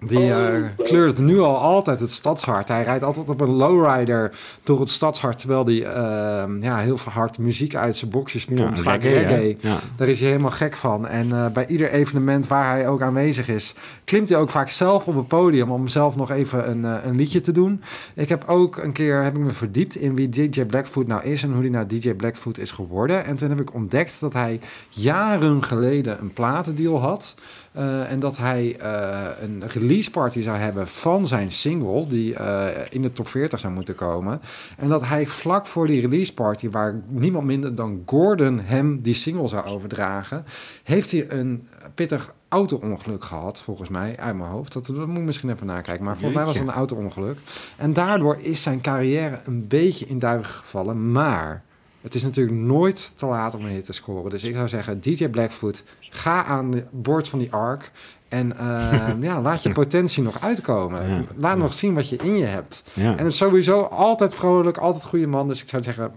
Die 0.00 0.32
eh, 0.32 0.64
kleurt 0.76 1.18
nu 1.18 1.40
al 1.40 1.56
altijd 1.56 2.00
het 2.00 2.10
stadshart. 2.10 2.68
Hij 2.68 2.82
rijdt 2.82 3.04
altijd 3.04 3.28
op 3.28 3.40
een 3.40 3.50
lowrider 3.50 4.38
door 4.62 4.80
het 4.80 4.88
stadshart... 4.88 5.38
terwijl 5.38 5.64
hij 5.64 5.84
ehm, 5.84 6.62
ja, 6.62 6.78
heel 6.78 6.96
veel 6.96 7.12
hard 7.12 7.38
muziek 7.38 7.74
uit 7.74 7.96
zijn 7.96 8.10
boxjes 8.10 8.44
pompt. 8.44 8.76
Ja, 8.76 8.82
vaak 8.82 9.02
reggae, 9.02 9.24
hè? 9.24 9.36
reggae. 9.36 9.56
Ja. 9.60 9.78
Daar 9.96 10.08
is 10.08 10.20
hij 10.20 10.28
helemaal 10.28 10.50
gek 10.50 10.76
van. 10.76 11.06
En 11.08 11.32
eh, 11.32 11.46
bij 11.46 11.66
ieder 11.66 11.90
evenement 11.90 12.46
waar 12.46 12.70
hij 12.70 12.88
ook 12.88 13.02
aanwezig 13.02 13.48
is... 13.48 13.74
klimt 14.04 14.28
hij 14.28 14.38
ook 14.38 14.50
vaak 14.50 14.68
zelf 14.68 15.08
op 15.08 15.16
het 15.16 15.28
podium... 15.28 15.70
om 15.70 15.88
zelf 15.88 16.16
nog 16.16 16.30
even 16.30 16.70
een, 16.70 16.84
eh, 16.84 17.04
een 17.04 17.16
liedje 17.16 17.40
te 17.40 17.52
doen. 17.52 17.82
Ik 18.14 18.28
heb 18.28 18.44
ook 18.46 18.76
een 18.76 18.92
keer 18.92 19.22
heb 19.22 19.36
ik 19.36 19.42
me 19.42 19.52
verdiept 19.52 19.94
in 19.94 20.14
wie 20.14 20.28
DJ 20.28 20.64
Blackfoot 20.64 21.06
nou 21.06 21.22
is... 21.24 21.42
en 21.42 21.52
hoe 21.52 21.60
hij 21.60 21.70
nou 21.70 21.86
DJ 21.86 22.12
Blackfoot 22.12 22.58
is 22.58 22.70
geworden. 22.70 23.24
En 23.24 23.36
toen 23.36 23.48
heb 23.48 23.60
ik 23.60 23.74
ontdekt 23.74 24.20
dat 24.20 24.32
hij 24.32 24.60
jaren 24.88 25.64
geleden 25.64 26.20
een 26.20 26.32
platendeal 26.32 27.00
had... 27.00 27.34
Eh, 27.78 28.10
en 28.10 28.20
dat 28.20 28.36
hij 28.36 28.76
eh, 28.76 29.26
een 29.40 29.62
release 29.66 30.10
party 30.10 30.40
zou 30.40 30.56
hebben 30.56 30.88
van 30.88 31.26
zijn 31.26 31.50
single, 31.50 32.06
die 32.06 32.34
eh, 32.34 32.66
in 32.90 33.02
de 33.02 33.12
top 33.12 33.28
40 33.28 33.60
zou 33.60 33.72
moeten 33.72 33.94
komen. 33.94 34.40
En 34.76 34.88
dat 34.88 35.06
hij 35.06 35.26
vlak 35.26 35.66
voor 35.66 35.86
die 35.86 36.00
release 36.00 36.34
party, 36.34 36.70
waar 36.70 37.00
niemand 37.08 37.46
minder 37.46 37.74
dan 37.74 38.02
Gordon 38.06 38.60
hem 38.60 39.02
die 39.02 39.14
single 39.14 39.48
zou 39.48 39.66
overdragen, 39.66 40.44
heeft 40.82 41.10
hij 41.10 41.30
een 41.30 41.68
pittig 41.94 42.34
auto-ongeluk 42.48 43.24
gehad, 43.24 43.60
volgens 43.60 43.88
mij, 43.88 44.16
uit 44.16 44.36
mijn 44.36 44.50
hoofd. 44.50 44.72
Dat, 44.72 44.86
dat 44.86 45.06
moet 45.06 45.18
ik 45.18 45.24
misschien 45.24 45.50
even 45.50 45.66
nakijken, 45.66 46.04
maar 46.04 46.14
volgens 46.14 46.36
mij 46.36 46.44
was 46.44 46.58
het 46.58 46.68
een 46.68 46.74
auto-ongeluk. 46.74 47.38
En 47.76 47.92
daardoor 47.92 48.38
is 48.40 48.62
zijn 48.62 48.80
carrière 48.80 49.40
een 49.44 49.68
beetje 49.68 50.06
in 50.06 50.18
duigen 50.18 50.54
gevallen, 50.54 51.12
maar... 51.12 51.66
Het 52.08 52.16
is 52.16 52.22
natuurlijk 52.22 52.56
nooit 52.56 53.12
te 53.16 53.26
laat 53.26 53.54
om 53.54 53.64
een 53.64 53.70
hit 53.70 53.84
te 53.84 53.92
scoren. 53.92 54.30
Dus 54.30 54.44
ik 54.44 54.54
zou 54.54 54.68
zeggen, 54.68 55.00
DJ 55.00 55.28
Blackfoot, 55.28 55.82
ga 56.00 56.44
aan 56.44 56.82
boord 56.90 57.28
van 57.28 57.38
die 57.38 57.52
ark. 57.52 57.90
En 58.28 58.58
eh, 58.58 59.08
ja, 59.20 59.40
laat 59.40 59.62
je 59.62 59.72
potentie 59.72 60.22
nog 60.22 60.42
uitkomen. 60.42 61.08
Ja. 61.08 61.22
Laat 61.36 61.58
nog 61.58 61.74
zien 61.74 61.94
wat 61.94 62.08
je 62.08 62.16
in 62.16 62.36
je 62.36 62.44
hebt. 62.44 62.82
Ja. 62.92 63.10
En 63.10 63.16
het 63.18 63.26
is 63.26 63.36
sowieso 63.36 63.80
altijd 63.80 64.34
vrolijk, 64.34 64.78
altijd 64.78 65.04
goede 65.04 65.26
man. 65.26 65.48
Dus 65.48 65.62
ik 65.62 65.68
zou 65.68 65.82
zeggen, 65.82 66.12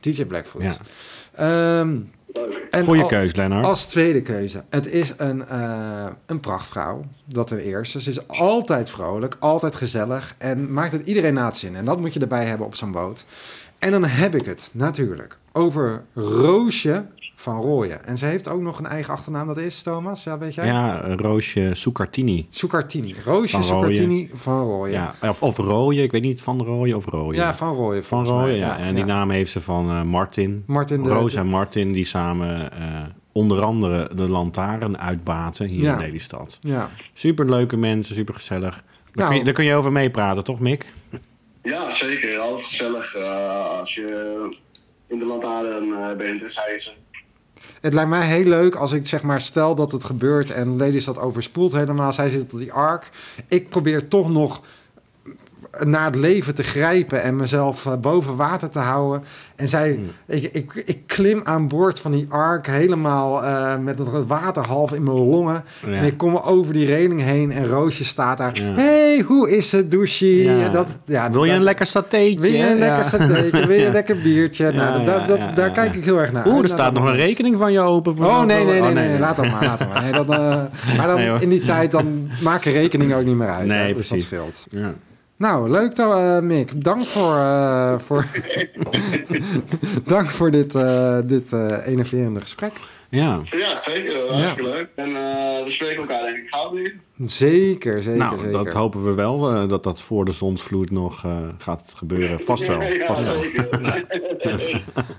DJ 0.00 0.24
Blackfoot. 0.24 0.62
Ja. 0.62 0.76
Ehm, 1.32 1.96
en 2.70 2.84
Goeie 2.84 3.02
al- 3.02 3.08
keus, 3.08 3.34
Lennart. 3.34 3.64
Als 3.66 3.86
tweede 3.86 4.22
keuze. 4.22 4.62
Het 4.68 4.86
is 4.86 5.14
een, 5.16 5.48
eh, 5.48 6.06
een 6.26 6.40
prachtvrouw. 6.40 7.04
Dat 7.24 7.46
ten 7.46 7.58
eerste. 7.58 8.00
Ze 8.00 8.10
is 8.10 8.28
altijd 8.28 8.90
vrolijk, 8.90 9.36
altijd 9.38 9.76
gezellig. 9.76 10.34
En 10.38 10.72
maakt 10.72 10.92
het 10.92 11.06
iedereen 11.06 11.34
na 11.34 11.44
het 11.46 11.56
zin. 11.56 11.76
En 11.76 11.84
dat 11.84 12.00
moet 12.00 12.12
je 12.12 12.20
erbij 12.20 12.44
hebben 12.46 12.66
op 12.66 12.74
zo'n 12.74 12.92
boot. 12.92 13.24
En 13.78 13.90
dan 13.90 14.04
heb 14.04 14.34
ik 14.34 14.44
het 14.46 14.68
natuurlijk 14.72 15.38
over 15.52 16.02
Roosje 16.14 17.04
van 17.34 17.60
Rooyen. 17.60 18.04
En 18.06 18.18
ze 18.18 18.24
heeft 18.24 18.48
ook 18.48 18.60
nog 18.60 18.78
een 18.78 18.86
eigen 18.86 19.12
achternaam. 19.12 19.46
Dat 19.46 19.56
is, 19.56 19.82
Thomas? 19.82 20.24
Ja, 20.24 20.38
weet 20.38 20.54
jij? 20.54 20.66
Ja, 20.66 21.00
Roosje 21.16 21.70
Succartini. 21.72 22.46
Succartini. 22.50 23.14
Roosje 23.24 23.56
Rooyen. 23.56 23.68
Succartini 23.68 24.30
van 24.34 24.62
Rooyen. 24.64 24.92
Ja. 25.20 25.28
Of, 25.28 25.42
of 25.42 25.56
Rooien, 25.56 26.02
ik 26.02 26.10
weet 26.12 26.22
niet, 26.22 26.42
van 26.42 26.62
Rooien 26.64 26.96
of 26.96 27.06
Rooien. 27.06 27.34
Ja, 27.42 27.54
van 27.54 27.74
Rooyen. 27.74 28.04
Van. 28.04 28.26
Rooien, 28.26 28.56
ja. 28.56 28.78
En 28.78 28.94
die 28.94 29.04
naam 29.04 29.30
heeft 29.30 29.50
ze 29.52 29.60
van 29.60 29.90
eh, 29.90 30.02
Martin. 30.02 30.62
Martin 30.66 31.02
de... 31.02 31.08
Roos 31.08 31.34
en 31.34 31.46
Martin, 31.46 31.92
die 31.92 32.04
samen 32.04 32.72
eh, 32.72 32.78
onder 33.32 33.62
andere 33.62 34.10
de 34.14 34.28
lantaarn 34.28 34.98
uitbaten 34.98 35.66
hier 35.66 35.82
Ja. 35.82 35.92
in 35.92 35.98
Lelystad. 35.98 36.58
Ja. 36.60 36.90
Superleuke 37.12 37.76
mensen, 37.76 38.14
super 38.14 38.34
gezellig. 38.34 38.74
Daar, 38.74 38.82
Nou. 39.12 39.28
kun 39.28 39.38
je, 39.38 39.44
daar 39.44 39.54
kun 39.54 39.64
je 39.64 39.74
over 39.74 39.92
meepraten, 39.92 40.44
toch 40.44 40.60
Mick? 40.60 40.86
Ja, 41.62 41.90
zeker. 41.90 42.38
Altijd 42.38 42.66
gezellig 42.66 43.14
eh, 43.14 43.68
als 43.78 43.94
je 43.94 44.58
in 45.06 45.18
de 45.18 45.24
lantaarn 45.24 45.92
eh, 45.92 46.16
bent, 46.16 46.52
zei 46.52 46.78
ze. 46.78 46.90
Het 47.80 47.94
lijkt 47.94 48.10
mij 48.10 48.26
heel 48.26 48.44
leuk 48.44 48.74
als 48.74 48.92
ik 48.92 49.06
zeg 49.06 49.22
maar 49.22 49.40
stel 49.40 49.74
dat 49.74 49.92
het 49.92 50.04
gebeurt 50.04 50.50
en 50.50 50.76
Lady 50.76 51.04
dat 51.04 51.18
overspoelt 51.18 51.72
helemaal. 51.72 52.12
Zij 52.12 52.28
zit 52.28 52.52
op 52.52 52.58
die 52.58 52.72
ark. 52.72 53.10
Ik 53.48 53.68
probeer 53.68 54.08
toch 54.08 54.30
nog 54.30 54.62
naar 55.84 56.04
het 56.04 56.16
leven 56.16 56.54
te 56.54 56.62
grijpen 56.62 57.22
en 57.22 57.36
mezelf 57.36 57.86
eh, 57.86 57.92
boven 57.94 58.36
water 58.36 58.70
te 58.70 58.78
houden. 58.78 59.22
En 59.56 59.68
zij, 59.68 59.90
Hmm. 59.92 60.10
ik, 60.26 60.42
ik, 60.52 60.82
ik 60.84 60.98
klim 61.06 61.40
aan 61.44 61.68
boord 61.68 62.00
van 62.00 62.10
die 62.12 62.26
ark 62.28 62.66
helemaal 62.66 63.44
eh, 63.44 63.76
met 63.76 63.98
het 63.98 64.08
water 64.26 64.66
half 64.66 64.92
in 64.92 65.02
mijn 65.02 65.16
longen. 65.16 65.64
Ja. 65.86 65.92
En 65.92 66.04
ik 66.04 66.16
kom 66.18 66.36
over 66.36 66.72
die 66.72 66.86
reling 66.86 67.20
heen 67.22 67.52
en 67.52 67.66
Roosje 67.68 68.04
staat 68.04 68.38
daar. 68.38 68.50
Ja. 68.60 68.72
hey, 68.74 69.20
hoe 69.26 69.50
is 69.56 69.72
het, 69.72 69.90
douchie? 69.90 70.42
Ja. 70.42 70.68
Dat, 70.68 70.86
ja, 71.04 71.30
Wil 71.30 71.42
je 71.44 71.48
dat- 71.50 71.58
een 71.58 71.64
lekker 71.64 71.86
satéetje? 71.86 72.40
wil 72.40 72.50
je 72.50 72.58
een 72.70 72.76
Ja. 72.78 72.86
lekker 72.94 73.04
satéetje? 73.04 73.66
Wil 73.66 73.76
je 73.78 73.86
een 73.86 73.92
lekker 73.92 74.18
biertje? 74.22 74.72
Nou, 74.78 75.04
dat, 75.04 75.26
dat, 75.26 75.38
daar 75.54 75.70
kijk 75.70 75.94
ik 75.94 76.04
heel 76.04 76.18
erg 76.18 76.32
naar 76.32 76.46
Oeh, 76.46 76.54
er 76.56 76.62
Nou, 76.62 76.74
staat 76.74 76.94
dat 76.94 77.02
nog 77.02 77.12
een 77.12 77.16
rekening 77.18 77.56
van 77.56 77.72
je 77.72 77.80
open. 77.80 78.16
Voor 78.16 78.26
Oh 78.26 78.36
zo'n- 78.38 78.46
nee, 78.46 78.64
nee, 78.64 78.80
nee, 78.80 78.88
oh, 78.88 78.94
nee, 78.94 79.18
laat 79.18 79.36
dat 79.36 79.50
maar, 79.50 79.64
laat 79.64 79.78
dat 79.78 79.88
maar. 79.88 80.02
Nee, 80.02 80.12
dan, 80.12 80.32
eh, 80.32 80.38
maar 80.96 81.06
dan 81.06 81.16
Nee, 81.16 81.36
in 81.40 81.48
die 81.48 81.64
tijd 81.64 81.90
dan 81.90 82.28
maken 82.42 82.72
rekeningen 82.72 83.16
ook 83.18 83.24
niet 83.24 83.36
meer 83.36 83.48
uit. 83.48 83.66
Nee, 83.66 83.78
hè, 83.78 83.94
dus 83.94 84.08
precies. 84.08 84.10
dat 84.30 84.38
scheelt. 84.40 84.66
Ja. 84.70 84.92
Nou, 85.38 85.70
leuk 85.70 85.96
dan, 85.96 86.18
eh, 86.18 86.40
Mick. 86.42 86.84
Dank 86.84 87.00
voor, 87.04 87.34
eh, 87.34 87.98
voor, 87.98 88.26
Dank 90.04 90.26
voor 90.26 90.50
dit, 90.50 90.74
eh, 90.74 91.18
dit 91.24 91.52
eh, 91.52 91.86
enerverende 91.86 92.40
gesprek. 92.40 92.72
ja. 93.08 93.40
Ja, 93.44 93.76
zeker. 93.76 94.32
Hartstikke 94.32 94.70
leuk. 94.70 94.88
En 94.94 95.06
eh, 95.08 95.64
we 95.64 95.70
spreken 95.70 95.96
elkaar 96.00 96.22
denk 96.22 96.36
ik 96.36 96.48
gauw 96.48 96.72
weer. 96.72 96.94
Zeker, 97.26 98.02
zeker, 98.02 98.18
Nou, 98.18 98.38
zeker. 98.38 98.52
dat 98.64 98.72
hopen 98.72 99.04
we 99.04 99.12
wel, 99.14 99.50
eh, 99.50 99.68
dat 99.68 99.82
dat 99.82 100.00
voor 100.00 100.24
de 100.24 100.32
zonsvloed 100.32 100.90
nog 100.90 101.24
eh, 101.24 101.36
gaat 101.58 101.92
gebeuren. 101.96 102.40
Vast 102.40 102.66
wel, 102.66 102.82
Ja, 102.92 103.06
vast 103.06 103.32
wel. 103.32 103.42
zeker. 103.42 103.68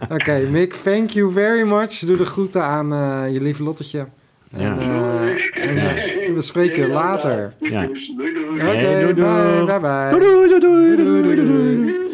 Oké, 0.15 0.39
Mick, 0.49 0.73
thank 0.73 1.09
you 1.09 1.31
very 1.31 1.67
much. 1.67 1.99
Doe 1.99 2.17
de 2.17 2.25
groeten 2.25 2.63
aan 2.63 2.93
eh, 2.93 3.33
je 3.33 3.41
lieve 3.41 3.63
Lottetje. 3.63 4.07
Ja. 4.57 4.77
eh, 4.79 6.27
en, 6.27 6.33
we 6.35 6.41
spreken 6.41 6.87
later. 6.87 7.53
Ja. 7.59 7.85
Doei, 8.15 8.33
doei. 8.33 8.45
Oké, 8.61 8.65
Hey, 8.65 9.01
doei, 9.01 9.13
doei. 9.13 9.65
bye, 9.65 9.79
bye. 9.79 10.19
Doei, 10.19 10.47
doei, 10.47 10.59
doei, 10.59 10.95
Doei, 10.95 11.21
doei, 11.23 11.35
doei, 11.35 12.08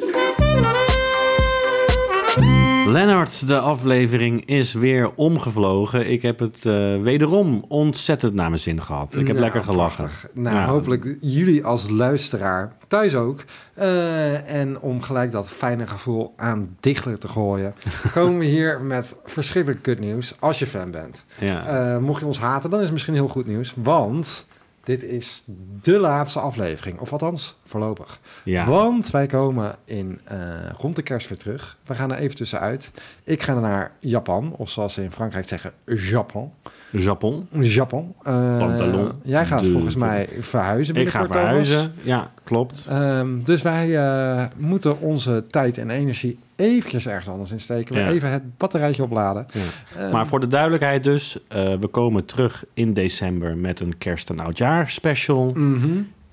Lennart, 2.96 3.48
de 3.48 3.60
aflevering 3.60 4.46
is 4.46 4.74
weer 4.74 5.12
omgevlogen. 5.16 6.12
Ik 6.12 6.22
heb 6.22 6.40
het 6.40 6.66
eh, 6.66 7.02
wederom 7.02 7.64
ontzettend 7.68 8.34
naar 8.34 8.50
mijn 8.50 8.62
zin 8.62 8.82
gehad. 8.82 9.12
Ik 9.16 9.18
heb 9.20 9.28
Nou, 9.28 9.40
lekker 9.40 9.64
gelachen. 9.64 10.04
prachtig. 10.04 10.30
Nou, 10.34 10.56
Ja. 10.56 10.66
hopelijk 10.66 11.18
jullie 11.22 11.66
als 11.66 11.90
luisteraar 11.90 12.72
thuis 12.88 13.16
ook. 13.16 13.44
Eh, 13.74 14.52
en 14.52 14.80
om 14.80 15.02
gelijk 15.02 15.32
dat 15.32 15.50
fijne 15.50 15.88
gevoel 15.88 16.34
aan 16.36 16.76
dichtler 16.80 17.18
te 17.18 17.28
gooien, 17.28 17.76
komen 18.14 18.40
we 18.40 18.46
hier 18.46 18.82
met 18.82 19.16
verschrikkelijk 19.26 19.82
kut 19.82 20.00
nieuws 20.00 20.34
als 20.40 20.60
je 20.60 20.68
fan 20.68 20.92
bent. 20.92 21.24
Ja. 21.40 21.66
Eh, 21.66 21.98
mocht 21.98 22.20
je 22.20 22.26
ons 22.26 22.40
haten, 22.40 22.70
dan 22.70 22.80
is 22.80 22.86
het 22.86 22.94
misschien 22.94 23.14
heel 23.14 23.28
goed 23.28 23.48
nieuws, 23.48 23.74
want 23.76 24.46
dit 24.86 25.04
is 25.04 25.44
de 25.82 26.00
laatste 26.00 26.40
aflevering, 26.40 27.00
of 27.00 27.12
althans 27.12 27.58
voorlopig. 27.66 28.20
ja. 28.44 28.66
Want 28.66 29.12
wij 29.12 29.28
komen 29.28 29.76
in, 29.86 30.20
eh, 30.24 30.38
rond 30.78 30.96
de 30.96 31.02
kerst 31.02 31.30
weer 31.30 31.38
terug. 31.38 31.78
We 31.86 31.94
gaan 31.96 32.12
er 32.12 32.18
even 32.18 32.36
tussenuit. 32.36 32.92
Ik 33.24 33.42
ga 33.42 33.54
naar 33.60 33.92
Japan, 34.00 34.54
of 34.58 34.70
zoals 34.70 34.94
ze 34.94 35.04
in 35.04 35.12
Frankrijk 35.12 35.48
zeggen, 35.48 35.72
Japan. 35.86 36.52
Japon. 36.92 37.48
Japan. 37.60 38.14
Eh, 38.24 38.58
Pantalon. 38.58 39.12
Jij 39.24 39.46
gaat 39.46 39.60
De- 39.60 39.72
volgens 39.72 39.96
mij 39.96 40.30
verhuizen 40.40 40.96
Ik 40.96 41.10
ga 41.10 41.28
verhuizen. 41.28 41.94
Ja, 42.02 42.32
klopt. 42.44 42.86
Ehm, 42.90 43.44
dus 43.44 43.62
wij 43.62 43.98
eh, 43.98 44.46
moeten 44.58 45.00
onze 45.00 45.46
tijd 45.48 45.78
en 45.78 45.90
energie 45.90 46.40
eventjes 46.56 47.08
ergens 47.08 47.28
anders 47.28 47.52
insteken. 47.52 48.00
Ja. 48.00 48.12
Even 48.12 48.32
het 48.32 48.58
batterijtje 48.58 49.04
opladen. 49.04 49.46
Ja. 49.54 49.62
Ehm, 50.02 50.12
Maar 50.12 50.28
voor 50.28 50.40
de 50.40 50.48
duidelijkheid 50.48 51.04
dus, 51.04 51.38
eh, 51.48 51.74
we 51.80 51.88
komen 51.88 52.26
terug 52.26 52.66
in 52.74 52.94
december 52.94 53.58
met 53.58 53.80
een 53.80 53.98
kerst- 53.98 54.30
en 54.30 54.40
oudjaar 54.40 54.90
special. 54.90 55.52
mhm. 55.56 55.88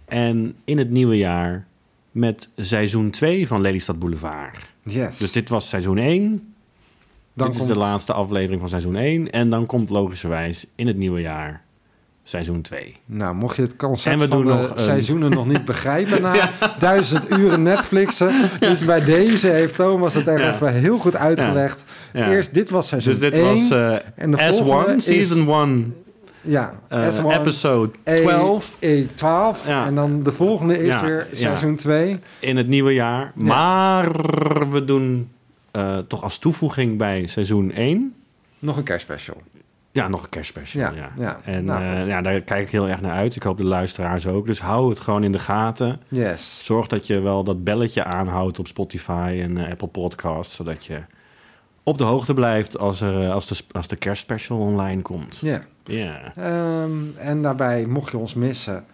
En 0.04 0.54
in 0.64 0.78
het 0.78 0.90
nieuwe 0.90 1.16
jaar 1.16 1.66
met 2.10 2.48
seizoen 2.56 3.10
2 3.10 3.46
van 3.46 3.60
Lelystad 3.60 3.98
Boulevard. 3.98 4.56
Yes. 4.82 5.18
Dus 5.18 5.32
dit 5.32 5.48
was 5.48 5.68
seizoen 5.68 5.98
1. 5.98 6.54
Dan 7.34 7.46
dit 7.46 7.56
komt- 7.56 7.68
is 7.70 7.74
de 7.74 7.80
laatste 7.80 8.12
aflevering 8.12 8.60
van 8.60 8.68
seizoen 8.68 8.96
1. 8.96 9.30
En 9.30 9.50
dan 9.50 9.66
komt 9.66 9.90
logischerwijs 9.90 10.66
in 10.74 10.86
het 10.86 10.96
nieuwe 10.96 11.20
jaar 11.20 11.62
seizoen 12.24 12.60
2. 12.62 12.94
Nou, 13.06 13.34
mocht 13.34 13.56
je 13.56 13.62
het 13.62 13.76
concept 13.76 14.14
En 14.14 14.20
we 14.20 14.26
van 14.28 14.36
doen 14.36 14.46
nog 14.46 14.70
een- 14.70 14.82
seizoenen 14.82 15.30
nog 15.30 15.46
niet 15.46 15.64
begrijpen 15.64 16.22
na 16.32 16.50
duizend 16.78 17.30
uren 17.30 17.62
Netflixen. 17.62 18.32
Dus 18.60 18.84
bij 18.84 19.04
deze 19.04 19.48
heeft 19.48 19.74
Thomas 19.74 20.14
het 20.14 20.26
echt 20.26 20.40
Ja. 20.40 20.54
even 20.54 20.72
heel 20.74 20.98
goed 20.98 21.16
uitgelegd. 21.16 21.84
Ja. 22.12 22.30
Eerst, 22.30 22.54
dit 22.54 22.70
was 22.70 22.88
seizoen 22.88 23.12
Dus 23.12 23.20
dit 23.20 23.32
1. 23.32 23.44
was 23.44 23.70
eh, 23.70 23.94
en 24.14 24.30
de 24.30 24.36
volgende 24.38 24.92
S1, 24.92 24.96
is- 24.96 25.04
season 25.04 25.48
1, 25.48 25.94
ja, 26.40 26.74
eh, 26.88 27.08
S1, 27.18 27.26
episode 27.40 27.90
E- 28.04 28.16
12 28.20 28.76
E12. 28.80 29.66
Ja. 29.66 29.86
En 29.86 29.94
dan 29.94 30.22
de 30.22 30.32
volgende 30.32 30.78
is 30.78 30.86
Ja, 30.86 31.04
weer 31.04 31.26
ja. 31.30 31.36
seizoen 31.36 31.76
2. 31.76 32.18
in 32.38 32.56
het 32.56 32.68
nieuwe 32.68 32.92
jaar. 32.94 33.32
Maar 33.34 34.10
we 34.70 34.84
doen 34.84 35.30
eh, 35.70 35.98
toch 36.08 36.22
als 36.22 36.38
toevoeging 36.38 36.98
bij 36.98 37.26
seizoen 37.26 37.72
1... 37.72 38.14
Nog 38.58 38.76
een 38.76 38.82
kerstspecial. 38.82 39.36
Ja, 39.92 40.08
nog 40.08 40.22
een 40.22 40.28
kerstspecial. 40.28 40.92
Ja, 40.94 40.96
Ja, 40.96 41.12
ja. 41.18 41.40
En 41.44 41.64
Nou, 41.64 41.82
eh, 41.82 42.06
ja, 42.06 42.22
daar 42.22 42.40
kijk 42.40 42.62
ik 42.62 42.70
heel 42.70 42.88
erg 42.88 43.00
naar 43.00 43.12
uit. 43.12 43.36
Ik 43.36 43.42
hoop 43.42 43.56
de 43.56 43.64
luisteraars 43.64 44.26
ook. 44.26 44.46
Dus 44.46 44.60
hou 44.60 44.88
het 44.90 45.00
gewoon 45.00 45.24
in 45.24 45.32
de 45.32 45.38
gaten. 45.38 46.00
Yes. 46.08 46.64
Zorg 46.64 46.86
dat 46.86 47.06
je 47.06 47.20
wel 47.20 47.44
dat 47.44 47.64
belletje 47.64 48.04
aanhoudt 48.04 48.58
op 48.58 48.66
Spotify 48.66 49.38
en 49.42 49.58
eh, 49.58 49.70
Apple 49.70 49.88
Podcasts. 49.88 50.54
Zodat 50.54 50.84
je 50.84 50.98
op 51.82 51.98
de 51.98 52.04
hoogte 52.04 52.34
blijft 52.34 52.78
als, 52.78 53.00
er, 53.00 53.22
eh, 53.24 53.32
als, 53.32 53.46
de, 53.46 53.56
als 53.72 53.88
de 53.88 53.96
kerstspecial 53.96 54.58
online 54.58 55.02
komt. 55.02 55.38
Ja. 55.42 55.62
Ja. 55.84 56.32
Ehm, 56.36 56.90
en 57.16 57.42
daarbij, 57.42 57.86
mocht 57.86 58.10
je 58.10 58.18
ons 58.18 58.34
missen, 58.34 58.84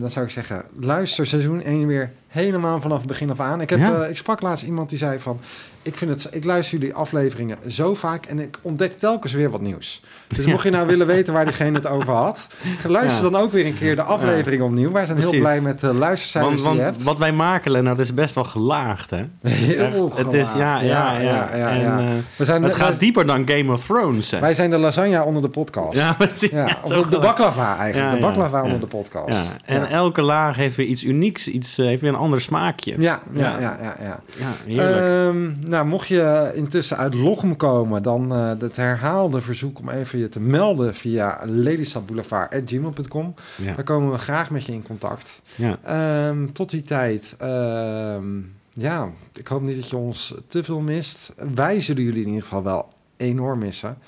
dan 0.00 0.10
zou 0.10 0.24
ik 0.24 0.30
zeggen, 0.30 0.64
luister 0.80 1.26
seizoen 1.26 1.62
1 1.62 1.86
weer 1.86 2.10
helemaal 2.28 2.80
vanaf 2.80 2.98
het 2.98 3.06
begin 3.06 3.30
af 3.30 3.40
aan. 3.40 3.60
Ik, 3.60 3.70
heb, 3.70 3.78
Ja. 3.78 4.04
ik 4.06 4.16
sprak 4.16 4.40
laatst 4.40 4.64
iemand 4.64 4.88
die 4.88 4.98
zei 4.98 5.18
van, 5.18 5.40
ik, 5.88 5.96
vind 5.96 6.10
het, 6.10 6.34
ik 6.34 6.44
luister 6.44 6.78
jullie 6.78 6.94
afleveringen 6.94 7.58
zo 7.66 7.94
vaak 7.94 8.26
en 8.26 8.38
ik 8.38 8.58
ontdek 8.62 8.98
telkens 8.98 9.32
weer 9.32 9.50
wat 9.50 9.60
nieuws. 9.60 10.02
Dus 10.26 10.44
mocht 10.44 10.62
je 10.62 10.70
nou 10.70 10.86
willen 10.86 11.06
weten 11.06 11.32
waar 11.32 11.44
diegene 11.44 11.76
het 11.76 11.86
over 11.86 12.12
had, 12.12 12.46
luister 12.86 13.22
dan 13.22 13.36
ook 13.36 13.52
weer 13.52 13.66
een 13.66 13.78
keer 13.78 13.96
de 13.96 14.02
aflevering 14.02 14.62
opnieuw. 14.62 14.92
Wij 14.92 15.06
zijn 15.06 15.18
heel 15.18 15.38
blij 15.38 15.60
met 15.60 15.80
de 15.80 15.94
luistercijfers 15.94 16.62
Want, 16.62 17.02
wat 17.02 17.18
wij 17.18 17.32
maken, 17.32 17.70
Lennart, 17.70 17.98
is 17.98 18.14
best 18.14 18.34
wel 18.34 18.44
gelaagd, 18.44 19.10
hè? 19.10 19.24
Het 19.42 19.60
is 19.60 19.74
Heel 19.88 20.12
het 20.14 20.32
is, 20.32 20.52
ja, 20.52 20.80
ja, 20.80 21.18
Ja, 21.18 21.50
En, 21.50 21.98
eh, 21.98 22.06
We 22.36 22.44
zijn, 22.44 22.62
het 22.62 22.74
gaat 22.74 23.00
dieper 23.00 23.26
dan 23.26 23.48
Game 23.48 23.72
of 23.72 23.84
Thrones, 23.84 24.30
hè? 24.30 24.38
wij 24.40 24.54
zijn 24.54 24.70
de 24.70 24.78
lasagne 24.78 25.22
onder 25.22 25.42
de 25.42 25.48
podcast. 25.48 25.96
Ja, 25.96 26.12
precies. 26.18 26.50
Ja, 26.50 26.66
Ja, 26.66 26.78
of 26.82 27.06
de 27.06 27.18
baklava 27.18 27.78
eigenlijk. 27.78 28.14
De 28.14 28.20
baklava 28.20 28.62
onder 28.62 28.80
de 28.80 28.86
podcast. 28.86 29.28
Ja, 29.28 29.44
en 29.64 29.88
elke 29.88 30.22
laag 30.22 30.56
heeft 30.56 30.76
weer 30.76 30.86
iets 30.86 31.04
unieks, 31.04 31.48
iets, 31.48 31.78
eh, 31.78 31.86
heeft 31.86 32.00
weer 32.00 32.10
een 32.10 32.16
ander 32.16 32.40
smaakje. 32.40 32.94
Ja, 32.98 33.20
ja, 33.32 33.40
Ja. 33.40 33.58
ja, 33.60 33.78
ja. 33.82 33.96
ja. 34.00 34.18
Ja, 34.38 34.46
heerlijk. 34.66 34.96
Ehm, 34.96 35.68
nou, 35.70 35.77
mocht 35.84 36.08
je 36.08 36.52
intussen 36.54 36.96
uit 36.96 37.14
Lochem 37.14 37.56
komen, 37.56 38.02
dan 38.02 38.32
eh 38.32 38.50
het 38.58 38.76
herhaalde 38.76 39.40
verzoek 39.40 39.78
om 39.78 39.88
even 39.88 40.18
je 40.18 40.28
te 40.28 40.40
melden 40.40 40.94
via 40.94 41.40
lelystadboulevard.gmail.com. 41.44 43.34
ja. 43.56 43.74
Daar 43.74 43.84
komen 43.84 44.10
we 44.12 44.18
graag 44.18 44.50
met 44.50 44.64
je 44.64 44.72
in 44.72 44.82
contact. 44.82 45.42
Ja. 45.56 45.78
Ehm, 45.84 46.46
tot 46.52 46.70
die 46.70 46.82
tijd, 46.82 47.34
ehm, 47.38 48.26
ja, 48.72 49.08
ik 49.34 49.48
hoop 49.48 49.62
niet 49.62 49.76
dat 49.76 49.88
je 49.90 49.96
ons 49.96 50.34
te 50.46 50.64
veel 50.64 50.80
mist. 50.80 51.34
Wij 51.54 51.80
zullen 51.80 52.02
jullie 52.02 52.20
in 52.22 52.26
ieder 52.28 52.42
geval 52.42 52.62
wel 52.62 52.88
enorm 53.16 53.58
missen. 53.58 53.98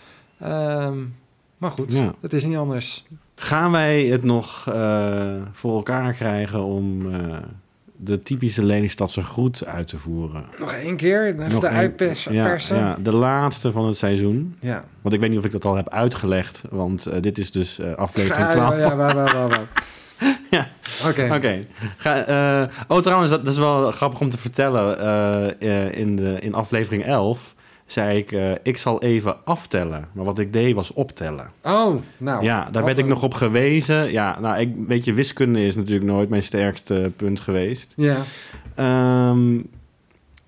Ehm, 0.40 0.98
maar 1.58 1.70
goed, 1.70 1.92
Ja. 1.92 2.14
het 2.20 2.32
is 2.32 2.44
niet 2.44 2.56
anders. 2.56 3.06
Gaan 3.34 3.70
wij 3.70 4.04
het 4.04 4.22
nog 4.22 4.66
eh, 4.72 5.34
voor 5.52 5.74
elkaar 5.76 6.12
krijgen 6.12 6.62
om 6.64 7.14
eh, 7.14 7.36
de 8.02 8.22
typische 8.22 8.64
Lelystadse 8.64 9.22
groet 9.22 9.66
uit 9.66 9.88
te 9.88 9.98
voeren? 9.98 10.44
Nog 10.58 10.72
één 10.72 10.96
keer, 10.96 11.26
even 11.26 11.48
Nog 11.52 11.60
de 11.60 11.68
uitpersen. 11.68 12.32
ja, 12.34 12.56
ja, 12.68 12.96
de 13.02 13.12
laatste 13.12 13.72
van 13.72 13.86
het 13.86 13.96
seizoen. 13.96 14.54
ja. 14.60 14.84
Want 15.02 15.14
ik 15.14 15.20
weet 15.20 15.30
niet 15.30 15.38
of 15.38 15.44
ik 15.44 15.52
dat 15.52 15.64
al 15.64 15.76
heb 15.76 15.88
uitgelegd, 15.88 16.62
want 16.70 17.06
eh, 17.06 17.22
dit 17.22 17.38
is 17.38 17.50
dus 17.50 17.78
eh, 17.78 17.94
aflevering 17.94 18.46
Ja, 18.46 18.52
12. 18.52 18.78
ja, 18.78 18.96
waar, 18.96 19.14
waar, 19.14 19.32
waar, 19.34 19.48
waar. 19.58 19.68
Ja. 20.50 20.66
Oké. 21.08 21.28
Oké. 21.34 21.58
Ga- 21.96 22.24
eh, 22.24 22.68
Oh, 22.88 22.98
trouwens, 22.98 23.30
dat, 23.30 23.44
dat 23.44 23.52
is 23.52 23.58
wel 23.58 23.90
grappig 23.92 24.20
om 24.20 24.28
te 24.28 24.38
vertellen. 24.38 24.98
In, 25.94 26.16
de, 26.16 26.36
in 26.40 26.54
aflevering 26.54 27.04
11 27.04 27.54
zei 27.92 28.18
ik, 28.18 28.32
eh, 28.32 28.50
ik 28.62 28.76
zal 28.76 29.02
even 29.02 29.44
aftellen. 29.44 30.08
Maar 30.12 30.24
wat 30.24 30.38
ik 30.38 30.52
deed 30.52 30.74
was 30.74 30.92
optellen. 30.92 31.50
Oh, 31.62 31.94
nou. 32.16 32.44
ja, 32.44 32.68
daar 32.70 32.84
werd 32.84 32.98
ik 32.98 33.06
nog 33.06 33.22
op 33.22 33.34
gewezen. 33.34 34.12
Ja, 34.12 34.40
nou, 34.40 34.60
ik, 34.60 34.74
weet 34.86 35.04
je, 35.04 35.12
wiskunde 35.12 35.64
is 35.64 35.74
natuurlijk 35.74 36.10
nooit 36.10 36.28
mijn 36.28 36.42
sterkste 36.42 37.12
punt 37.16 37.40
geweest. 37.40 37.92
Ja. 37.96 38.16
Ehm, 38.74 39.58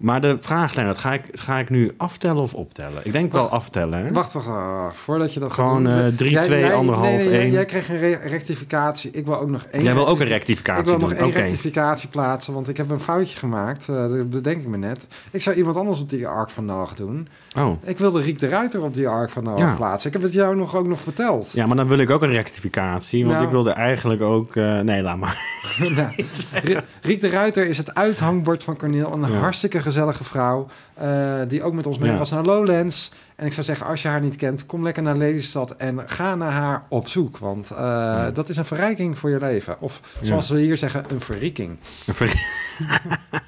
Maar 0.02 0.20
de 0.20 0.36
vraag, 0.40 0.74
Lennart, 0.74 0.98
ga 0.98 1.12
ik, 1.12 1.22
ga 1.32 1.58
ik 1.58 1.70
nu 1.70 1.92
aftellen 1.96 2.42
of 2.42 2.54
optellen? 2.54 3.00
Ik 3.04 3.12
denk 3.12 3.32
wel 3.32 3.48
aftellen, 3.48 4.04
hè? 4.04 4.12
Wacht 4.12 4.30
toch, 4.32 4.44
voordat 4.92 5.34
je 5.34 5.40
dat 5.40 5.52
Gewoon, 5.52 5.86
gaat 5.86 5.94
doen. 5.96 6.04
eh, 6.10 6.16
drie, 6.16 6.30
Jij- 6.30 7.64
kreeg 7.64 7.88
een 7.88 7.98
re- 7.98 8.18
rectificatie. 8.24 9.10
Ik 9.10 9.26
wil 9.26 9.40
ook 9.40 9.48
nog 9.48 9.64
één. 9.70 9.82
Jij 9.82 9.94
wil 9.94 10.08
ook 10.08 10.20
een 10.20 10.26
rectifi- 10.26 10.40
rectificatie 10.62 10.92
Ik 10.92 10.98
wil 10.98 11.08
nog 11.08 11.12
één 11.18 11.30
rectificatie 11.30 12.08
plaatsen, 12.08 12.54
want 12.54 12.68
ik 12.68 12.76
heb 12.76 12.90
een 12.90 13.00
foutje 13.00 13.36
gemaakt. 13.38 13.88
eh, 13.88 13.94
dat 13.96 14.30
bedenk 14.30 14.60
ik 14.62 14.66
me 14.66 14.76
net. 14.76 15.06
Ik 15.30 15.42
zou 15.42 15.56
iemand 15.56 15.76
anders 15.76 16.00
op 16.00 16.10
die 16.10 16.26
Ark 16.26 16.50
van 16.50 16.64
Noach 16.64 16.94
doen. 16.94 17.28
Oh. 17.56 17.72
Ik 17.84 17.98
wilde 17.98 18.20
Riek 18.20 18.38
de 18.38 18.48
Ruiter 18.48 18.82
op 18.82 18.94
die 18.94 19.08
Ark 19.08 19.30
van 19.30 19.42
Noach 19.44 19.58
Ja. 19.58 19.74
plaatsen. 19.74 20.06
Ik 20.08 20.12
heb 20.16 20.22
het 20.22 20.32
jou 20.32 20.56
nog, 20.56 20.76
ook 20.76 20.86
nog 20.86 21.00
verteld. 21.00 21.50
Ja, 21.52 21.66
maar 21.66 21.76
dan 21.76 21.86
wil 21.88 21.98
ik 21.98 22.10
ook 22.10 22.22
een 22.22 22.32
rectificatie. 22.32 23.20
Want 23.24 23.34
Nou. 23.34 23.46
ik 23.46 23.52
wilde 23.52 23.70
eigenlijk 23.70 24.22
ook... 24.22 24.56
eh, 24.56 24.80
nee, 24.80 25.02
laat 25.02 25.16
maar. 25.18 25.40
Nou, 25.78 26.08
Rie- 26.64 26.76
Riek 27.02 27.20
de 27.20 27.28
Ruiter 27.28 27.66
is 27.68 27.78
het 27.78 27.94
uithangbord 27.94 28.64
van 28.64 28.76
Cornel. 28.76 29.12
Een 29.12 29.20
Ja. 29.20 29.38
hartstikke 29.38 29.80
gezellige 29.92 30.24
vrouw. 30.24 30.66
eh, 30.94 31.34
die 31.48 31.62
ook 31.62 31.72
met 31.72 31.86
ons 31.86 31.98
mee 31.98 32.10
Ja. 32.10 32.18
was 32.18 32.30
naar 32.30 32.42
Lowlands. 32.44 33.12
En 33.36 33.46
ik 33.46 33.52
zou 33.52 33.66
zeggen, 33.66 33.86
als 33.86 34.02
je 34.02 34.08
haar 34.08 34.20
niet 34.20 34.36
kent, 34.36 34.66
kom 34.66 34.82
lekker 34.82 35.02
naar 35.02 35.16
Lelystad 35.16 35.76
en 35.76 36.08
ga 36.08 36.34
naar 36.34 36.52
haar 36.52 36.82
op 36.88 37.08
zoek. 37.08 37.38
Want 37.38 37.70
eh, 37.70 38.26
dat 38.32 38.48
is 38.48 38.56
een 38.56 38.64
verrijking 38.64 39.18
voor 39.18 39.30
je 39.30 39.38
leven. 39.40 39.80
Of 39.80 40.00
zoals 40.20 40.48
we 40.48 40.58
hier 40.60 40.78
zeggen, 40.78 41.04
een 41.08 41.20
verrieking. 41.20 41.76
Een 42.06 42.14
ver- 42.14 42.42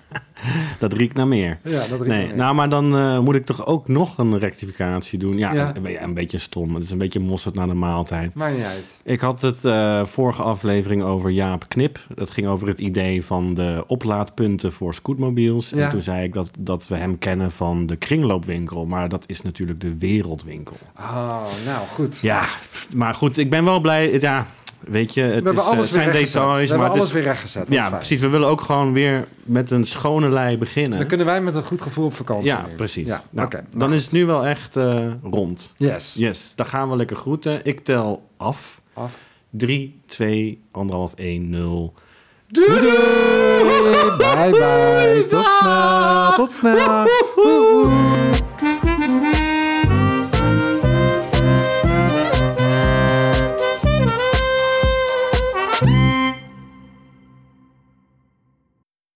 dat 0.79 0.93
riekt 0.93 1.16
naar 1.16 1.29
meer. 1.29 1.59
Ja, 1.62 1.70
dat 1.79 1.89
riekt 1.89 2.07
Nee, 2.07 2.27
me. 2.27 2.35
nou, 2.35 2.55
maar 2.55 2.68
dan 2.68 2.97
eh, 2.97 3.18
moet 3.18 3.35
ik 3.35 3.45
toch 3.45 3.66
ook 3.66 3.89
nog 3.89 4.18
een 4.18 4.39
rectificatie 4.39 5.18
doen. 5.18 5.39
Ja, 5.39 5.53
Ja. 5.53 5.72
een, 5.77 5.83
beetje- 5.83 6.01
een 6.01 6.14
beetje 6.14 6.39
stom. 6.39 6.75
Het 6.75 6.85
is 6.85 6.91
een 6.91 6.99
beetje 6.99 7.20
mosterd 7.20 7.55
naar 7.55 7.66
de 7.66 7.75
maaltijd. 7.75 8.35
Maakt 8.35 8.57
niet 8.57 8.64
uit. 8.64 8.85
Ik 9.03 9.20
had 9.20 9.41
het 9.41 9.64
eh, 9.64 10.05
vorige 10.05 10.43
aflevering 10.43 11.03
over 11.03 11.31
Jaap 11.31 11.64
Knip. 11.68 11.99
Dat 12.14 12.31
ging 12.31 12.47
over 12.47 12.68
het 12.68 12.79
idee 12.79 13.25
van 13.25 13.55
de 13.55 13.85
oplaadpunten 13.87 14.72
voor 14.72 14.95
scootmobiels. 14.95 15.70
Ja. 15.70 15.85
En 15.85 15.91
toen 15.91 16.01
zei 16.03 16.25
ik 16.25 16.33
dat, 16.33 16.51
dat 16.59 16.89
we 16.89 16.97
hem 16.97 17.18
kennen 17.18 17.53
van 17.53 17.87
de 17.87 17.97
kringloopwinkel. 17.97 18.87
Maar 18.87 19.09
dat 19.09 19.25
is 19.27 19.43
natuurlijk 19.43 19.81
de 19.81 19.99
wereldwinkel. 19.99 20.77
Oh, 20.99 21.43
nou 21.66 21.87
goed. 21.95 22.18
Ja, 22.22 22.45
maar 22.95 23.14
goed, 23.14 23.39
ik 23.39 23.51
ben 23.51 23.64
wel 23.64 23.81
blij. 23.81 24.20
Ja, 24.20 24.47
weet 24.87 25.14
je, 25.14 25.22
het, 25.22 25.45
we 25.45 25.51
is, 25.51 25.57
eh, 25.57 25.70
het 25.76 25.87
zijn 25.87 26.11
details. 26.12 26.70
We 26.70 26.76
maar 26.76 26.91
alles 26.91 27.05
is- 27.07 27.12
weer 27.12 27.22
rechtgezet. 27.22 27.66
Ja, 27.68 27.80
fijn. 27.87 27.93
precies. 27.97 28.20
We 28.20 28.28
willen 28.28 28.49
ook 28.49 28.61
gewoon 28.61 28.93
weer 28.93 29.26
met 29.43 29.70
een 29.70 29.85
schone 29.87 30.28
lei 30.28 30.59
beginnen. 30.59 30.99
Dan 30.99 31.09
kunnen 31.09 31.26
wij 31.26 31.41
met 31.43 31.55
een 31.55 31.62
goed 31.64 31.82
gevoel 31.82 32.05
op 32.05 32.14
vakantie 32.14 32.47
Ja, 32.47 32.66
precies. 32.76 33.07
Ja, 33.07 33.22
Nou, 33.30 33.49
dan 33.76 33.93
is 33.93 34.03
het 34.03 34.12
nu 34.12 34.26
wel 34.26 34.47
echt 34.47 34.76
eh, 34.76 35.07
rond. 35.22 35.74
Yes. 35.76 36.14
Yes, 36.16 36.53
dan 36.55 36.66
gaan 36.66 36.91
we 36.91 36.97
lekker 36.97 37.16
groeten. 37.16 37.61
Ik 37.64 37.80
tel 37.80 38.28
af. 38.37 38.80
Af. 38.93 39.20
3, 39.51 40.01
2, 40.07 40.61
1,5, 40.72 41.14
1, 41.14 41.51
0. 41.51 41.95
Doei 42.49 42.66
doei! 42.80 42.91
Bye 44.18 44.51
bye! 44.51 45.26
Tot 45.28 45.45
snel! 45.61 46.32
Tot 46.37 46.51
snel! 46.53 47.07